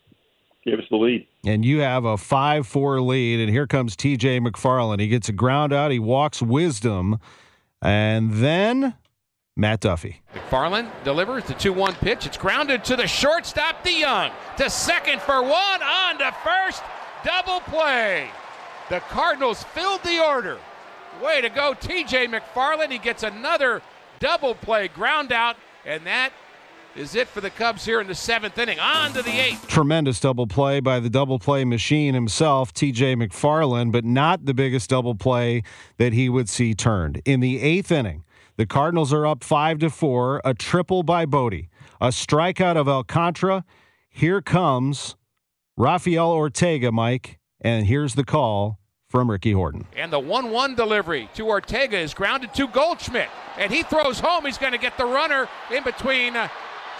gave 0.65 0.79
us 0.79 0.85
the 0.91 0.97
lead. 0.97 1.27
And 1.45 1.65
you 1.65 1.81
have 1.81 2.05
a 2.05 2.17
5 2.17 2.67
4 2.67 3.01
lead, 3.01 3.41
and 3.41 3.51
here 3.51 3.67
comes 3.67 3.97
TJ 3.97 4.47
McFarland. 4.47 5.01
He 5.01 5.09
gets 5.09 5.29
a 5.29 5.33
ground 5.33 5.73
out, 5.73 5.91
he 5.91 5.99
walks 5.99 6.41
wisdom, 6.41 7.19
and 7.81 8.33
then 8.35 8.95
Matt 9.57 9.81
Duffy. 9.81 10.23
McFarland 10.35 10.91
delivers 11.05 11.45
the 11.45 11.55
2 11.55 11.73
1 11.73 11.95
pitch. 11.95 12.27
It's 12.27 12.37
grounded 12.37 12.85
to 12.85 12.97
the 12.97 13.07
shortstop, 13.07 13.85
DeJong. 13.85 14.33
To 14.59 14.71
second 14.71 15.21
for 15.21 15.43
one, 15.43 15.83
on 15.83 16.19
to 16.19 16.35
first. 16.45 16.83
Double 17.25 17.61
play. 17.61 18.29
The 18.89 19.01
Cardinals 19.01 19.63
filled 19.63 20.03
the 20.03 20.25
order. 20.25 20.59
Way 21.23 21.41
to 21.41 21.49
go, 21.49 21.75
TJ 21.75 22.27
McFarland. 22.29 22.91
He 22.91 22.99
gets 22.99 23.23
another 23.23 23.83
double 24.19 24.55
play 24.55 24.89
ground 24.89 25.33
out, 25.33 25.57
and 25.85 26.05
that 26.07 26.33
is 26.97 27.15
it 27.15 27.29
for 27.29 27.41
the 27.41 27.51
Cubs 27.51 27.85
here 27.85 28.01
in 28.01 28.07
the 28.07 28.15
seventh 28.15 28.59
inning. 28.59 28.79
On 28.79 29.13
to 29.13 29.23
the 29.23 29.31
eighth. 29.31 29.67
Tremendous 29.69 30.21
double 30.21 30.47
play 30.47 30.81
by 30.81 31.01
the 31.01 31.11
double 31.11 31.39
play 31.39 31.65
machine 31.65 32.15
himself, 32.15 32.73
TJ 32.73 33.17
McFarland, 33.17 33.93
but 33.93 34.05
not 34.05 34.45
the 34.45 34.55
biggest 34.55 34.91
double 34.91 35.15
play 35.15 35.63
that 35.97 36.13
he 36.13 36.29
would 36.29 36.49
see 36.49 36.75
turned. 36.75 37.23
In 37.25 37.41
the 37.41 37.61
eighth 37.61 37.91
inning, 37.91 38.25
the 38.57 38.67
Cardinals 38.67 39.13
are 39.13 39.27
up 39.27 39.43
five 39.43 39.79
to 39.79 39.91
four, 39.91 40.41
a 40.45 40.55
triple 40.55 41.03
by 41.03 41.25
Bote, 41.25 41.67
a 42.01 42.09
strikeout 42.09 42.77
of 42.77 42.89
Alcantara. 42.89 43.65
Here 44.09 44.43
comes 44.43 45.17
Rafael 45.77 46.31
Ortega, 46.31 46.93
Mike, 46.93 47.39
and 47.61 47.87
here's 47.87 48.15
the 48.15 48.25
call 48.25 48.79
from 49.09 49.31
Ricky 49.31 49.53
Horton. 49.53 49.87
And 49.97 50.13
the 50.13 50.19
1 50.19 50.51
1 50.51 50.75
delivery 50.75 51.29
to 51.35 51.47
Ortega 51.47 51.99
is 51.99 52.15
grounded 52.15 52.55
to 52.55 52.67
Goldschmidt. 52.69 53.29
And 53.59 53.71
he 53.71 53.83
throws 53.83 54.19
home. 54.19 54.47
He's 54.47 54.57
going 54.57 54.73
to 54.73 54.79
get 54.79 54.97
the 54.97 55.05
runner 55.05 55.49
in 55.71 55.85
between 55.85 56.35
uh, 56.35 56.49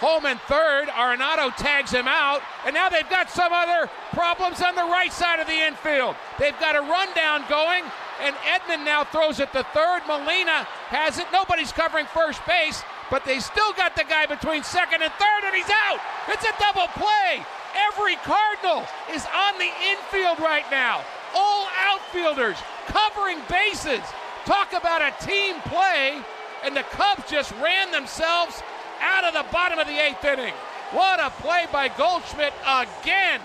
and 0.01 0.39
third. 0.41 0.87
Arenado 0.87 1.55
tags 1.55 1.91
him 1.91 2.07
out. 2.07 2.41
And 2.65 2.73
now 2.73 2.89
they've 2.89 3.09
got 3.09 3.29
some 3.29 3.53
other 3.53 3.89
problems 4.11 4.61
on 4.61 4.75
the 4.75 4.83
right 4.83 5.11
side 5.11 5.39
of 5.39 5.47
the 5.47 5.53
infield. 5.53 6.15
They've 6.39 6.57
got 6.59 6.75
a 6.75 6.81
rundown 6.81 7.45
going. 7.49 7.83
And 8.21 8.35
Edman 8.37 8.85
now 8.85 9.03
throws 9.03 9.39
it 9.39 9.51
to 9.53 9.63
third. 9.73 10.01
Molina 10.07 10.67
has 10.89 11.19
it. 11.19 11.25
Nobody's 11.31 11.71
covering 11.71 12.05
first 12.07 12.45
base. 12.45 12.83
But 13.09 13.25
they 13.25 13.39
still 13.39 13.73
got 13.73 13.95
the 13.95 14.03
guy 14.03 14.25
between 14.25 14.63
second 14.63 15.01
and 15.03 15.11
third, 15.13 15.41
and 15.43 15.55
he's 15.55 15.69
out. 15.69 15.99
It's 16.29 16.45
a 16.45 16.53
double 16.59 16.87
play. 16.93 17.45
Every 17.75 18.15
Cardinal 18.17 18.85
is 19.11 19.25
on 19.25 19.57
the 19.57 19.69
infield 19.89 20.39
right 20.39 20.65
now. 20.71 21.03
All 21.35 21.67
outfielders 21.77 22.57
covering 22.87 23.39
bases. 23.49 24.01
Talk 24.45 24.73
about 24.73 25.01
a 25.01 25.13
team 25.25 25.55
play. 25.65 26.21
And 26.63 26.75
the 26.75 26.83
Cubs 26.83 27.29
just 27.29 27.51
ran 27.61 27.91
themselves 27.91 28.63
out 29.03 29.25
of 29.25 29.33
the 29.33 29.45
bottom 29.51 29.77
of 29.77 29.87
the 29.87 30.01
eighth 30.01 30.23
inning. 30.23 30.53
What 30.91 31.19
a 31.19 31.29
play 31.41 31.65
by 31.71 31.89
Goldschmidt 31.89 32.53
again. 32.65 33.41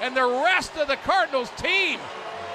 And 0.00 0.16
the 0.16 0.26
rest 0.26 0.76
of 0.76 0.88
the 0.88 0.96
Cardinals 0.96 1.50
team. 1.56 2.00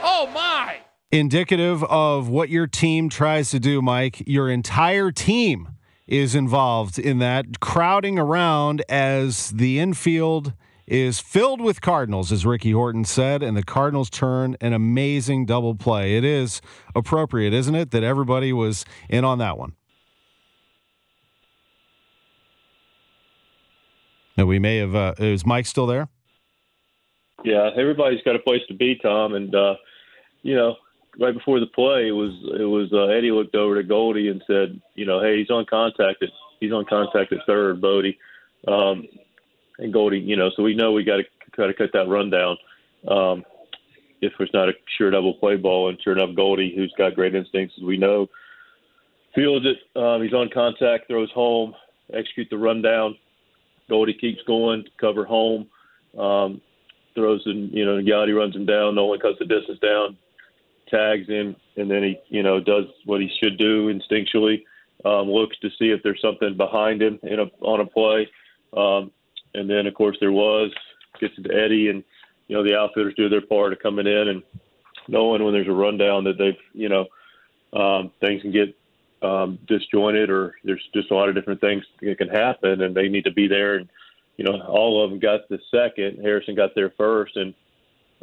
Oh, 0.03 0.29
my. 0.33 0.77
Indicative 1.11 1.83
of 1.85 2.27
what 2.29 2.49
your 2.49 2.67
team 2.67 3.09
tries 3.09 3.49
to 3.51 3.59
do, 3.59 3.81
Mike. 3.81 4.23
Your 4.27 4.49
entire 4.49 5.11
team 5.11 5.69
is 6.07 6.35
involved 6.35 6.99
in 6.99 7.19
that, 7.19 7.59
crowding 7.59 8.19
around 8.19 8.83
as 8.89 9.49
the 9.51 9.79
infield 9.79 10.53
is 10.85 11.21
filled 11.21 11.61
with 11.61 11.79
Cardinals, 11.79 12.33
as 12.33 12.45
Ricky 12.45 12.71
Horton 12.71 13.05
said, 13.05 13.41
and 13.41 13.55
the 13.55 13.63
Cardinals 13.63 14.09
turn 14.09 14.57
an 14.59 14.73
amazing 14.73 15.45
double 15.45 15.73
play. 15.73 16.17
It 16.17 16.25
is 16.25 16.61
appropriate, 16.93 17.53
isn't 17.53 17.75
it, 17.75 17.91
that 17.91 18.03
everybody 18.03 18.51
was 18.51 18.83
in 19.09 19.23
on 19.23 19.37
that 19.37 19.57
one? 19.57 19.73
We 24.45 24.59
may 24.59 24.77
have. 24.77 24.95
Uh, 24.95 25.13
is 25.19 25.45
Mike 25.45 25.65
still 25.65 25.87
there? 25.87 26.07
Yeah, 27.43 27.69
everybody's 27.75 28.21
got 28.23 28.35
a 28.35 28.39
place 28.39 28.61
to 28.67 28.73
be, 28.73 28.95
Tom, 29.01 29.33
and 29.33 29.53
uh, 29.55 29.75
you 30.43 30.55
know, 30.55 30.75
right 31.19 31.33
before 31.33 31.59
the 31.59 31.67
play, 31.67 32.07
it 32.07 32.11
was 32.11 32.31
it 32.59 32.65
was 32.65 32.91
uh, 32.93 33.07
Eddie 33.07 33.31
looked 33.31 33.55
over 33.55 33.75
to 33.75 33.83
Goldie 33.83 34.29
and 34.29 34.43
said, 34.47 34.79
you 34.95 35.05
know, 35.05 35.21
hey, 35.21 35.37
he's 35.37 35.49
on 35.49 35.65
contact 35.65 36.23
at 36.23 36.29
he's 36.59 36.71
on 36.71 36.85
contact 36.85 37.33
at 37.33 37.39
third, 37.47 37.81
Bote, 37.81 38.05
um, 38.67 39.07
and 39.79 39.91
Goldie, 39.91 40.19
you 40.19 40.35
know, 40.35 40.49
so 40.55 40.63
we 40.63 40.75
know 40.75 40.91
we 40.91 41.03
got 41.03 41.17
to 41.17 41.23
try 41.53 41.67
to 41.67 41.73
cut 41.73 41.89
that 41.93 42.07
run 42.07 42.29
down. 42.29 42.57
Um, 43.07 43.43
if 44.21 44.33
it's 44.39 44.53
not 44.53 44.69
a 44.69 44.73
sure 44.97 45.09
double 45.09 45.33
play 45.33 45.57
ball, 45.57 45.89
and 45.89 45.99
sure 46.01 46.13
enough, 46.13 46.35
Goldie, 46.35 46.73
who's 46.75 46.93
got 46.97 47.15
great 47.15 47.33
instincts, 47.33 47.75
as 47.77 47.83
we 47.83 47.97
know, 47.97 48.27
fields 49.33 49.65
it. 49.65 49.99
Um, 49.99 50.21
he's 50.21 50.33
on 50.33 50.49
contact, 50.53 51.07
throws 51.07 51.31
home, 51.31 51.73
execute 52.13 52.47
the 52.51 52.57
rundown. 52.57 53.17
Goldie 53.91 54.13
keeps 54.13 54.41
going, 54.43 54.85
to 54.85 54.89
cover 55.01 55.25
home, 55.25 55.67
um, 56.17 56.61
throws 57.13 57.43
in, 57.45 57.69
you 57.73 57.85
know, 57.85 57.97
Gotti 57.97 58.33
runs 58.33 58.55
him 58.55 58.65
down. 58.65 58.95
Nolan 58.95 59.19
cuts 59.19 59.37
the 59.37 59.45
distance 59.45 59.79
down, 59.79 60.17
tags 60.87 61.27
him, 61.27 61.57
and 61.75 61.91
then 61.91 62.01
he, 62.01 62.17
you 62.29 62.41
know, 62.41 62.61
does 62.61 62.85
what 63.03 63.19
he 63.19 63.29
should 63.41 63.57
do 63.57 63.93
instinctually. 63.93 64.63
Um, 65.03 65.29
looks 65.29 65.57
to 65.59 65.69
see 65.77 65.89
if 65.89 66.01
there's 66.03 66.21
something 66.21 66.55
behind 66.55 67.01
him 67.01 67.19
in 67.23 67.41
a, 67.41 67.45
on 67.59 67.81
a 67.81 67.85
play, 67.85 68.29
um, 68.77 69.11
and 69.55 69.69
then 69.69 69.87
of 69.87 69.93
course 69.93 70.15
there 70.21 70.31
was. 70.31 70.71
Gets 71.19 71.37
it 71.37 71.43
to 71.49 71.53
Eddie, 71.53 71.89
and 71.89 72.03
you 72.47 72.55
know 72.55 72.63
the 72.63 72.77
outfielders 72.77 73.15
do 73.15 73.27
their 73.27 73.41
part 73.41 73.73
of 73.73 73.79
coming 73.79 74.07
in 74.07 74.27
and 74.29 74.43
knowing 75.07 75.43
when 75.43 75.53
there's 75.53 75.67
a 75.67 75.71
rundown 75.71 76.23
that 76.23 76.37
they've, 76.37 76.57
you 76.73 76.87
know, 76.87 77.07
um, 77.73 78.11
things 78.21 78.41
can 78.41 78.51
get 78.51 78.75
um, 79.21 79.59
disjointed 79.67 80.29
or 80.29 80.55
there's 80.63 80.83
just 80.93 81.11
a 81.11 81.15
lot 81.15 81.29
of 81.29 81.35
different 81.35 81.61
things 81.61 81.83
that 82.01 82.17
can 82.17 82.29
happen, 82.29 82.81
and 82.81 82.95
they 82.95 83.07
need 83.07 83.25
to 83.25 83.31
be 83.31 83.47
there. 83.47 83.75
And 83.75 83.89
you 84.37 84.45
know, 84.45 84.59
all 84.61 85.03
of 85.03 85.11
them 85.11 85.19
got 85.19 85.47
the 85.49 85.59
second. 85.69 86.19
Harrison 86.23 86.55
got 86.55 86.71
there 86.75 86.91
first, 86.97 87.35
and 87.35 87.53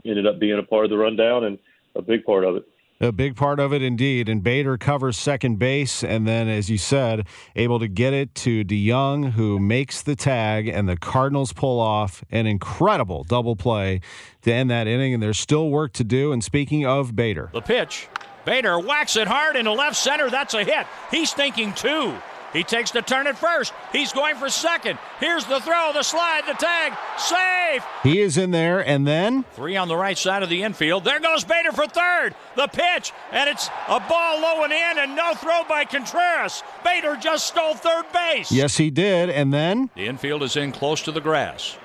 ended 0.05 0.27
up 0.27 0.39
being 0.39 0.59
a 0.59 0.63
part 0.63 0.85
of 0.85 0.91
the 0.91 0.99
rundown 0.99 1.45
and 1.45 1.59
a 1.95 2.03
big 2.03 2.25
part 2.25 2.45
of 2.45 2.57
it. 2.57 2.65
A 3.01 3.13
big 3.13 3.37
part 3.37 3.61
of 3.61 3.73
it 3.73 3.81
indeed. 3.81 4.29
And 4.29 4.43
Bader 4.43 4.77
covers 4.77 5.17
second 5.17 5.61
base. 5.61 6.03
And 6.03 6.27
then, 6.27 6.49
as 6.49 6.69
you 6.69 6.79
said, 6.79 7.29
able 7.55 7.79
to 7.79 7.87
get 7.87 8.13
it 8.13 8.35
to 8.37 8.65
DeJong, 8.65 9.33
who 9.33 9.61
makes 9.61 10.03
the 10.03 10.17
tag, 10.17 10.67
and 10.67 10.89
the 10.89 10.97
Cardinals 10.97 11.53
pull 11.53 11.79
off 11.79 12.25
an 12.31 12.49
incredible 12.49 13.23
double 13.23 13.55
play 13.55 14.01
to 14.43 14.53
end 14.53 14.69
that 14.71 14.89
inning. 14.89 15.15
And 15.15 15.23
there's 15.23 15.39
still 15.39 15.71
work 15.71 15.93
to 15.93 16.05
do. 16.05 16.33
And 16.33 16.43
speaking 16.43 16.85
of 16.85 17.15
Bader, 17.15 17.51
the 17.53 17.61
pitch. 17.61 18.09
Bader 18.49 18.79
whacks 18.79 19.15
it 19.17 19.29
hard 19.29 19.57
into 19.57 19.73
left 19.73 19.95
center. 19.95 20.31
That's 20.31 20.55
a 20.55 20.65
hit. 20.65 20.87
He's 21.11 21.35
thinking 21.35 21.75
two. 21.75 22.15
He 22.55 22.65
takes 22.65 22.91
the 22.91 23.03
turn 23.03 23.27
at 23.27 23.37
first. 23.37 23.75
He's 23.93 24.11
going 24.15 24.37
for 24.37 24.49
second. 24.49 24.99
Here's 25.21 25.45
the 25.45 25.61
throw, 25.61 25.91
the 25.93 26.03
slide, 26.03 26.45
the 26.47 26.55
tag. 26.55 26.95
Safe. 27.19 27.85
He 28.03 28.23
is 28.23 28.39
in 28.39 28.51
there, 28.51 28.81
and 28.81 29.07
then 29.07 29.45
three 29.53 29.77
on 29.77 29.89
the 29.89 29.97
right 29.99 30.17
side 30.17 30.43
of 30.43 30.49
the 30.49 30.63
infield. 30.63 31.05
There 31.05 31.21
goes 31.21 31.45
Bader 31.45 31.73
for 31.73 31.87
third. 31.87 32.35
The 32.57 32.69
pitch, 32.69 33.13
and 33.33 33.51
it's 33.51 33.69
a 33.87 34.01
ball 34.01 34.41
low 34.41 34.65
and 34.65 34.73
in, 34.73 34.99
and 34.99 35.15
no 35.15 35.35
throw 35.35 35.65
by 35.69 35.85
Contreras. 35.85 36.63
Bader 36.83 37.17
just 37.17 37.49
stole 37.49 37.75
third 37.75 38.07
base. 38.15 38.51
Yes, 38.51 38.79
he 38.79 38.89
did. 38.89 39.29
And 39.29 39.53
then 39.53 39.91
the 39.95 40.07
infield 40.07 40.43
is 40.43 40.57
in 40.57 40.73
close 40.73 41.03
to 41.03 41.13
the 41.13 41.21
grass. 41.21 41.77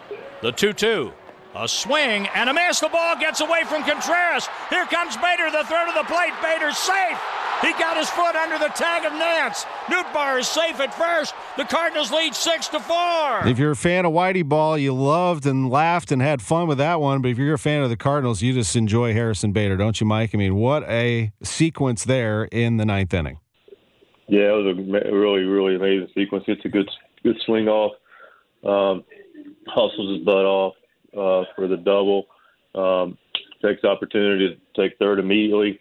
The 0.42 0.54
2 0.54 0.72
2. 0.72 1.12
A 1.56 1.68
swing 1.68 2.28
and 2.34 2.50
a 2.50 2.54
miss. 2.54 2.80
The 2.80 2.90
ball 2.90 3.16
gets 3.16 3.40
away 3.40 3.64
from 3.66 3.84
Contreras. 3.84 4.48
Here 4.72 4.86
comes 4.86 5.16
Bader, 5.18 5.52
the 5.52 5.64
throw 5.66 5.86
to 5.86 5.92
the 5.96 6.04
plate. 6.06 6.34
Bader's 6.42 6.78
safe. 6.78 7.20
He 7.62 7.72
got 7.74 7.96
his 7.96 8.10
foot 8.10 8.36
under 8.36 8.58
the 8.58 8.70
tag 8.70 9.06
of 9.06 9.14
Nance. 9.14 9.64
Nootbaar 9.86 10.40
is 10.40 10.48
safe 10.48 10.80
at 10.80 10.94
first. 10.96 11.36
The 11.56 11.64
Cardinals 11.64 12.12
lead 12.12 12.34
six 12.34 12.68
to 12.70 12.80
four. 12.80 13.48
If 13.48 13.60
you're 13.60 13.72
a 13.72 13.76
fan 13.76 14.04
of 14.06 14.14
Whitey 14.14 14.44
Ball, 14.44 14.80
you 14.80 14.96
loved 14.96 15.46
and 15.46 15.70
laughed 15.70 16.12
and 16.12 16.24
had 16.24 16.42
fun 16.42 16.68
with 16.68 16.80
that 16.80 17.00
one. 17.00 17.22
But 17.22 17.30
if 17.30 17.38
you're 17.38 17.54
a 17.54 17.60
fan 17.60 17.84
of 17.84 17.90
the 17.90 17.98
Cardinals, 17.98 18.42
you 18.42 18.54
just 18.54 18.76
enjoy 18.76 19.14
Harrison 19.14 19.52
Bader, 19.52 19.78
don't 19.78 20.02
you, 20.02 20.08
Mike? 20.08 20.32
I 20.34 20.40
mean, 20.40 20.56
what 20.56 20.84
a 20.90 21.32
sequence 21.44 22.04
there 22.04 22.46
in 22.46 22.78
the 22.78 22.86
ninth 22.86 23.14
inning. 23.14 23.38
Yeah, 24.28 24.50
it 24.50 24.64
was 24.64 24.76
a 24.76 25.12
really, 25.14 25.44
really 25.44 25.76
amazing 25.76 26.08
sequence. 26.16 26.46
It's 26.48 26.66
a 26.66 26.70
good, 26.70 26.90
good 27.22 27.38
swing 27.46 27.68
off. 27.68 27.94
Um, 28.64 29.04
hustles 29.68 30.18
his 30.18 30.26
butt 30.26 30.46
off 30.46 30.74
uh, 31.14 31.44
for 31.56 31.68
the 31.68 31.78
double. 31.78 32.26
Um, 32.76 33.18
takes 33.62 33.84
opportunity 33.84 34.50
to 34.50 34.82
take 34.82 34.98
third 34.98 35.20
immediately 35.20 35.80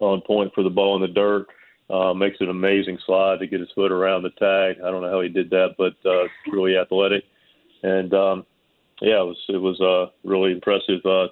on 0.00 0.20
point 0.22 0.52
for 0.54 0.62
the 0.62 0.70
ball 0.70 0.96
in 0.96 1.02
the 1.02 1.08
dirt. 1.08 1.46
Uh, 1.90 2.12
makes 2.12 2.36
an 2.40 2.50
amazing 2.50 2.98
slide 3.06 3.38
to 3.38 3.46
get 3.46 3.60
his 3.60 3.70
foot 3.74 3.90
around 3.90 4.22
the 4.22 4.30
tag. 4.30 4.76
I 4.84 4.90
don't 4.90 5.00
know 5.00 5.10
how 5.10 5.22
he 5.22 5.28
did 5.28 5.48
that, 5.50 5.74
but 5.78 5.94
uh, 6.04 6.24
really 6.52 6.76
athletic. 6.76 7.24
And 7.82 8.12
um, 8.12 8.46
yeah, 9.00 9.22
it 9.22 9.26
was 9.26 9.38
it 9.48 9.56
was 9.56 9.80
a 9.80 10.12
really 10.28 10.52
impressive 10.52 11.00
uh, 11.06 11.28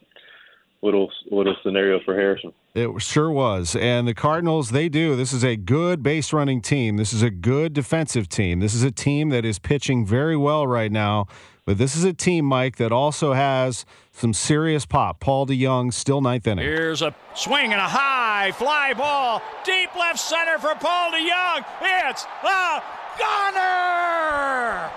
little 0.83 1.11
little 1.31 1.57
scenario 1.63 2.01
for 2.05 2.15
Harrison. 2.15 2.53
It 2.75 3.01
sure 3.01 3.31
was. 3.31 3.75
And 3.77 4.07
the 4.07 4.15
Cardinals, 4.15 4.71
they 4.71 4.89
do. 4.89 5.17
This 5.17 5.33
is 5.33 5.43
a 5.43 5.57
good 5.57 6.03
base 6.03 6.33
running 6.33 6.61
team. 6.61 6.97
This 6.97 7.13
is 7.13 7.23
a 7.23 7.31
good 7.31 7.73
defensive 7.73 8.29
team. 8.29 8.61
This 8.61 8.75
is 8.75 8.83
a 8.83 8.91
team 8.91 9.31
that 9.31 9.45
is 9.45 9.59
pitching 9.59 10.05
very 10.05 10.37
well 10.37 10.67
right 10.67 10.93
now. 10.93 11.27
But 11.65 11.79
this 11.79 11.97
is 11.97 12.05
a 12.05 12.13
team, 12.13 12.45
Mike, 12.45 12.77
that 12.77 12.93
also 12.93 13.33
has 13.33 13.85
some 14.13 14.33
serious 14.33 14.87
pop. 14.87 15.19
Paul 15.19 15.47
DeJong, 15.47 15.93
still 15.93 16.21
ninth 16.21 16.47
inning. 16.47 16.65
Here's 16.65 17.03
a 17.03 17.13
swing 17.35 17.73
and 17.73 17.81
a 17.81 17.89
high 17.89 18.53
fly 18.53 18.95
ball. 18.95 19.43
Deep 19.65 19.93
left 19.97 20.21
center 20.21 20.59
for 20.59 20.77
Paul 20.77 21.11
DeJong. 21.11 21.65
It's 21.83 22.25
a 22.45 22.83
gunner! 23.19 24.91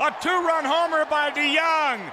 A 0.00 0.14
two 0.20 0.28
run 0.28 0.64
homer 0.64 1.04
by 1.06 1.30
DeJong. 1.30 2.12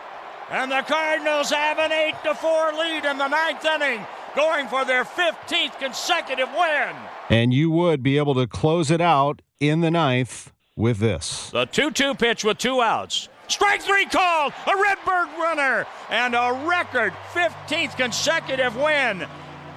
And 0.51 0.71
the 0.71 0.81
Cardinals 0.81 1.51
have 1.51 1.77
an 1.77 1.91
8 1.91 2.15
to 2.23 2.33
4 2.33 2.73
lead 2.73 3.05
in 3.05 3.17
the 3.19 3.27
ninth 3.27 3.63
inning, 3.63 4.05
going 4.35 4.67
for 4.67 4.83
their 4.83 5.03
15th 5.03 5.77
consecutive 5.79 6.49
win. 6.57 6.95
And 7.29 7.53
you 7.53 7.69
would 7.69 8.01
be 8.01 8.17
able 8.17 8.33
to 8.35 8.47
close 8.47 8.89
it 8.89 9.01
out 9.01 9.43
in 9.59 9.81
the 9.81 9.91
ninth 9.91 10.51
with 10.75 10.97
this. 10.97 11.51
The 11.51 11.65
2 11.65 11.91
2 11.91 12.15
pitch 12.15 12.43
with 12.43 12.57
two 12.57 12.81
outs. 12.81 13.29
Strike 13.47 13.81
three 13.81 14.05
called, 14.05 14.53
a 14.67 14.75
Redbird 14.75 15.27
runner, 15.39 15.88
and 16.09 16.35
a 16.35 16.65
record 16.67 17.13
15th 17.33 17.97
consecutive 17.97 18.75
win. 18.75 19.25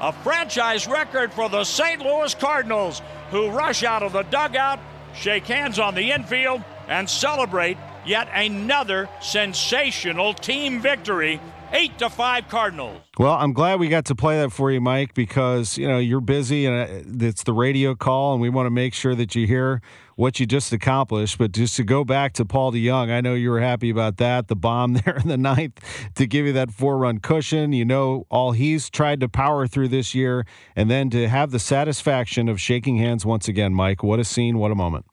A 0.00 0.12
franchise 0.12 0.87
record 0.87 1.32
for 1.32 1.48
the 1.48 1.64
St. 1.64 2.00
Louis 2.00 2.35
Cardinals, 2.35 3.00
who 3.30 3.50
rush 3.50 3.82
out 3.82 4.02
of 4.02 4.12
the 4.12 4.24
dugout, 4.24 4.78
shake 5.14 5.44
hands 5.44 5.78
on 5.78 5.94
the 5.94 6.12
infield, 6.12 6.62
and 6.88 7.08
celebrate 7.08 7.78
yet 8.04 8.28
another 8.32 9.08
sensational 9.20 10.34
team 10.34 10.80
victory. 10.80 11.40
Eight 11.74 11.96
to 12.00 12.10
five 12.10 12.48
Cardinals. 12.48 13.00
Well, 13.18 13.32
I'm 13.32 13.54
glad 13.54 13.80
we 13.80 13.88
got 13.88 14.04
to 14.06 14.14
play 14.14 14.38
that 14.40 14.52
for 14.52 14.70
you, 14.70 14.78
Mike, 14.78 15.14
because 15.14 15.78
you 15.78 15.88
know 15.88 15.98
you're 15.98 16.20
busy 16.20 16.66
and 16.66 17.22
uh, 17.22 17.26
it's 17.26 17.44
the 17.44 17.54
radio 17.54 17.94
call, 17.94 18.34
and 18.34 18.42
we 18.42 18.50
want 18.50 18.66
to 18.66 18.70
make 18.70 18.92
sure 18.92 19.14
that 19.14 19.34
you 19.34 19.46
hear 19.46 19.80
what 20.16 20.38
you 20.38 20.44
just 20.44 20.70
accomplished. 20.74 21.38
But 21.38 21.52
just 21.52 21.76
to 21.76 21.84
go 21.84 22.04
back 22.04 22.34
to 22.34 22.44
Paul 22.44 22.72
DeJong, 22.72 23.10
I 23.10 23.22
know 23.22 23.32
you 23.32 23.50
were 23.50 23.60
happy 23.60 23.88
about 23.88 24.18
that. 24.18 24.48
The 24.48 24.56
bomb 24.56 24.92
there 25.04 25.16
in 25.16 25.28
the 25.28 25.38
ninth 25.38 25.80
to 26.16 26.26
give 26.26 26.44
you 26.44 26.52
that 26.52 26.70
four 26.70 26.98
run 26.98 27.20
cushion. 27.20 27.72
You 27.72 27.86
know, 27.86 28.26
all 28.30 28.52
he's 28.52 28.90
tried 28.90 29.20
to 29.20 29.28
power 29.30 29.66
through 29.66 29.88
this 29.88 30.14
year, 30.14 30.44
and 30.76 30.90
then 30.90 31.08
to 31.08 31.26
have 31.26 31.52
the 31.52 31.58
satisfaction 31.58 32.50
of 32.50 32.60
shaking 32.60 32.98
hands 32.98 33.24
once 33.24 33.48
again, 33.48 33.72
Mike. 33.72 34.02
What 34.02 34.20
a 34.20 34.24
scene, 34.24 34.58
what 34.58 34.72
a 34.72 34.74
moment. 34.74 35.06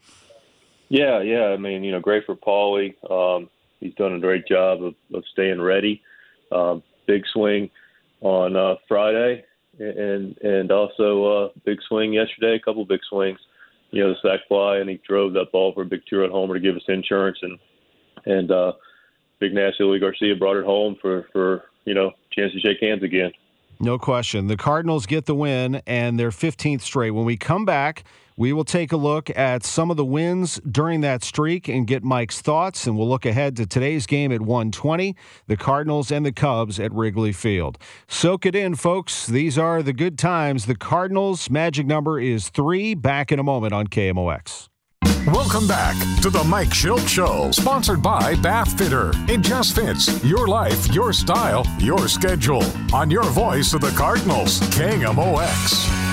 Yeah, 0.90 1.22
yeah. 1.22 1.46
I 1.46 1.58
mean, 1.58 1.84
you 1.84 1.92
know, 1.92 2.00
great 2.00 2.26
for 2.26 2.36
Paulie. 2.36 2.96
Um, 3.10 3.50
he's 3.80 3.94
done 3.96 4.14
a 4.14 4.20
great 4.20 4.48
job 4.48 4.84
of, 4.84 4.96
of 5.14 5.24
staying 5.32 5.62
ready. 5.62 6.02
Um, 6.52 6.84
big 7.08 7.24
swing 7.32 7.70
on 8.22 8.56
uh, 8.56 8.76
Friday, 8.88 9.46
and 9.80 10.36
and 10.38 10.72
also 10.72 11.24
uh, 11.26 11.50
big 11.64 11.78
swing 11.88 12.14
yesterday. 12.14 12.56
A 12.56 12.60
couple 12.60 12.84
big 12.86 13.02
swings. 13.08 13.40
You 13.92 14.04
know, 14.04 14.10
the 14.14 14.20
sac 14.22 14.48
fly, 14.48 14.78
and 14.78 14.90
he 14.90 15.00
drove 15.08 15.34
that 15.34 15.52
ball 15.52 15.74
for 15.74 15.82
a 15.82 15.86
big 15.86 16.02
two-run 16.08 16.30
homer 16.30 16.56
to 16.56 16.60
give 16.60 16.76
us 16.76 16.84
insurance, 16.88 17.38
and 17.42 17.60
and 18.26 18.52
uh, 18.52 18.74
big 19.40 19.54
nasty 19.54 19.84
Luis 19.84 20.02
Garcia 20.02 20.36
brought 20.36 20.58
it 20.58 20.66
home 20.66 20.98
for 21.02 21.28
for 21.32 21.66
you 21.86 21.94
know 21.94 22.12
chance 22.32 22.52
to 22.54 22.60
shake 22.60 22.82
hands 22.82 23.04
again. 23.04 23.32
No 23.80 23.98
question. 23.98 24.48
The 24.48 24.58
Cardinals 24.58 25.06
get 25.06 25.26
the 25.26 25.36
win 25.36 25.82
and 25.88 26.20
their 26.20 26.32
15th 26.32 26.82
straight. 26.82 27.12
When 27.12 27.24
we 27.24 27.38
come 27.38 27.64
back, 27.64 28.04
we 28.40 28.54
will 28.54 28.64
take 28.64 28.94
a 28.94 28.98
look 28.98 29.30
at 29.38 29.66
some 29.66 29.92
of 29.92 29.98
the 29.98 30.06
wins 30.06 30.62
during 30.72 31.02
that 31.02 31.26
streak 31.26 31.68
and 31.68 31.86
get 31.86 32.06
Mike's 32.06 32.40
thoughts, 32.40 32.88
and 32.88 32.98
we'll 32.98 33.10
look 33.10 33.26
ahead 33.26 33.58
to 33.58 33.66
today's 33.66 34.06
game 34.08 34.32
at 34.32 34.40
120, 34.40 35.14
the 35.48 35.58
Cardinals 35.58 36.10
and 36.10 36.26
the 36.26 36.32
Cubs 36.32 36.80
at 36.80 36.94
Wrigley 36.94 37.34
Field. 37.34 37.78
Soak 38.08 38.46
it 38.46 38.56
in, 38.56 38.76
folks. 38.76 39.28
These 39.28 39.58
are 39.58 39.84
the 39.84 39.92
good 39.92 40.18
times. 40.18 40.68
The 40.68 40.76
Cardinals' 40.76 41.50
magic 41.50 41.86
number 41.86 42.18
is 42.18 42.48
three. 42.48 42.94
Back 42.94 43.34
in 43.34 43.40
a 43.40 43.44
moment 43.44 43.74
on 43.74 43.88
KMOX. 43.88 44.70
Welcome 45.28 45.68
back 45.68 45.98
to 46.22 46.30
the 46.30 46.44
Mike 46.46 46.70
Shildt 46.70 47.10
Show, 47.10 47.52
sponsored 47.52 48.02
by 48.02 48.36
Bath 48.36 48.78
Fitter. 48.78 49.12
It 49.28 49.42
just 49.42 49.76
fits 49.76 50.24
your 50.24 50.48
life, 50.48 50.88
your 50.94 51.12
style, 51.12 51.66
your 51.78 52.08
schedule. 52.08 52.64
On 52.94 53.12
your 53.12 53.26
voice 53.26 53.74
of 53.74 53.82
the 53.82 53.92
Cardinals, 53.98 54.62
KMOX. 54.62 56.09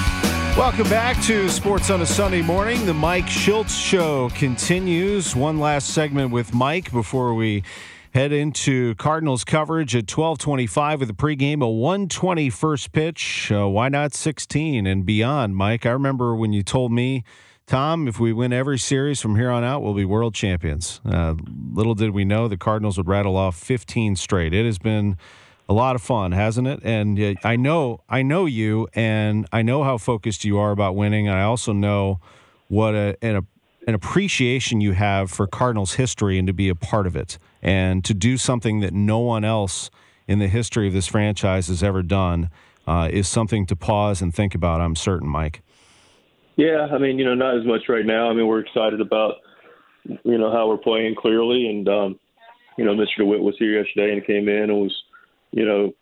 Welcome 0.56 0.88
back 0.88 1.22
to 1.24 1.50
Sports 1.50 1.90
on 1.90 2.00
a 2.00 2.06
Sunday 2.06 2.40
morning. 2.40 2.86
The 2.86 2.94
Mike 2.94 3.26
Shildt 3.26 3.68
Show 3.68 4.30
continues. 4.30 5.36
One 5.36 5.60
last 5.60 5.90
segment 5.90 6.30
with 6.30 6.54
Mike 6.54 6.90
before 6.90 7.34
we 7.34 7.62
head 8.14 8.32
into 8.32 8.94
Cardinals 8.94 9.44
coverage 9.44 9.94
at 9.94 10.10
1225 10.10 11.00
with 11.00 11.08
the 11.08 11.14
pregame, 11.14 11.62
a 11.62 11.68
120 11.68 12.48
first 12.48 12.92
pitch. 12.92 13.52
Uh, 13.52 13.68
why 13.68 13.90
not 13.90 14.14
16 14.14 14.86
and 14.86 15.04
beyond, 15.04 15.56
Mike? 15.56 15.84
I 15.84 15.90
remember 15.90 16.34
when 16.34 16.54
you 16.54 16.62
told 16.62 16.90
me 16.90 17.22
Tom, 17.66 18.08
if 18.08 18.18
we 18.18 18.32
win 18.32 18.54
every 18.54 18.78
series 18.78 19.20
from 19.20 19.36
here 19.36 19.50
on 19.50 19.62
out, 19.62 19.82
we'll 19.82 19.92
be 19.92 20.06
world 20.06 20.34
champions. 20.34 21.02
Uh, 21.04 21.34
little 21.74 21.94
did 21.94 22.12
we 22.12 22.24
know 22.24 22.48
the 22.48 22.56
Cardinals 22.56 22.96
would 22.96 23.08
rattle 23.08 23.36
off 23.36 23.58
15 23.58 24.16
straight. 24.16 24.54
It 24.54 24.64
has 24.64 24.78
been 24.78 25.18
a 25.68 25.72
lot 25.72 25.96
of 25.96 26.02
fun, 26.02 26.32
hasn't 26.32 26.68
it? 26.68 26.80
And 26.82 27.20
uh, 27.20 27.34
I 27.42 27.56
know, 27.56 28.02
I 28.08 28.22
know 28.22 28.46
you, 28.46 28.88
and 28.94 29.46
I 29.52 29.62
know 29.62 29.82
how 29.82 29.98
focused 29.98 30.44
you 30.44 30.58
are 30.58 30.70
about 30.70 30.94
winning. 30.94 31.28
I 31.28 31.42
also 31.42 31.72
know 31.72 32.20
what 32.68 32.94
a, 32.94 33.16
an, 33.22 33.46
an 33.86 33.94
appreciation 33.94 34.80
you 34.80 34.92
have 34.92 35.30
for 35.30 35.46
Cardinals 35.46 35.94
history 35.94 36.38
and 36.38 36.46
to 36.46 36.52
be 36.52 36.68
a 36.68 36.74
part 36.74 37.06
of 37.06 37.16
it, 37.16 37.38
and 37.62 38.04
to 38.04 38.14
do 38.14 38.36
something 38.36 38.80
that 38.80 38.94
no 38.94 39.18
one 39.18 39.44
else 39.44 39.90
in 40.28 40.38
the 40.38 40.48
history 40.48 40.86
of 40.86 40.92
this 40.92 41.06
franchise 41.06 41.68
has 41.68 41.82
ever 41.82 42.02
done 42.02 42.50
uh, 42.86 43.08
is 43.10 43.28
something 43.28 43.66
to 43.66 43.76
pause 43.76 44.22
and 44.22 44.34
think 44.34 44.54
about. 44.54 44.80
I'm 44.80 44.96
certain, 44.96 45.28
Mike. 45.28 45.62
Yeah, 46.56 46.88
I 46.90 46.98
mean, 46.98 47.18
you 47.18 47.24
know, 47.24 47.34
not 47.34 47.56
as 47.58 47.66
much 47.66 47.82
right 47.88 48.06
now. 48.06 48.30
I 48.30 48.34
mean, 48.34 48.46
we're 48.46 48.60
excited 48.60 49.00
about, 49.00 49.34
you 50.04 50.38
know, 50.38 50.50
how 50.50 50.68
we're 50.68 50.78
playing 50.78 51.16
clearly, 51.16 51.66
and 51.66 51.88
um, 51.88 52.20
you 52.78 52.84
know, 52.84 52.94
Mr. 52.94 53.18
DeWitt 53.18 53.40
was 53.40 53.56
here 53.58 53.82
yesterday 53.82 54.12
and 54.12 54.26
came 54.26 54.48
in 54.48 54.70
and 54.70 54.80
was, 54.80 55.02
you 55.52 55.64
know, 55.64 55.92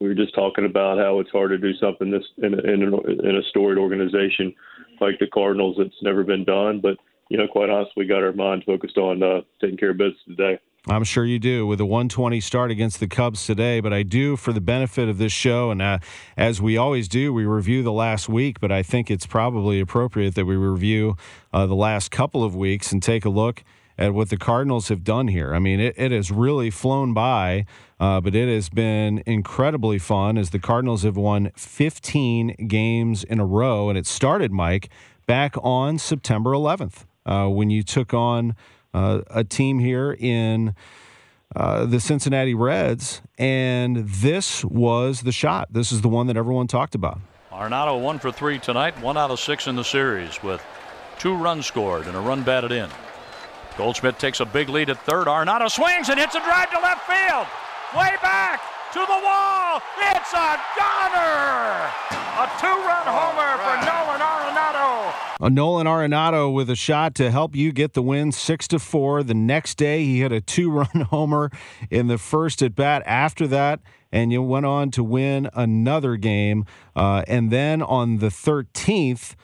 we 0.00 0.08
were 0.08 0.14
just 0.14 0.34
talking 0.34 0.64
about 0.64 0.98
how 0.98 1.20
it's 1.20 1.30
hard 1.30 1.50
to 1.50 1.58
do 1.58 1.72
something 1.80 2.10
this 2.10 2.24
in 2.38 2.54
a, 2.54 2.58
in 2.58 2.82
a, 2.82 3.28
in 3.28 3.36
a 3.36 3.42
storied 3.50 3.78
organization 3.78 4.54
like 5.00 5.18
the 5.18 5.26
Cardinals. 5.26 5.76
It's 5.78 5.94
never 6.02 6.24
been 6.24 6.44
done, 6.44 6.80
but 6.80 6.96
you 7.30 7.38
know, 7.38 7.46
quite 7.46 7.70
honestly, 7.70 7.92
we 7.96 8.06
got 8.06 8.22
our 8.22 8.32
mind 8.32 8.64
focused 8.66 8.98
on 8.98 9.22
uh, 9.22 9.40
taking 9.60 9.78
care 9.78 9.90
of 9.90 9.98
business 9.98 10.20
today. 10.28 10.58
I'm 10.86 11.04
sure 11.04 11.24
you 11.24 11.38
do 11.38 11.66
with 11.66 11.80
a 11.80 11.86
120 11.86 12.40
start 12.40 12.70
against 12.70 13.00
the 13.00 13.06
Cubs 13.06 13.46
today. 13.46 13.80
But 13.80 13.94
I 13.94 14.02
do, 14.02 14.36
for 14.36 14.52
the 14.52 14.60
benefit 14.60 15.08
of 15.08 15.16
this 15.16 15.32
show, 15.32 15.70
and 15.70 15.80
uh, 15.80 15.98
as 16.36 16.60
we 16.60 16.76
always 16.76 17.08
do, 17.08 17.32
we 17.32 17.46
review 17.46 17.82
the 17.82 17.92
last 17.92 18.28
week. 18.28 18.60
But 18.60 18.70
I 18.70 18.82
think 18.82 19.10
it's 19.10 19.24
probably 19.24 19.80
appropriate 19.80 20.34
that 20.34 20.44
we 20.44 20.56
review 20.56 21.16
uh, 21.54 21.64
the 21.64 21.74
last 21.74 22.10
couple 22.10 22.44
of 22.44 22.54
weeks 22.54 22.92
and 22.92 23.02
take 23.02 23.24
a 23.24 23.30
look 23.30 23.64
at 23.98 24.14
what 24.14 24.30
the 24.30 24.36
Cardinals 24.36 24.88
have 24.88 25.04
done 25.04 25.28
here. 25.28 25.54
I 25.54 25.58
mean, 25.58 25.80
it, 25.80 25.94
it 25.96 26.12
has 26.12 26.30
really 26.30 26.70
flown 26.70 27.14
by, 27.14 27.66
uh, 28.00 28.20
but 28.20 28.34
it 28.34 28.48
has 28.48 28.68
been 28.68 29.22
incredibly 29.26 29.98
fun 29.98 30.36
as 30.36 30.50
the 30.50 30.58
Cardinals 30.58 31.02
have 31.02 31.16
won 31.16 31.50
15 31.56 32.68
games 32.68 33.24
in 33.24 33.40
a 33.40 33.46
row. 33.46 33.88
And 33.88 33.96
it 33.98 34.06
started, 34.06 34.52
Mike, 34.52 34.88
back 35.26 35.54
on 35.62 35.98
September 35.98 36.50
11th 36.50 37.04
uh, 37.26 37.48
when 37.48 37.70
you 37.70 37.82
took 37.82 38.12
on 38.12 38.56
uh, 38.92 39.22
a 39.30 39.44
team 39.44 39.78
here 39.78 40.16
in 40.18 40.74
uh, 41.56 41.84
the 41.84 42.00
Cincinnati 42.00 42.54
Reds, 42.54 43.22
and 43.38 44.08
this 44.08 44.64
was 44.64 45.22
the 45.22 45.32
shot. 45.32 45.72
This 45.72 45.92
is 45.92 46.00
the 46.00 46.08
one 46.08 46.26
that 46.26 46.36
everyone 46.36 46.66
talked 46.66 46.94
about. 46.94 47.20
Arenado 47.52 48.00
one 48.00 48.18
for 48.18 48.32
three 48.32 48.58
tonight, 48.58 49.00
one 49.00 49.16
out 49.16 49.30
of 49.30 49.38
six 49.38 49.68
in 49.68 49.76
the 49.76 49.84
series 49.84 50.42
with 50.42 50.64
two 51.18 51.34
runs 51.34 51.66
scored 51.66 52.06
and 52.06 52.16
a 52.16 52.20
run 52.20 52.42
batted 52.42 52.72
in. 52.72 52.90
Goldschmidt 53.76 54.18
takes 54.18 54.40
a 54.40 54.44
big 54.44 54.68
lead 54.68 54.90
at 54.90 55.04
third. 55.04 55.26
Arenado 55.26 55.70
swings 55.70 56.08
and 56.08 56.18
hits 56.18 56.34
a 56.34 56.40
drive 56.40 56.70
to 56.70 56.78
left 56.78 57.06
field. 57.06 57.46
Way 57.96 58.14
back 58.22 58.62
to 58.92 59.00
the 59.00 59.20
wall. 59.24 59.82
It's 59.98 60.32
a 60.32 60.58
goner. 60.78 61.90
A 62.36 62.50
two-run 62.60 63.06
homer 63.06 63.58
for 63.58 63.76
Nolan 63.84 64.20
Arenado. 64.20 65.14
A 65.40 65.50
Nolan 65.50 65.86
Arenado 65.86 66.52
with 66.52 66.70
a 66.70 66.76
shot 66.76 67.14
to 67.16 67.30
help 67.30 67.56
you 67.56 67.72
get 67.72 67.94
the 67.94 68.02
win, 68.02 68.30
six 68.30 68.68
to 68.68 68.78
four. 68.78 69.24
The 69.24 69.34
next 69.34 69.76
day, 69.76 70.04
he 70.04 70.20
hit 70.20 70.30
a 70.30 70.40
two-run 70.40 70.86
homer 71.10 71.50
in 71.90 72.06
the 72.06 72.18
first 72.18 72.62
at 72.62 72.76
bat. 72.76 73.02
After 73.06 73.48
that, 73.48 73.80
and 74.12 74.30
you 74.32 74.40
went 74.42 74.66
on 74.66 74.92
to 74.92 75.02
win 75.02 75.50
another 75.54 76.16
game. 76.16 76.64
Uh, 76.94 77.24
and 77.26 77.50
then 77.50 77.82
on 77.82 78.18
the 78.18 78.28
13th, 78.28 79.34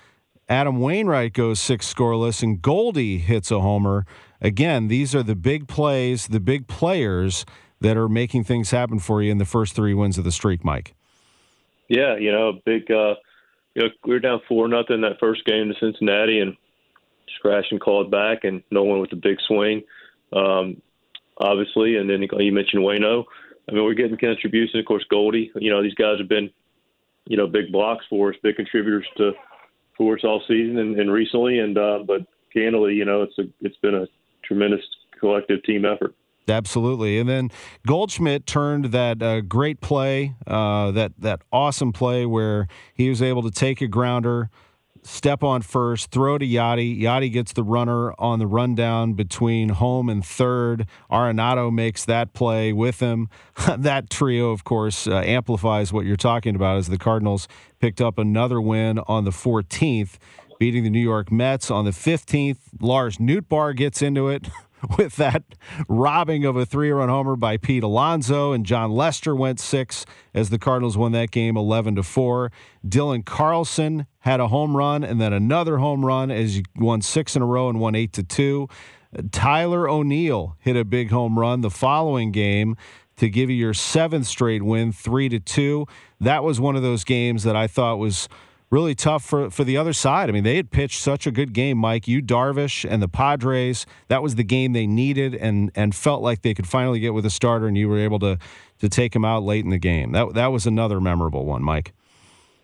Adam 0.50 0.80
Wainwright 0.80 1.32
goes 1.32 1.60
six 1.60 1.92
scoreless, 1.94 2.42
and 2.42 2.60
Goldie 2.60 3.18
hits 3.18 3.52
a 3.52 3.60
homer. 3.60 4.04
Again, 4.40 4.88
these 4.88 5.14
are 5.14 5.22
the 5.22 5.36
big 5.36 5.68
plays, 5.68 6.26
the 6.26 6.40
big 6.40 6.66
players 6.66 7.46
that 7.80 7.96
are 7.96 8.08
making 8.08 8.42
things 8.42 8.72
happen 8.72 8.98
for 8.98 9.22
you 9.22 9.30
in 9.30 9.38
the 9.38 9.44
first 9.44 9.76
three 9.76 9.94
wins 9.94 10.18
of 10.18 10.24
the 10.24 10.32
streak, 10.32 10.64
Mike. 10.64 10.96
Yeah, 11.88 12.16
you 12.16 12.32
know, 12.32 12.58
big. 12.64 12.90
Uh, 12.90 13.14
you 13.74 13.82
know, 13.82 13.88
we 14.04 14.14
were 14.14 14.18
down 14.18 14.40
four 14.48 14.66
nothing 14.66 15.02
that 15.02 15.20
first 15.20 15.44
game 15.44 15.68
to 15.68 15.74
Cincinnati, 15.78 16.40
and 16.40 16.56
scratch 17.36 17.66
and 17.70 17.80
called 17.80 18.10
back, 18.10 18.42
and 18.42 18.60
no 18.72 18.82
one 18.82 19.00
with 19.00 19.12
a 19.12 19.16
big 19.16 19.36
swing, 19.46 19.82
um, 20.32 20.82
obviously. 21.38 21.96
And 21.96 22.10
then 22.10 22.22
you 22.22 22.52
mentioned 22.52 22.82
Wayno. 22.82 23.22
I 23.68 23.72
mean, 23.72 23.84
we're 23.84 23.94
getting 23.94 24.18
contributions. 24.18 24.80
Of 24.80 24.86
course, 24.86 25.04
Goldie. 25.08 25.52
You 25.54 25.70
know, 25.70 25.80
these 25.80 25.94
guys 25.94 26.18
have 26.18 26.28
been, 26.28 26.50
you 27.26 27.36
know, 27.36 27.46
big 27.46 27.70
blocks 27.70 28.04
for 28.10 28.30
us, 28.30 28.36
big 28.42 28.56
contributors 28.56 29.06
to 29.18 29.32
us 30.08 30.24
all 30.24 30.42
season 30.48 30.78
and, 30.78 30.98
and 30.98 31.12
recently. 31.12 31.58
And 31.58 31.76
uh, 31.76 32.00
but 32.06 32.22
candidly, 32.52 32.94
you 32.94 33.04
know, 33.04 33.22
it's 33.22 33.38
a 33.38 33.44
it's 33.60 33.76
been 33.78 33.94
a 33.94 34.06
tremendous 34.44 34.80
collective 35.18 35.62
team 35.64 35.84
effort. 35.84 36.14
Absolutely, 36.48 37.18
and 37.18 37.28
then 37.28 37.50
Goldschmidt 37.86 38.46
turned 38.46 38.86
that 38.86 39.22
uh, 39.22 39.40
great 39.42 39.80
play, 39.80 40.34
uh, 40.46 40.90
that 40.92 41.12
that 41.18 41.42
awesome 41.52 41.92
play 41.92 42.26
where 42.26 42.66
he 42.94 43.08
was 43.08 43.22
able 43.22 43.42
to 43.42 43.50
take 43.50 43.80
a 43.80 43.86
grounder, 43.86 44.50
step 45.02 45.42
on 45.42 45.62
first, 45.62 46.10
throw 46.10 46.38
to 46.38 46.46
Yadi. 46.46 47.00
Yadi 47.00 47.32
gets 47.32 47.52
the 47.52 47.62
runner 47.62 48.12
on 48.18 48.38
the 48.38 48.46
rundown 48.46 49.14
between 49.14 49.70
home 49.70 50.08
and 50.08 50.24
third. 50.24 50.86
Arenado 51.10 51.72
makes 51.72 52.04
that 52.04 52.32
play 52.32 52.72
with 52.72 53.00
him. 53.00 53.28
that 53.78 54.10
trio, 54.10 54.50
of 54.50 54.64
course, 54.64 55.06
uh, 55.06 55.16
amplifies 55.20 55.92
what 55.92 56.06
you're 56.06 56.16
talking 56.16 56.54
about 56.54 56.78
as 56.78 56.88
the 56.88 56.98
Cardinals 56.98 57.48
picked 57.80 58.00
up 58.00 58.18
another 58.18 58.60
win 58.60 58.98
on 59.00 59.24
the 59.24 59.30
14th, 59.30 60.16
beating 60.58 60.84
the 60.84 60.90
New 60.90 61.00
York 61.00 61.32
Mets 61.32 61.70
on 61.70 61.84
the 61.84 61.90
15th. 61.90 62.58
Lars 62.80 63.18
Nootbaar 63.18 63.74
gets 63.76 64.02
into 64.02 64.28
it. 64.28 64.48
with 64.98 65.16
that 65.16 65.42
robbing 65.88 66.44
of 66.44 66.56
a 66.56 66.66
three 66.66 66.90
run 66.90 67.08
homer 67.08 67.36
by 67.36 67.56
Pete 67.56 67.82
Alonso, 67.82 68.52
and 68.52 68.64
Jon 68.64 68.90
Lester 68.90 69.34
went 69.34 69.60
six 69.60 70.06
as 70.34 70.50
the 70.50 70.58
Cardinals 70.58 70.96
won 70.96 71.12
that 71.12 71.30
game 71.30 71.56
11 71.56 71.96
to 71.96 72.02
4. 72.02 72.50
Dylan 72.86 73.24
Carlson 73.24 74.06
had 74.20 74.40
a 74.40 74.48
home 74.48 74.76
run 74.76 75.04
and 75.04 75.20
then 75.20 75.32
another 75.32 75.78
home 75.78 76.04
run 76.04 76.30
as 76.30 76.54
he 76.54 76.64
won 76.76 77.02
six 77.02 77.36
in 77.36 77.42
a 77.42 77.46
row 77.46 77.68
and 77.68 77.80
won 77.80 77.94
8 77.94 78.12
to 78.14 78.22
2. 78.22 78.68
Tyler 79.32 79.88
O'Neill 79.88 80.56
hit 80.60 80.76
a 80.76 80.84
big 80.84 81.10
home 81.10 81.38
run 81.38 81.62
the 81.62 81.70
following 81.70 82.30
game 82.30 82.76
to 83.16 83.28
give 83.28 83.50
you 83.50 83.56
your 83.56 83.74
seventh 83.74 84.26
straight 84.26 84.62
win, 84.62 84.92
3 84.92 85.28
to 85.28 85.40
2. 85.40 85.86
That 86.20 86.44
was 86.44 86.60
one 86.60 86.76
of 86.76 86.82
those 86.82 87.04
games 87.04 87.42
that 87.42 87.56
I 87.56 87.66
thought 87.66 87.98
was 87.98 88.28
really 88.70 88.94
tough 88.94 89.24
for, 89.24 89.50
for 89.50 89.64
the 89.64 89.76
other 89.76 89.92
side. 89.92 90.28
I 90.28 90.32
mean, 90.32 90.44
they 90.44 90.56
had 90.56 90.70
pitched 90.70 91.00
such 91.00 91.26
a 91.26 91.30
good 91.30 91.52
game, 91.52 91.76
Mike. 91.78 92.06
You, 92.06 92.22
Darvish, 92.22 92.88
and 92.88 93.02
the 93.02 93.08
Padres. 93.08 93.84
That 94.08 94.22
was 94.22 94.36
the 94.36 94.44
game 94.44 94.72
they 94.72 94.86
needed 94.86 95.34
and 95.34 95.70
and 95.74 95.94
felt 95.94 96.22
like 96.22 96.42
they 96.42 96.54
could 96.54 96.66
finally 96.66 97.00
get 97.00 97.14
with 97.14 97.26
a 97.26 97.30
starter, 97.30 97.66
and 97.66 97.76
you 97.76 97.88
were 97.88 97.98
able 97.98 98.18
to 98.20 98.38
to 98.78 98.88
take 98.88 99.14
him 99.14 99.24
out 99.24 99.42
late 99.42 99.64
in 99.64 99.70
the 99.70 99.78
game. 99.78 100.12
That 100.12 100.34
that 100.34 100.48
was 100.48 100.66
another 100.66 101.00
memorable 101.00 101.44
one, 101.44 101.62
Mike. 101.62 101.92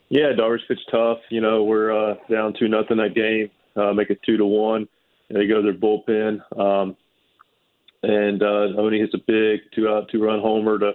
Yeah, 0.09 0.33
Darvish 0.39 0.67
pitched 0.69 0.89
tough. 0.91 1.19
You 1.31 1.41
know, 1.41 1.65
we're 1.65 1.93
uh, 1.93 2.15
down 2.31 2.55
two 2.59 2.69
nothing 2.69 2.99
that 2.99 3.15
game, 3.15 3.51
uh, 3.75 3.93
make 3.93 4.11
it 4.11 4.21
two 4.25 4.37
to 4.37 4.47
one. 4.47 4.89
And 5.29 5.41
they 5.41 5.49
go 5.49 5.61
to 5.61 5.63
their 5.63 5.75
bullpen, 5.75 6.39
um, 6.57 6.97
and 8.05 8.41
uh, 8.41 8.81
Oni 8.81 9.01
hits 9.01 9.15
a 9.15 9.19
big 9.19 9.61
two 9.75 9.89
out 9.89 10.09
two 10.09 10.23
run 10.23 10.41
homer 10.41 10.79
to 10.79 10.93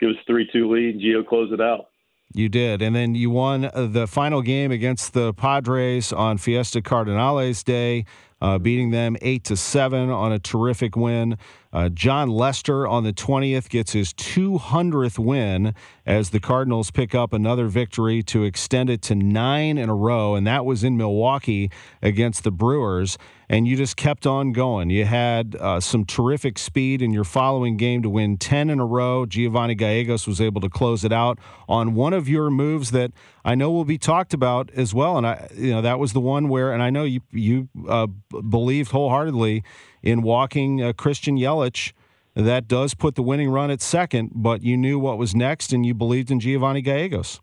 give 0.00 0.08
us 0.08 0.16
three 0.26 0.48
two 0.50 0.72
lead. 0.72 0.94
and 0.94 1.02
Gio 1.02 1.26
closed 1.26 1.52
it 1.52 1.60
out. 1.60 1.88
You 2.34 2.48
did. 2.48 2.80
And 2.82 2.96
then 2.96 3.14
you 3.14 3.30
won 3.30 3.66
uh, 3.66 3.86
the 3.86 4.06
final 4.06 4.42
game 4.42 4.70
against 4.70 5.12
the 5.12 5.34
Padres 5.34 6.12
on 6.12 6.38
Fiesta 6.38 6.80
Cardenales 6.80 7.62
Day 7.62 8.06
uh, 8.42 8.58
beating 8.58 8.90
them 8.90 9.16
eight 9.22 9.44
to 9.44 9.56
seven 9.56 10.10
on 10.10 10.32
a 10.32 10.38
terrific 10.38 10.96
win. 10.96 11.38
Uh, 11.72 11.88
Jon 11.88 12.28
Lester 12.28 12.86
on 12.86 13.04
the 13.04 13.12
20th 13.12 13.70
gets 13.70 13.92
his 13.92 14.12
200th 14.12 15.18
win 15.18 15.74
as 16.04 16.30
the 16.30 16.40
Cardinals 16.40 16.90
pick 16.90 17.14
up 17.14 17.32
another 17.32 17.68
victory 17.68 18.22
to 18.24 18.42
extend 18.42 18.90
it 18.90 19.00
to 19.02 19.14
nine 19.14 19.78
in 19.78 19.88
a 19.88 19.94
row, 19.94 20.34
and 20.34 20.46
that 20.46 20.66
was 20.66 20.84
in 20.84 20.96
Milwaukee 20.96 21.70
against 22.02 22.44
the 22.44 22.50
Brewers. 22.50 23.16
And 23.48 23.68
you 23.68 23.76
just 23.76 23.96
kept 23.96 24.26
on 24.26 24.52
going. 24.52 24.88
You 24.88 25.04
had 25.04 25.56
uh, 25.56 25.78
some 25.78 26.06
terrific 26.06 26.58
speed 26.58 27.02
in 27.02 27.12
your 27.12 27.24
following 27.24 27.76
game 27.76 28.02
to 28.02 28.08
win 28.08 28.38
10 28.38 28.70
in 28.70 28.80
a 28.80 28.86
row. 28.86 29.26
Giovanny 29.26 29.76
Gallegos 29.76 30.26
was 30.26 30.40
able 30.40 30.62
to 30.62 30.70
close 30.70 31.04
it 31.04 31.12
out 31.12 31.38
on 31.68 31.94
one 31.94 32.14
of 32.14 32.30
your 32.30 32.50
moves 32.50 32.92
that 32.92 33.12
I 33.44 33.54
know 33.54 33.70
will 33.70 33.84
be 33.84 33.98
talked 33.98 34.32
about 34.32 34.70
as 34.70 34.94
well. 34.94 35.18
And 35.18 35.26
I, 35.26 35.48
you 35.54 35.70
know, 35.70 35.82
that 35.82 35.98
was 35.98 36.14
the 36.14 36.20
one 36.20 36.48
where, 36.48 36.72
and 36.72 36.82
I 36.82 36.88
know 36.88 37.04
you 37.04 37.20
you 37.30 37.68
uh, 37.86 38.06
believed 38.48 38.90
wholeheartedly 38.92 39.62
in 40.02 40.22
walking 40.22 40.82
uh, 40.82 40.92
Christian 40.92 41.36
Yelich. 41.36 41.92
That 42.34 42.66
does 42.66 42.94
put 42.94 43.14
the 43.14 43.22
winning 43.22 43.50
run 43.50 43.70
at 43.70 43.82
second, 43.82 44.30
but 44.34 44.62
you 44.62 44.76
knew 44.76 44.98
what 44.98 45.18
was 45.18 45.34
next, 45.34 45.72
and 45.72 45.84
you 45.84 45.92
believed 45.92 46.30
in 46.30 46.40
Giovanny 46.40 46.82
Gallegos. 46.82 47.40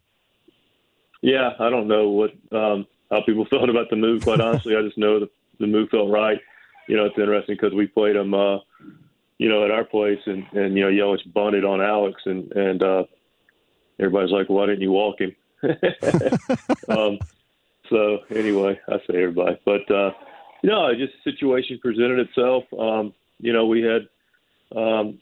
Yeah, 1.21 1.51
I 1.59 1.69
don't 1.69 1.87
know 1.87 2.09
what 2.09 2.31
um, 2.51 2.87
how 3.11 3.21
people 3.23 3.45
felt 3.49 3.69
about 3.69 3.89
the 3.89 3.95
move. 3.95 4.23
Quite 4.23 4.39
honestly, 4.39 4.75
I 4.75 4.81
just 4.81 4.97
know 4.97 5.19
the, 5.19 5.29
the 5.59 5.67
move 5.67 5.89
felt 5.89 6.09
right. 6.09 6.39
You 6.87 6.97
know, 6.97 7.05
it's 7.05 7.17
interesting 7.17 7.55
because 7.55 7.73
we 7.75 7.85
played 7.85 8.15
him, 8.15 8.33
uh, 8.33 8.57
you 9.37 9.47
know, 9.47 9.63
at 9.63 9.71
our 9.71 9.83
place, 9.83 10.19
and 10.25 10.45
and 10.53 10.75
you 10.75 10.83
know, 10.83 10.89
Yelich 10.89 11.31
bunted 11.33 11.65
on 11.65 11.81
Alex, 11.81 12.21
and 12.25 12.51
and 12.53 12.81
uh, 12.81 13.03
everybody's 13.99 14.31
like, 14.31 14.49
"Why 14.49 14.65
didn't 14.65 14.81
you 14.81 14.91
walk 14.91 15.19
him?" 15.19 15.35
um, 16.89 17.19
so 17.89 18.19
anyway, 18.29 18.79
I 18.87 18.97
say 18.99 19.21
everybody, 19.21 19.59
but 19.65 19.89
uh, 19.91 20.11
know, 20.63 20.93
just 20.93 21.13
the 21.23 21.31
situation 21.31 21.79
presented 21.81 22.19
itself. 22.19 22.65
Um, 22.77 23.13
you 23.39 23.53
know, 23.53 23.65
we 23.65 23.81
had 23.81 24.07
um, 24.75 25.19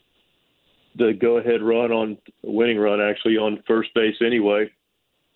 the 0.95 1.13
go-ahead 1.13 1.61
run 1.61 1.91
on 1.91 2.17
winning 2.43 2.79
run 2.79 2.99
actually 2.99 3.37
on 3.37 3.63
first 3.67 3.93
base 3.93 4.15
anyway. 4.25 4.69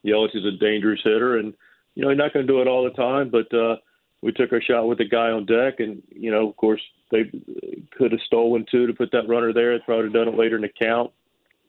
Yelich 0.06 0.36
is 0.36 0.46
a 0.46 0.58
dangerous 0.58 1.02
hitter, 1.04 1.38
and 1.38 1.54
you 1.94 2.04
know 2.04 2.10
he's 2.10 2.18
not 2.18 2.34
going 2.34 2.46
to 2.48 2.52
do 2.52 2.62
it 2.62 2.68
all 2.68 2.84
the 2.84 2.90
time, 2.92 3.30
but 3.30 3.54
uh, 3.56 3.76
we 4.22 4.32
took 4.32 4.52
our 4.52 4.62
shot 4.62 4.88
with 4.88 4.98
the 4.98 5.06
guy 5.06 5.30
on 5.30 5.46
deck, 5.46 5.80
and 5.80 6.02
you 6.10 6.32
know, 6.32 6.50
of 6.50 6.56
course, 6.56 6.82
they 7.12 7.32
could 7.98 8.12
have 8.12 8.22
stolen 8.26 8.66
two 8.70 8.88
to 8.88 8.94
put 8.94 9.12
that 9.12 9.28
runner 9.28 9.54
there. 9.54 9.78
They 9.78 9.84
probably 9.84 10.12
done 10.12 10.28
it 10.28 10.38
later 10.38 10.56
in 10.56 10.64
the 10.64 10.70
count 10.70 11.12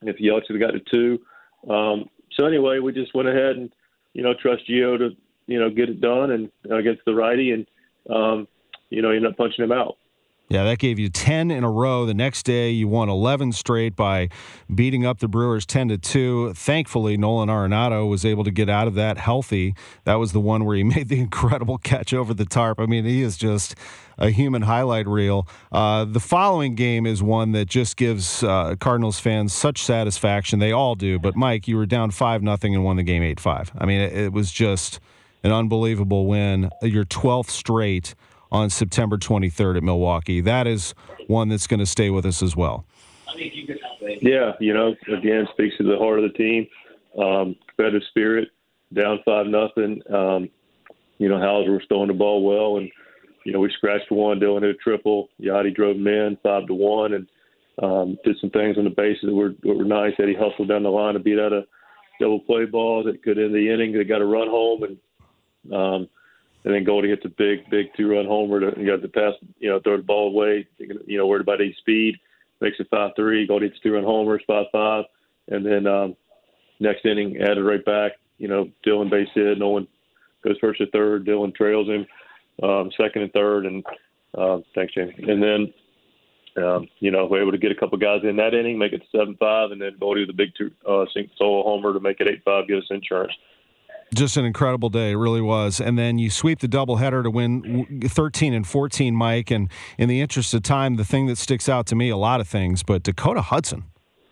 if 0.02 0.16
Yelich 0.16 0.48
had 0.48 0.60
got 0.60 0.72
to 0.72 0.80
two. 0.90 1.70
Um, 1.70 2.08
so 2.32 2.46
anyway, 2.46 2.78
we 2.78 2.92
just 2.92 3.14
went 3.14 3.28
ahead 3.28 3.56
and 3.56 3.72
you 4.14 4.22
know 4.22 4.34
trust 4.34 4.62
Gio 4.68 4.98
to 4.98 5.10
you 5.46 5.60
know 5.60 5.70
get 5.70 5.90
it 5.90 6.00
done 6.00 6.30
and 6.30 6.50
against 6.70 7.04
the 7.04 7.14
righty, 7.14 7.50
and 7.50 7.66
um, 8.08 8.48
you 8.90 9.02
know 9.02 9.10
you 9.10 9.16
end 9.16 9.26
up 9.26 9.36
punching 9.36 9.64
him 9.64 9.72
out. 9.72 9.96
Yeah, 10.52 10.64
that 10.64 10.80
gave 10.80 10.98
you 10.98 11.08
10 11.08 11.50
in 11.50 11.64
a 11.64 11.70
row. 11.70 12.04
The 12.04 12.12
next 12.12 12.42
day, 12.42 12.68
you 12.68 12.86
won 12.86 13.08
11 13.08 13.52
straight 13.52 13.96
by 13.96 14.28
beating 14.74 15.06
up 15.06 15.20
the 15.20 15.26
Brewers 15.26 15.64
10 15.64 15.88
to 15.88 15.96
2. 15.96 16.52
Thankfully, 16.52 17.16
Nolan 17.16 17.48
Arenado 17.48 18.06
was 18.06 18.26
able 18.26 18.44
to 18.44 18.50
get 18.50 18.68
out 18.68 18.86
of 18.86 18.92
that 18.94 19.16
healthy. 19.16 19.74
That 20.04 20.16
was 20.16 20.32
the 20.32 20.40
one 20.40 20.66
where 20.66 20.76
he 20.76 20.84
made 20.84 21.08
the 21.08 21.20
incredible 21.20 21.78
catch 21.78 22.12
over 22.12 22.34
the 22.34 22.44
tarp. 22.44 22.80
I 22.80 22.84
mean, 22.84 23.06
he 23.06 23.22
is 23.22 23.38
just 23.38 23.76
a 24.18 24.28
human 24.28 24.60
highlight 24.60 25.06
reel. 25.06 25.48
Uh, 25.72 26.04
the 26.04 26.20
following 26.20 26.74
game 26.74 27.06
is 27.06 27.22
one 27.22 27.52
that 27.52 27.64
just 27.66 27.96
gives 27.96 28.42
uh, 28.42 28.74
Cardinals 28.78 29.18
fans 29.18 29.54
such 29.54 29.82
satisfaction. 29.82 30.58
They 30.58 30.72
all 30.72 30.96
do. 30.96 31.18
But, 31.18 31.34
Mike, 31.34 31.66
you 31.66 31.78
were 31.78 31.86
down 31.86 32.10
5 32.10 32.42
nothing 32.42 32.74
and 32.74 32.84
won 32.84 32.96
the 32.96 33.02
game 33.02 33.22
8 33.22 33.40
5. 33.40 33.72
I 33.78 33.86
mean, 33.86 34.02
it, 34.02 34.12
it 34.12 34.32
was 34.34 34.52
just 34.52 35.00
an 35.42 35.52
unbelievable 35.52 36.26
win. 36.26 36.70
Your 36.82 37.04
12th 37.04 37.50
straight 37.50 38.14
on 38.50 38.70
September 38.70 39.16
23rd 39.16 39.78
at 39.78 39.82
Milwaukee. 39.82 40.40
That 40.40 40.66
is 40.66 40.94
one 41.26 41.48
that's 41.48 41.66
going 41.66 41.80
to 41.80 41.86
stay 41.86 42.10
with 42.10 42.26
us 42.26 42.42
as 42.42 42.54
well. 42.54 42.84
Yeah, 44.20 44.52
you 44.60 44.74
know, 44.74 44.94
again, 45.16 45.48
speaks 45.52 45.76
to 45.78 45.84
the 45.84 45.96
heart 45.98 46.18
of 46.18 46.30
the 46.30 46.38
team, 46.38 46.66
um, 47.18 47.56
competitive 47.68 48.02
spirit. 48.10 48.48
Down 48.94 49.20
five 49.24 49.46
nothing. 49.46 50.02
Um, 50.12 50.50
you 51.18 51.28
know, 51.28 51.38
Houser 51.38 51.72
was 51.72 51.82
throwing 51.88 52.08
the 52.08 52.14
ball 52.14 52.44
well, 52.44 52.76
and 52.76 52.90
you 53.46 53.52
know 53.52 53.60
we 53.60 53.72
scratched 53.76 54.12
one. 54.12 54.38
Dylan 54.38 54.62
hit 54.62 54.76
a 54.76 54.78
triple. 54.78 55.30
Yadi 55.40 55.74
drove 55.74 55.96
him 55.96 56.06
in 56.06 56.36
five 56.42 56.66
to 56.66 56.74
one, 56.74 57.14
and 57.14 57.26
um, 57.82 58.18
did 58.22 58.36
some 58.40 58.50
things 58.50 58.76
on 58.76 58.84
the 58.84 58.90
bases 58.90 59.24
that 59.24 59.34
were, 59.34 59.54
that 59.62 59.74
were 59.74 59.84
nice. 59.84 60.12
Eddie 60.18 60.36
hustled 60.38 60.68
down 60.68 60.82
the 60.82 60.90
line 60.90 61.14
to 61.14 61.20
beat 61.20 61.38
out 61.38 61.54
a 61.54 61.62
double 62.20 62.40
play 62.40 62.66
ball 62.66 63.02
that 63.04 63.22
could 63.22 63.38
end 63.38 63.54
the 63.54 63.72
inning. 63.72 63.92
They 63.92 64.04
got 64.04 64.20
a 64.20 64.26
run 64.26 64.48
home, 64.48 64.82
and 64.82 64.98
um, 65.70 66.08
and 66.64 66.74
then 66.74 66.84
Goldie 66.84 67.08
hits 67.08 67.24
a 67.24 67.28
big, 67.28 67.68
big 67.70 67.86
two-run 67.96 68.26
homer. 68.26 68.60
To, 68.60 68.80
you 68.80 68.86
got 68.86 69.02
the 69.02 69.08
pass, 69.08 69.34
you 69.58 69.68
know, 69.68 69.80
throw 69.80 69.96
the 69.96 70.02
ball 70.02 70.28
away. 70.28 70.66
You 70.78 71.18
know, 71.18 71.26
worried 71.26 71.42
about 71.42 71.60
his 71.60 71.76
speed, 71.78 72.16
makes 72.60 72.78
it 72.78 72.88
five-three. 72.90 73.46
Goldie 73.46 73.66
hits 73.68 73.80
two-run 73.82 74.04
homers, 74.04 74.42
five-five, 74.46 75.04
and 75.48 75.66
then 75.66 75.86
um, 75.86 76.16
next 76.80 77.04
inning 77.04 77.38
added 77.40 77.64
right 77.64 77.84
back. 77.84 78.12
You 78.38 78.48
know, 78.48 78.70
Dylan 78.86 79.10
base 79.10 79.28
hit. 79.34 79.58
Nolan 79.58 79.88
goes 80.44 80.56
first 80.60 80.80
to 80.80 80.86
third. 80.90 81.26
Dylan 81.26 81.54
trails 81.54 81.88
him 81.88 82.06
um, 82.62 82.90
second 82.96 83.22
and 83.22 83.32
third, 83.32 83.66
and 83.66 83.84
uh, 84.36 84.58
thanks, 84.74 84.94
Jamie. 84.94 85.14
And 85.18 85.42
then. 85.42 85.74
Um, 86.54 86.86
you 86.98 87.10
know, 87.10 87.24
we're 87.24 87.40
able 87.40 87.52
to 87.52 87.56
get 87.56 87.72
a 87.72 87.74
couple 87.74 87.96
guys 87.96 88.20
in 88.24 88.36
that 88.36 88.52
inning, 88.52 88.76
make 88.76 88.92
it 88.92 89.00
seven 89.10 89.34
five, 89.40 89.70
and 89.70 89.80
then 89.80 89.96
Goldie 89.98 90.20
with 90.20 90.28
a 90.28 90.34
big 90.34 90.50
two 90.54 90.70
uh, 90.86 91.06
solo 91.38 91.62
homer 91.62 91.94
to 91.94 92.00
make 92.00 92.20
it 92.20 92.28
eight 92.28 92.42
five, 92.44 92.68
get 92.68 92.76
us 92.76 92.84
insurance 92.90 93.32
just 94.14 94.36
an 94.36 94.44
incredible 94.44 94.88
day. 94.88 95.12
It 95.12 95.16
really 95.16 95.40
was. 95.40 95.80
And 95.80 95.98
then 95.98 96.18
you 96.18 96.30
sweep 96.30 96.60
the 96.60 96.68
doubleheader 96.68 97.22
to 97.22 97.30
win 97.30 98.02
13 98.04 98.54
and 98.54 98.66
14, 98.66 99.14
Mike. 99.14 99.50
And 99.50 99.70
in 99.98 100.08
the 100.08 100.20
interest 100.20 100.54
of 100.54 100.62
time, 100.62 100.96
the 100.96 101.04
thing 101.04 101.26
that 101.26 101.38
sticks 101.38 101.68
out 101.68 101.86
to 101.86 101.94
me, 101.94 102.10
a 102.10 102.16
lot 102.16 102.40
of 102.40 102.48
things, 102.48 102.82
but 102.82 103.02
Dakota 103.02 103.42
Hudson. 103.42 103.84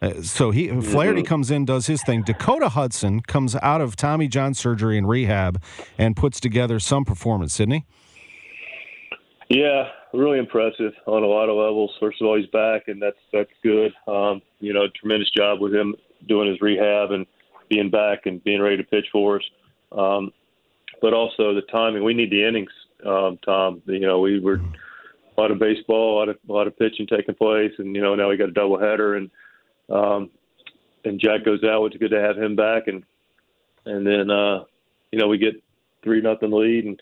Uh, 0.03 0.23
so 0.23 0.51
he 0.51 0.69
Flaherty 0.69 1.23
comes 1.23 1.51
in, 1.51 1.67
does 1.67 1.87
his 1.87 2.03
thing. 2.03 2.23
Dakota 2.23 2.71
Hudson 2.71 3.21
comes 3.21 3.55
out 3.57 3.83
of 3.83 3.97
Tommy 3.97 4.29
John 4.29 4.55
surgery 4.55 4.97
and 4.97 5.07
rehab 5.07 5.63
and 5.99 6.17
puts 6.17 6.41
together 6.41 6.81
some 6.81 7.05
performance, 7.05 7.53
Sydney. 7.53 7.85
Yeah, 9.51 9.89
really 10.15 10.39
impressive 10.39 10.93
on 11.07 11.23
a 11.23 11.27
lot 11.27 11.49
of 11.49 11.57
levels. 11.57 11.95
First 12.01 12.23
of 12.23 12.29
all, 12.29 12.39
he's 12.39 12.49
back, 12.51 12.85
and 12.87 13.03
that's 13.03 13.19
that's 13.33 13.51
good. 13.63 13.93
Um, 14.07 14.41
you 14.61 14.73
know, 14.73 14.87
tremendous 14.99 15.31
job 15.37 15.61
with 15.61 15.75
him 15.75 15.95
doing 16.29 16.49
his 16.49 16.61
rehab 16.61 17.11
and 17.11 17.27
being 17.69 17.91
back 17.91 18.27
and 18.27 18.43
being 18.45 18.61
ready 18.61 18.77
to 18.77 18.85
pitch 18.85 19.07
for 19.13 19.37
us. 19.37 19.43
Um, 19.93 20.33
but 21.01 21.15
also 21.15 21.55
the 21.55 21.63
timing. 21.73 22.05
We 22.05 22.15
need 22.15 22.31
the 22.31 22.47
innings, 22.47 22.71
um, 23.07 23.39
Tom. 23.45 23.83
You 23.87 24.01
know, 24.01 24.21
we 24.21 24.41
were 24.41 24.61
a 25.37 25.41
lot 25.41 25.51
of 25.51 25.59
baseball, 25.59 26.17
a 26.17 26.19
lot 26.19 26.29
of 26.29 26.39
a 26.49 26.53
lot 26.53 26.67
of 26.67 26.79
pitching 26.79 27.07
taking 27.07 27.35
place, 27.35 27.73
and 27.79 27.95
you 27.95 28.03
know 28.03 28.15
now 28.15 28.29
we 28.29 28.37
got 28.37 28.51
a 28.51 28.53
doubleheader, 28.53 29.17
and 29.17 29.31
um, 29.89 30.31
and 31.05 31.21
Jack 31.21 31.45
goes 31.45 31.65
out. 31.65 31.87
It's 31.87 31.97
good 31.97 32.11
to 32.11 32.21
have 32.21 32.37
him 32.37 32.57
back, 32.57 32.87
and 32.87 33.03
and 33.87 34.07
then 34.07 34.31
uh, 34.31 34.65
you 35.11 35.19
know 35.19 35.29
we 35.29 35.39
get 35.39 35.63
three 36.03 36.21
nothing 36.21 36.51
lead, 36.51 36.85
and 36.85 37.01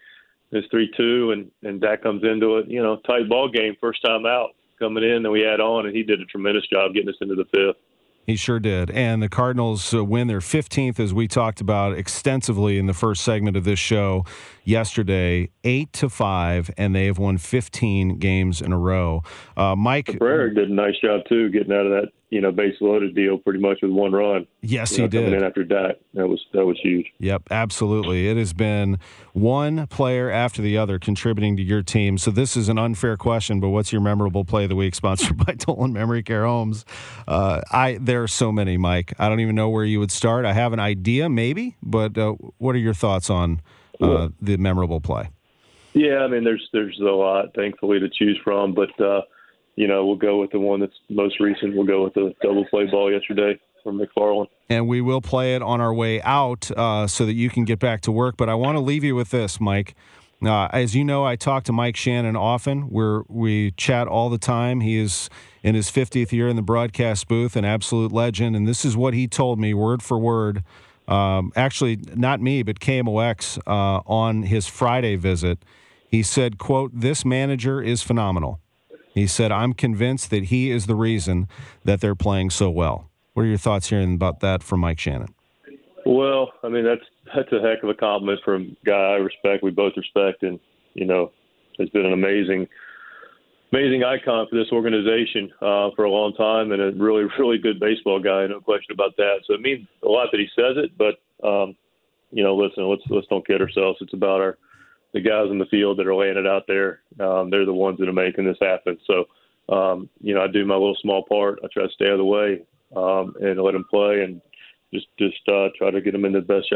it's 0.53 0.69
three 0.69 0.91
two, 0.97 1.33
and 1.33 1.51
and 1.63 1.81
Dak 1.81 2.03
comes 2.03 2.23
into 2.25 2.59
it. 2.59 2.69
You 2.69 2.83
know, 2.83 2.97
tight 2.97 3.29
ball 3.29 3.49
game, 3.49 3.77
first 3.81 4.03
time 4.05 4.27
out 4.27 4.51
coming 4.79 5.05
in, 5.05 5.25
and 5.25 5.33
we 5.33 5.45
add 5.47 5.61
on, 5.61 5.87
and 5.87 5.97
he 5.97 6.03
did 6.03 6.21
a 6.21 6.27
tremendous 6.27 6.67
job 6.69 6.95
getting 6.95 7.09
us 7.09 7.17
into 7.21 7.35
the 7.35 7.45
fifth. 7.47 7.83
He 8.29 8.37
sure 8.37 8.61
did. 8.61 8.91
And 8.91 9.23
the 9.23 9.31
Cardinals 9.31 9.95
uh, 9.95 10.05
win 10.05 10.29
their 10.29 10.41
15th, 10.41 11.01
as 11.01 11.15
we 11.15 11.27
talked 11.27 11.63
about 11.63 11.97
extensively 11.97 12.77
in 12.77 12.85
the 12.85 12.93
first 12.93 13.25
segment 13.25 13.57
of 13.57 13.65
this 13.65 13.79
show 13.79 14.27
yesterday, 14.65 15.49
eight 15.65 15.95
to 15.95 16.11
five, 16.11 16.71
and 16.77 16.95
they 16.95 17.07
have 17.07 17.17
won 17.17 17.39
15 17.39 18.19
games 18.19 18.61
in 18.61 18.71
a 18.75 18.79
row. 18.79 19.23
Uh, 19.57 19.75
Mike 19.75 20.19
Bragg 20.19 20.57
did 20.57 20.69
a 20.69 20.75
nice 20.75 21.01
job 21.01 21.23
too, 21.27 21.49
getting 21.49 21.73
out 21.73 21.87
of 21.87 21.93
that 21.93 22.13
you 22.31 22.41
know 22.41 22.53
base 22.53 22.75
loaded 22.81 23.15
deal 23.15 23.39
pretty 23.39 23.59
much 23.59 23.79
with 23.83 23.91
one 23.91 24.13
run. 24.13 24.47
Yes, 24.61 24.93
you 24.93 24.99
know, 24.99 25.05
he 25.05 25.09
did. 25.09 25.25
Coming 25.25 25.41
in 25.41 25.45
after 25.45 25.65
Dak, 25.65 25.97
that 26.15 26.29
was 26.29 26.45
that 26.53 26.65
was 26.67 26.79
huge. 26.83 27.07
Yep, 27.19 27.45
absolutely. 27.51 28.29
It 28.29 28.37
has 28.37 28.53
been 28.53 28.99
one 29.33 29.87
player 29.87 30.31
after 30.31 30.61
the 30.61 30.77
other 30.77 30.99
contributing 30.99 31.57
to 31.57 31.63
your 31.63 31.83
team. 31.83 32.19
So 32.19 32.31
this 32.31 32.57
is 32.57 32.69
an 32.69 32.79
unfair 32.79 33.17
question, 33.17 33.61
but 33.61 33.71
what's 33.71 33.93
your 33.93 34.03
memorable 34.03 34.45
play 34.45 34.65
of 34.65 34.69
the 34.69 34.77
week? 34.77 34.95
Sponsored 34.95 35.37
by 35.47 35.55
Dolan 35.55 35.93
Memory 35.93 36.23
Care 36.23 36.45
Homes. 36.45 36.85
Uh, 37.27 37.63
I 37.71 37.99
there 38.01 38.23
are 38.23 38.29
so 38.29 38.53
many, 38.53 38.77
Mike. 38.77 39.15
I 39.19 39.29
don't 39.29 39.41
even 39.41 39.55
know 39.55 39.71
where 39.71 39.85
you 39.85 39.99
would 40.01 40.13
start. 40.13 40.45
I 40.45 40.53
have 40.53 40.73
an 40.73 40.81
idea, 40.81 41.29
maybe, 41.29 41.77
but 41.83 42.19
uh, 42.19 42.33
what 42.59 42.75
are 42.75 42.79
your 42.79 42.95
thoughts 42.95 43.31
on 43.31 43.63
uh, 44.01 44.29
the 44.41 44.57
memorable 44.59 45.01
play? 45.01 45.31
Yeah, 45.95 46.19
I 46.19 46.29
mean, 46.29 46.45
there's 46.45 46.69
there's 46.73 46.99
a 47.01 47.05
lot, 47.05 47.55
thankfully, 47.57 47.99
to 47.99 48.09
choose 48.09 48.39
from, 48.45 48.75
but 48.75 49.01
uh, 49.01 49.23
you 49.79 49.87
know, 49.87 50.05
we'll 50.05 50.17
go 50.17 50.41
with 50.41 50.51
the 50.51 50.59
one 50.59 50.81
that's 50.81 50.97
most 51.09 51.39
recent. 51.39 51.77
We'll 51.77 51.87
go 51.87 52.03
with 52.03 52.15
the 52.15 52.35
double 52.43 52.65
play 52.65 52.87
ball 52.87 53.13
yesterday 53.13 53.61
from 53.85 54.01
McFarland. 54.01 54.49
And 54.69 54.89
we 54.89 55.01
will 55.01 55.21
play 55.21 55.55
it 55.55 55.63
on 55.63 55.81
our 55.81 55.95
way 55.95 56.21
out 56.23 56.69
uh, 56.73 57.07
so 57.07 57.25
that 57.25 57.35
you 57.35 57.49
can 57.49 57.65
get 57.65 57.79
back 57.79 58.01
to 58.01 58.11
work. 58.11 58.37
But 58.37 58.49
I 58.49 58.55
want 58.55 58.75
to 58.75 58.81
leave 58.81 59.05
you 59.05 59.15
with 59.15 59.31
this, 59.31 59.61
Mike. 59.61 59.95
Uh, 60.45 60.67
as 60.73 60.97
you 60.97 61.05
know, 61.05 61.25
I 61.25 61.37
talk 61.37 61.63
to 61.65 61.73
Mike 61.73 61.95
Shannon 61.95 62.35
often. 62.35 62.91
We're, 62.91 63.23
we 63.29 63.71
chat 63.73 64.09
all 64.09 64.31
the 64.31 64.39
time. 64.39 64.81
He 64.81 64.99
is 64.99 65.31
in 65.63 65.77
his 65.77 65.89
50th 65.93 66.33
year 66.33 66.49
in 66.49 66.57
the 66.57 66.63
broadcast 66.63 67.29
booth, 67.29 67.55
an 67.55 67.65
absolute 67.65 68.11
legend. 68.11 68.57
And 68.57 68.67
this 68.67 68.85
is 68.85 68.97
what 68.97 69.15
he 69.15 69.29
told 69.29 69.61
me, 69.61 69.75
word 69.75 70.03
for 70.03 70.19
word. 70.19 70.65
Um, 71.07 71.53
actually, 71.55 72.01
not 72.17 72.41
me, 72.41 72.65
but 72.65 72.81
KMOX 72.81 73.59
uh, 73.65 74.03
on 74.07 74.43
his 74.43 74.67
Friday 74.67 75.15
visit. 75.15 75.65
He 76.09 76.25
said, 76.25 76.59
"quote 76.59 76.91
This 76.93 77.25
manager 77.25 77.81
is 77.81 78.03
phenomenal." 78.03 78.61
He 79.19 79.27
said, 79.27 79.53
I'm 79.53 79.73
convinced 79.73 80.31
that 80.31 80.45
he 80.45 80.71
is 80.71 80.87
the 80.87 80.95
reason 80.95 81.49
that 81.85 82.01
they're 82.01 82.15
playing 82.15 82.51
so 82.51 82.71
well. 82.71 83.11
What 83.35 83.43
are 83.45 83.47
your 83.47 83.59
thoughts 83.59 83.89
hearing 83.89 84.15
about 84.15 84.41
that 84.41 84.63
from 84.63 84.81
Mike 84.81 84.99
Shannon? 84.99 85.35
Well, 86.07 86.53
I 86.63 86.69
mean, 86.69 86.85
that's 86.85 87.05
that's 87.35 87.53
a 87.53 87.61
heck 87.61 87.83
of 87.83 87.91
a 87.91 87.95
compliment 87.95 88.41
from 88.45 88.77
a 88.83 88.87
guy 88.87 88.93
I 88.93 89.17
respect. 89.17 89.63
We 89.63 89.71
both 89.71 89.93
respect, 89.97 90.43
and 90.43 90.59
you 90.95 91.05
know, 91.05 91.33
has 91.79 91.89
been 91.91 92.07
an 92.07 92.13
amazing, 92.13 92.67
amazing 93.73 94.05
icon 94.05 94.47
for 94.49 94.57
this 94.57 94.73
organization 94.73 95.53
uh, 95.61 95.91
for 95.95 96.05
a 96.05 96.11
long 96.11 96.33
time, 96.35 96.73
and 96.73 96.81
a 96.81 96.93
really, 96.93 97.25
really 97.39 97.59
good 97.59 97.79
baseball 97.79 98.21
guy. 98.21 98.47
No 98.47 98.61
question 98.61 98.93
about 98.93 99.17
that. 99.19 99.41
So 99.47 99.55
it 99.55 99.61
means 99.61 99.87
a 100.03 100.09
lot 100.09 100.29
that 100.33 100.41
he 100.41 100.49
says 100.57 100.77
it, 100.77 100.97
but 100.97 101.21
um, 101.47 101.77
you 102.31 102.43
know, 102.43 102.57
listen, 102.57 102.89
let's 102.89 103.03
let's 103.11 103.27
don't 103.27 103.47
kid 103.47 103.61
ourselves. 103.61 103.99
It's 104.01 104.15
about 104.15 104.41
our 104.41 104.59
the 105.19 105.29
guys 105.29 105.51
in 105.51 105.59
the 105.59 105.67
field 105.67 105.99
that 105.99 106.07
are 106.07 106.15
laying 106.15 106.37
it 106.37 106.47
out 106.47 106.65
there. 106.69 107.01
Um, 107.21 107.51
they're 107.51 107.67
the 107.67 107.73
ones 107.73 107.99
that 107.99 108.09
are 108.09 108.13
making 108.13 108.45
this 108.45 108.57
happen. 108.61 108.99
So, 109.07 109.25
um, 109.75 110.09
you 110.21 110.35
know, 110.35 110.43
I 110.43 110.47
do 110.47 110.65
my 110.65 110.75
little 110.75 110.97
small 111.01 111.25
part. 111.29 111.59
I 111.65 111.69
try 111.73 111.85
to 111.85 111.93
stay 111.93 112.07
out 112.07 112.13
of 112.13 112.19
the 112.19 112.25
way 112.25 112.63
um, 112.97 113.35
and 113.41 113.61
let 113.61 113.73
them 113.73 113.85
play, 113.91 114.23
and 114.23 114.41
just 114.95 115.07
just 115.19 115.37
uh, 115.49 115.69
try 115.77 115.91
to 115.91 116.01
get 116.01 116.13
them 116.13 116.25
in 116.25 116.33
the 116.33 116.41
best 116.41 116.67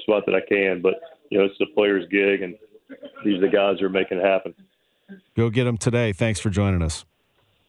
spot 0.00 0.24
that 0.26 0.34
I 0.34 0.46
can. 0.46 0.82
But 0.82 0.94
you 1.30 1.38
know, 1.38 1.44
it's 1.44 1.58
the 1.58 1.66
player's 1.74 2.06
gig, 2.10 2.42
and 2.42 2.54
these 3.24 3.38
are 3.38 3.46
the 3.46 3.48
guys 3.48 3.80
who 3.80 3.86
are 3.86 3.90
making 3.90 4.18
it 4.18 4.24
happen. 4.24 4.54
Go 5.36 5.50
get 5.50 5.64
them 5.64 5.78
today. 5.78 6.12
Thanks 6.12 6.38
for 6.38 6.50
joining 6.50 6.82
us. 6.82 7.04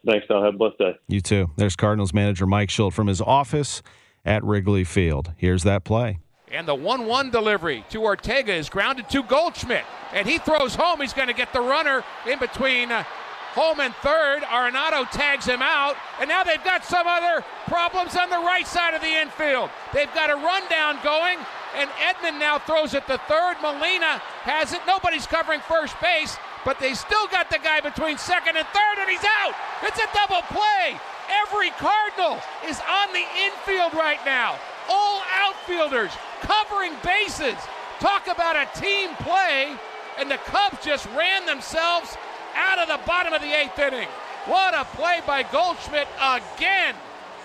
Thanks, 0.06 0.28
Tom. 0.28 0.44
Have 0.44 0.56
a 0.56 0.58
blessed 0.58 0.78
day. 0.78 0.96
You 1.08 1.22
too. 1.22 1.52
There's 1.56 1.76
Cardinals 1.76 2.14
manager 2.14 2.46
Mike 2.46 2.70
Shildt 2.70 2.94
from 2.94 3.08
his 3.08 3.22
office 3.22 3.82
at 4.26 4.44
Wrigley 4.44 4.84
Field. 4.84 5.32
Here's 5.38 5.64
that 5.64 5.84
play. 5.84 6.20
And 6.52 6.66
the 6.66 6.76
1 6.76 7.06
1 7.06 7.30
delivery 7.30 7.84
to 7.90 8.04
Ortega 8.04 8.54
is 8.54 8.70
grounded 8.70 9.10
to 9.10 9.24
Goldschmidt. 9.24 9.84
And 10.14 10.28
he 10.28 10.38
throws 10.38 10.76
home. 10.76 11.02
He's 11.02 11.14
going 11.14 11.28
to 11.28 11.34
get 11.34 11.52
the 11.52 11.60
runner 11.60 12.04
in 12.26 12.40
between 12.40 12.92
uh, 12.92 13.04
home 13.52 13.82
and 13.82 13.94
third. 13.96 14.44
Arenado 14.44 15.10
tags 15.12 15.46
him 15.46 15.62
out. 15.62 15.98
And 16.22 16.30
now 16.30 16.46
they've 16.46 16.64
got 16.64 16.86
some 16.86 17.06
other 17.06 17.44
problems 17.66 18.16
on 18.16 18.30
the 18.30 18.38
right 18.38 18.66
side 18.66 18.94
of 18.94 19.02
the 19.02 19.12
infield. 19.12 19.70
They've 19.94 20.14
got 20.14 20.30
a 20.30 20.36
rundown 20.36 21.00
going. 21.04 21.38
And 21.76 21.90
Edman 22.00 22.40
now 22.40 22.60
throws 22.60 22.94
it 22.94 23.06
to 23.08 23.18
third. 23.28 23.58
Molina 23.62 24.24
has 24.48 24.72
it. 24.72 24.80
Nobody's 24.88 25.28
covering 25.28 25.60
first 25.68 26.00
base. 26.00 26.38
But 26.64 26.80
they 26.80 26.94
still 26.94 27.28
got 27.28 27.50
the 27.50 27.60
guy 27.60 27.82
between 27.82 28.18
second 28.18 28.56
and 28.56 28.68
third, 28.72 28.96
and 29.00 29.10
he's 29.10 29.24
out. 29.44 29.54
It's 29.84 30.00
a 30.00 30.08
double 30.16 30.42
play. 30.48 30.96
Every 31.44 31.72
Cardinal 31.76 32.40
is 32.66 32.80
on 32.88 33.12
the 33.12 33.24
infield 33.36 33.94
right 33.94 34.20
now. 34.26 34.56
All 34.90 35.22
outfielders 35.44 36.12
covering 36.42 36.94
bases. 37.04 37.58
Talk 38.00 38.28
about 38.28 38.56
a 38.56 38.80
team 38.80 39.10
play, 39.16 39.74
and 40.18 40.30
the 40.30 40.38
Cubs 40.38 40.84
just 40.84 41.08
ran 41.16 41.46
themselves 41.46 42.16
out 42.56 42.80
of 42.80 42.88
the 42.88 43.00
bottom 43.06 43.34
of 43.34 43.42
the 43.42 43.54
eighth 43.54 43.78
inning. 43.80 44.08
What 44.46 44.74
a 44.74 44.86
play 44.96 45.22
by 45.26 45.44
Goldschmidt 45.44 46.08
again, 46.20 46.96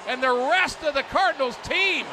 and 0.06 0.22
the 0.22 0.32
rest 0.32 0.82
of 0.84 0.94
the 0.94 1.02
Cardinals 1.04 1.56
team. 1.62 2.06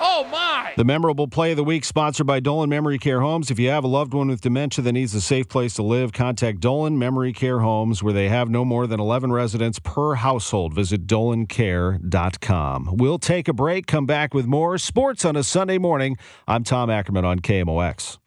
Oh 0.00 0.26
my! 0.30 0.72
The 0.76 0.84
memorable 0.84 1.28
play 1.28 1.50
of 1.50 1.56
the 1.56 1.64
week, 1.64 1.84
sponsored 1.84 2.26
by 2.26 2.40
Dolan 2.40 2.68
Memory 2.68 2.98
Care 2.98 3.20
Homes. 3.20 3.50
If 3.50 3.58
you 3.58 3.68
have 3.70 3.84
a 3.84 3.88
loved 3.88 4.14
one 4.14 4.28
with 4.28 4.40
dementia 4.40 4.82
that 4.84 4.92
needs 4.92 5.14
a 5.14 5.20
safe 5.20 5.48
place 5.48 5.74
to 5.74 5.82
live, 5.82 6.12
contact 6.12 6.60
Dolan 6.60 6.98
Memory 6.98 7.32
Care 7.32 7.60
Homes, 7.60 8.02
where 8.02 8.12
they 8.12 8.28
have 8.28 8.48
no 8.48 8.64
more 8.64 8.86
than 8.86 9.00
11 9.00 9.32
residents 9.32 9.78
per 9.78 10.14
household. 10.14 10.74
Visit 10.74 11.06
dolancare.com. 11.06 12.96
We'll 12.96 13.18
take 13.18 13.48
a 13.48 13.52
break, 13.52 13.86
come 13.86 14.06
back 14.06 14.34
with 14.34 14.46
more 14.46 14.78
sports 14.78 15.24
on 15.24 15.36
a 15.36 15.42
Sunday 15.42 15.78
morning. 15.78 16.16
I'm 16.46 16.64
Tom 16.64 16.90
Ackerman 16.90 17.24
on 17.24 17.40
KMOX. 17.40 18.18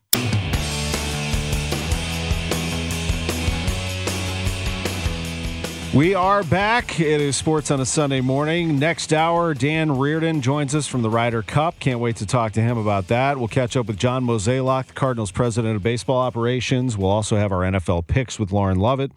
We 5.94 6.16
are 6.16 6.42
back. 6.44 7.02
It 7.02 7.20
is 7.20 7.36
sports 7.36 7.70
on 7.70 7.82
a 7.82 7.86
Sunday 7.86 8.22
morning. 8.22 8.80
Next 8.80 9.12
hour, 9.12 9.54
Dan 9.54 9.98
Reardon 9.98 10.42
joins 10.42 10.74
us 10.74 10.88
from 10.88 11.02
the 11.02 11.10
Ryder 11.10 11.42
Cup. 11.42 11.82
Can't 11.82 12.00
wait 12.00 12.16
to 12.18 12.26
talk 12.26 12.54
to 12.54 12.62
him 12.62 12.78
about 12.78 13.10
that. 13.10 13.38
We'll 13.38 13.50
catch 13.50 13.76
up 13.76 13.88
with 13.88 13.98
John 13.98 14.26
Mozeliak, 14.26 14.88
the 14.88 14.94
Cardinals 14.94 15.32
president 15.32 15.76
of 15.76 15.84
baseball 15.84 16.20
operations. 16.20 16.98
We'll 16.98 17.10
also 17.10 17.36
have 17.36 17.52
our 17.52 17.70
NFL 17.70 18.08
picks 18.08 18.40
with 18.40 18.54
Lauren 18.54 18.80
Lovett. 18.80 19.12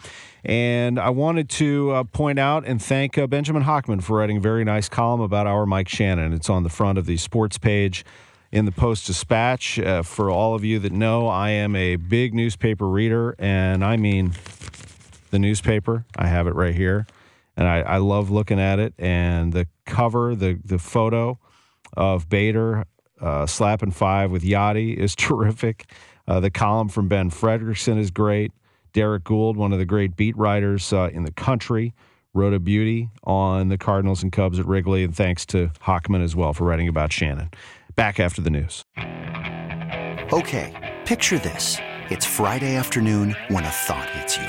And 0.45 0.99
I 0.99 1.11
wanted 1.11 1.49
to 1.51 1.93
uh, 1.93 2.05
point 2.05 2.41
out 2.41 2.67
and 2.67 2.83
thank 2.83 3.17
uh, 3.17 3.29
Benjamin 3.29 3.63
Hochman 3.63 4.03
for 4.03 4.19
writing 4.19 4.39
a 4.39 4.41
very 4.41 4.65
nice 4.65 4.89
column 4.89 5.21
about 5.21 5.47
our 5.47 5.67
Mike 5.67 5.89
Shannon. 5.89 6.33
It's 6.33 6.51
on 6.51 6.65
the 6.65 6.71
front 6.71 6.99
of 6.99 7.07
the 7.07 7.19
sports 7.19 7.57
page 7.57 8.05
in 8.51 8.65
the 8.65 8.73
Post 8.73 9.07
Dispatch. 9.07 9.79
Uh, 9.79 10.03
for 10.03 10.29
all 10.29 10.57
of 10.57 10.65
you 10.65 10.81
that 10.81 10.91
know, 10.91 11.29
I 11.29 11.51
am 11.51 11.77
a 11.77 11.95
big 11.95 12.35
newspaper 12.35 12.89
reader, 12.89 13.37
and 13.39 13.85
I 13.85 13.97
mean 13.97 14.33
the 15.35 15.39
newspaper. 15.41 16.07
I 16.17 16.29
have 16.29 16.47
it 16.47 16.55
right 16.55 16.75
here, 16.75 17.07
and 17.57 17.67
I, 17.67 17.81
I 17.81 17.97
love 17.99 18.31
looking 18.31 18.61
at 18.61 18.79
it. 18.79 18.95
And 18.99 19.53
the 19.53 19.67
cover, 19.85 20.35
the 20.35 20.59
the 20.65 20.79
photo 20.79 21.39
of 21.97 22.29
Bader 22.29 22.85
uh, 23.21 23.45
slapping 23.47 23.91
five 23.91 24.31
with 24.31 24.43
Yadi 24.43 24.97
is 24.97 25.15
terrific. 25.17 25.91
Uh, 26.27 26.41
the 26.41 26.51
column 26.51 26.89
from 26.89 27.09
Ben 27.09 27.31
Frederickson 27.31 27.99
is 27.99 28.11
great. 28.11 28.53
Derrick 28.93 29.25
Goold, 29.25 29.57
one 29.57 29.73
of 29.73 29.79
the 29.81 29.85
great 29.85 30.17
beat 30.17 30.37
writers 30.37 30.93
uh, 30.93 31.11
in 31.13 31.25
the 31.25 31.33
country, 31.33 31.93
wrote 32.33 32.55
a 32.55 32.61
beauty 32.61 33.11
on 33.25 33.69
the 33.69 33.77
Cardinals 33.77 34.23
and 34.23 34.31
Cubs 34.31 34.61
at 34.61 34.67
Wrigley. 34.67 35.03
And 35.03 35.15
thanks 35.15 35.45
to 35.47 35.73
Hochman 35.83 36.23
as 36.23 36.37
well 36.37 36.53
for 36.53 36.65
writing 36.65 36.89
about 36.89 37.13
Shannon. 37.13 37.51
Back 37.97 38.21
after 38.21 38.41
the 38.41 38.51
news. 38.51 38.85
Okay, 40.33 40.97
picture 41.05 41.39
this. 41.39 41.79
It's 42.09 42.25
Friday 42.25 42.77
afternoon 42.77 43.35
when 43.49 43.65
a 43.65 43.71
thought 43.71 44.09
hits 44.11 44.39
you. 44.39 44.49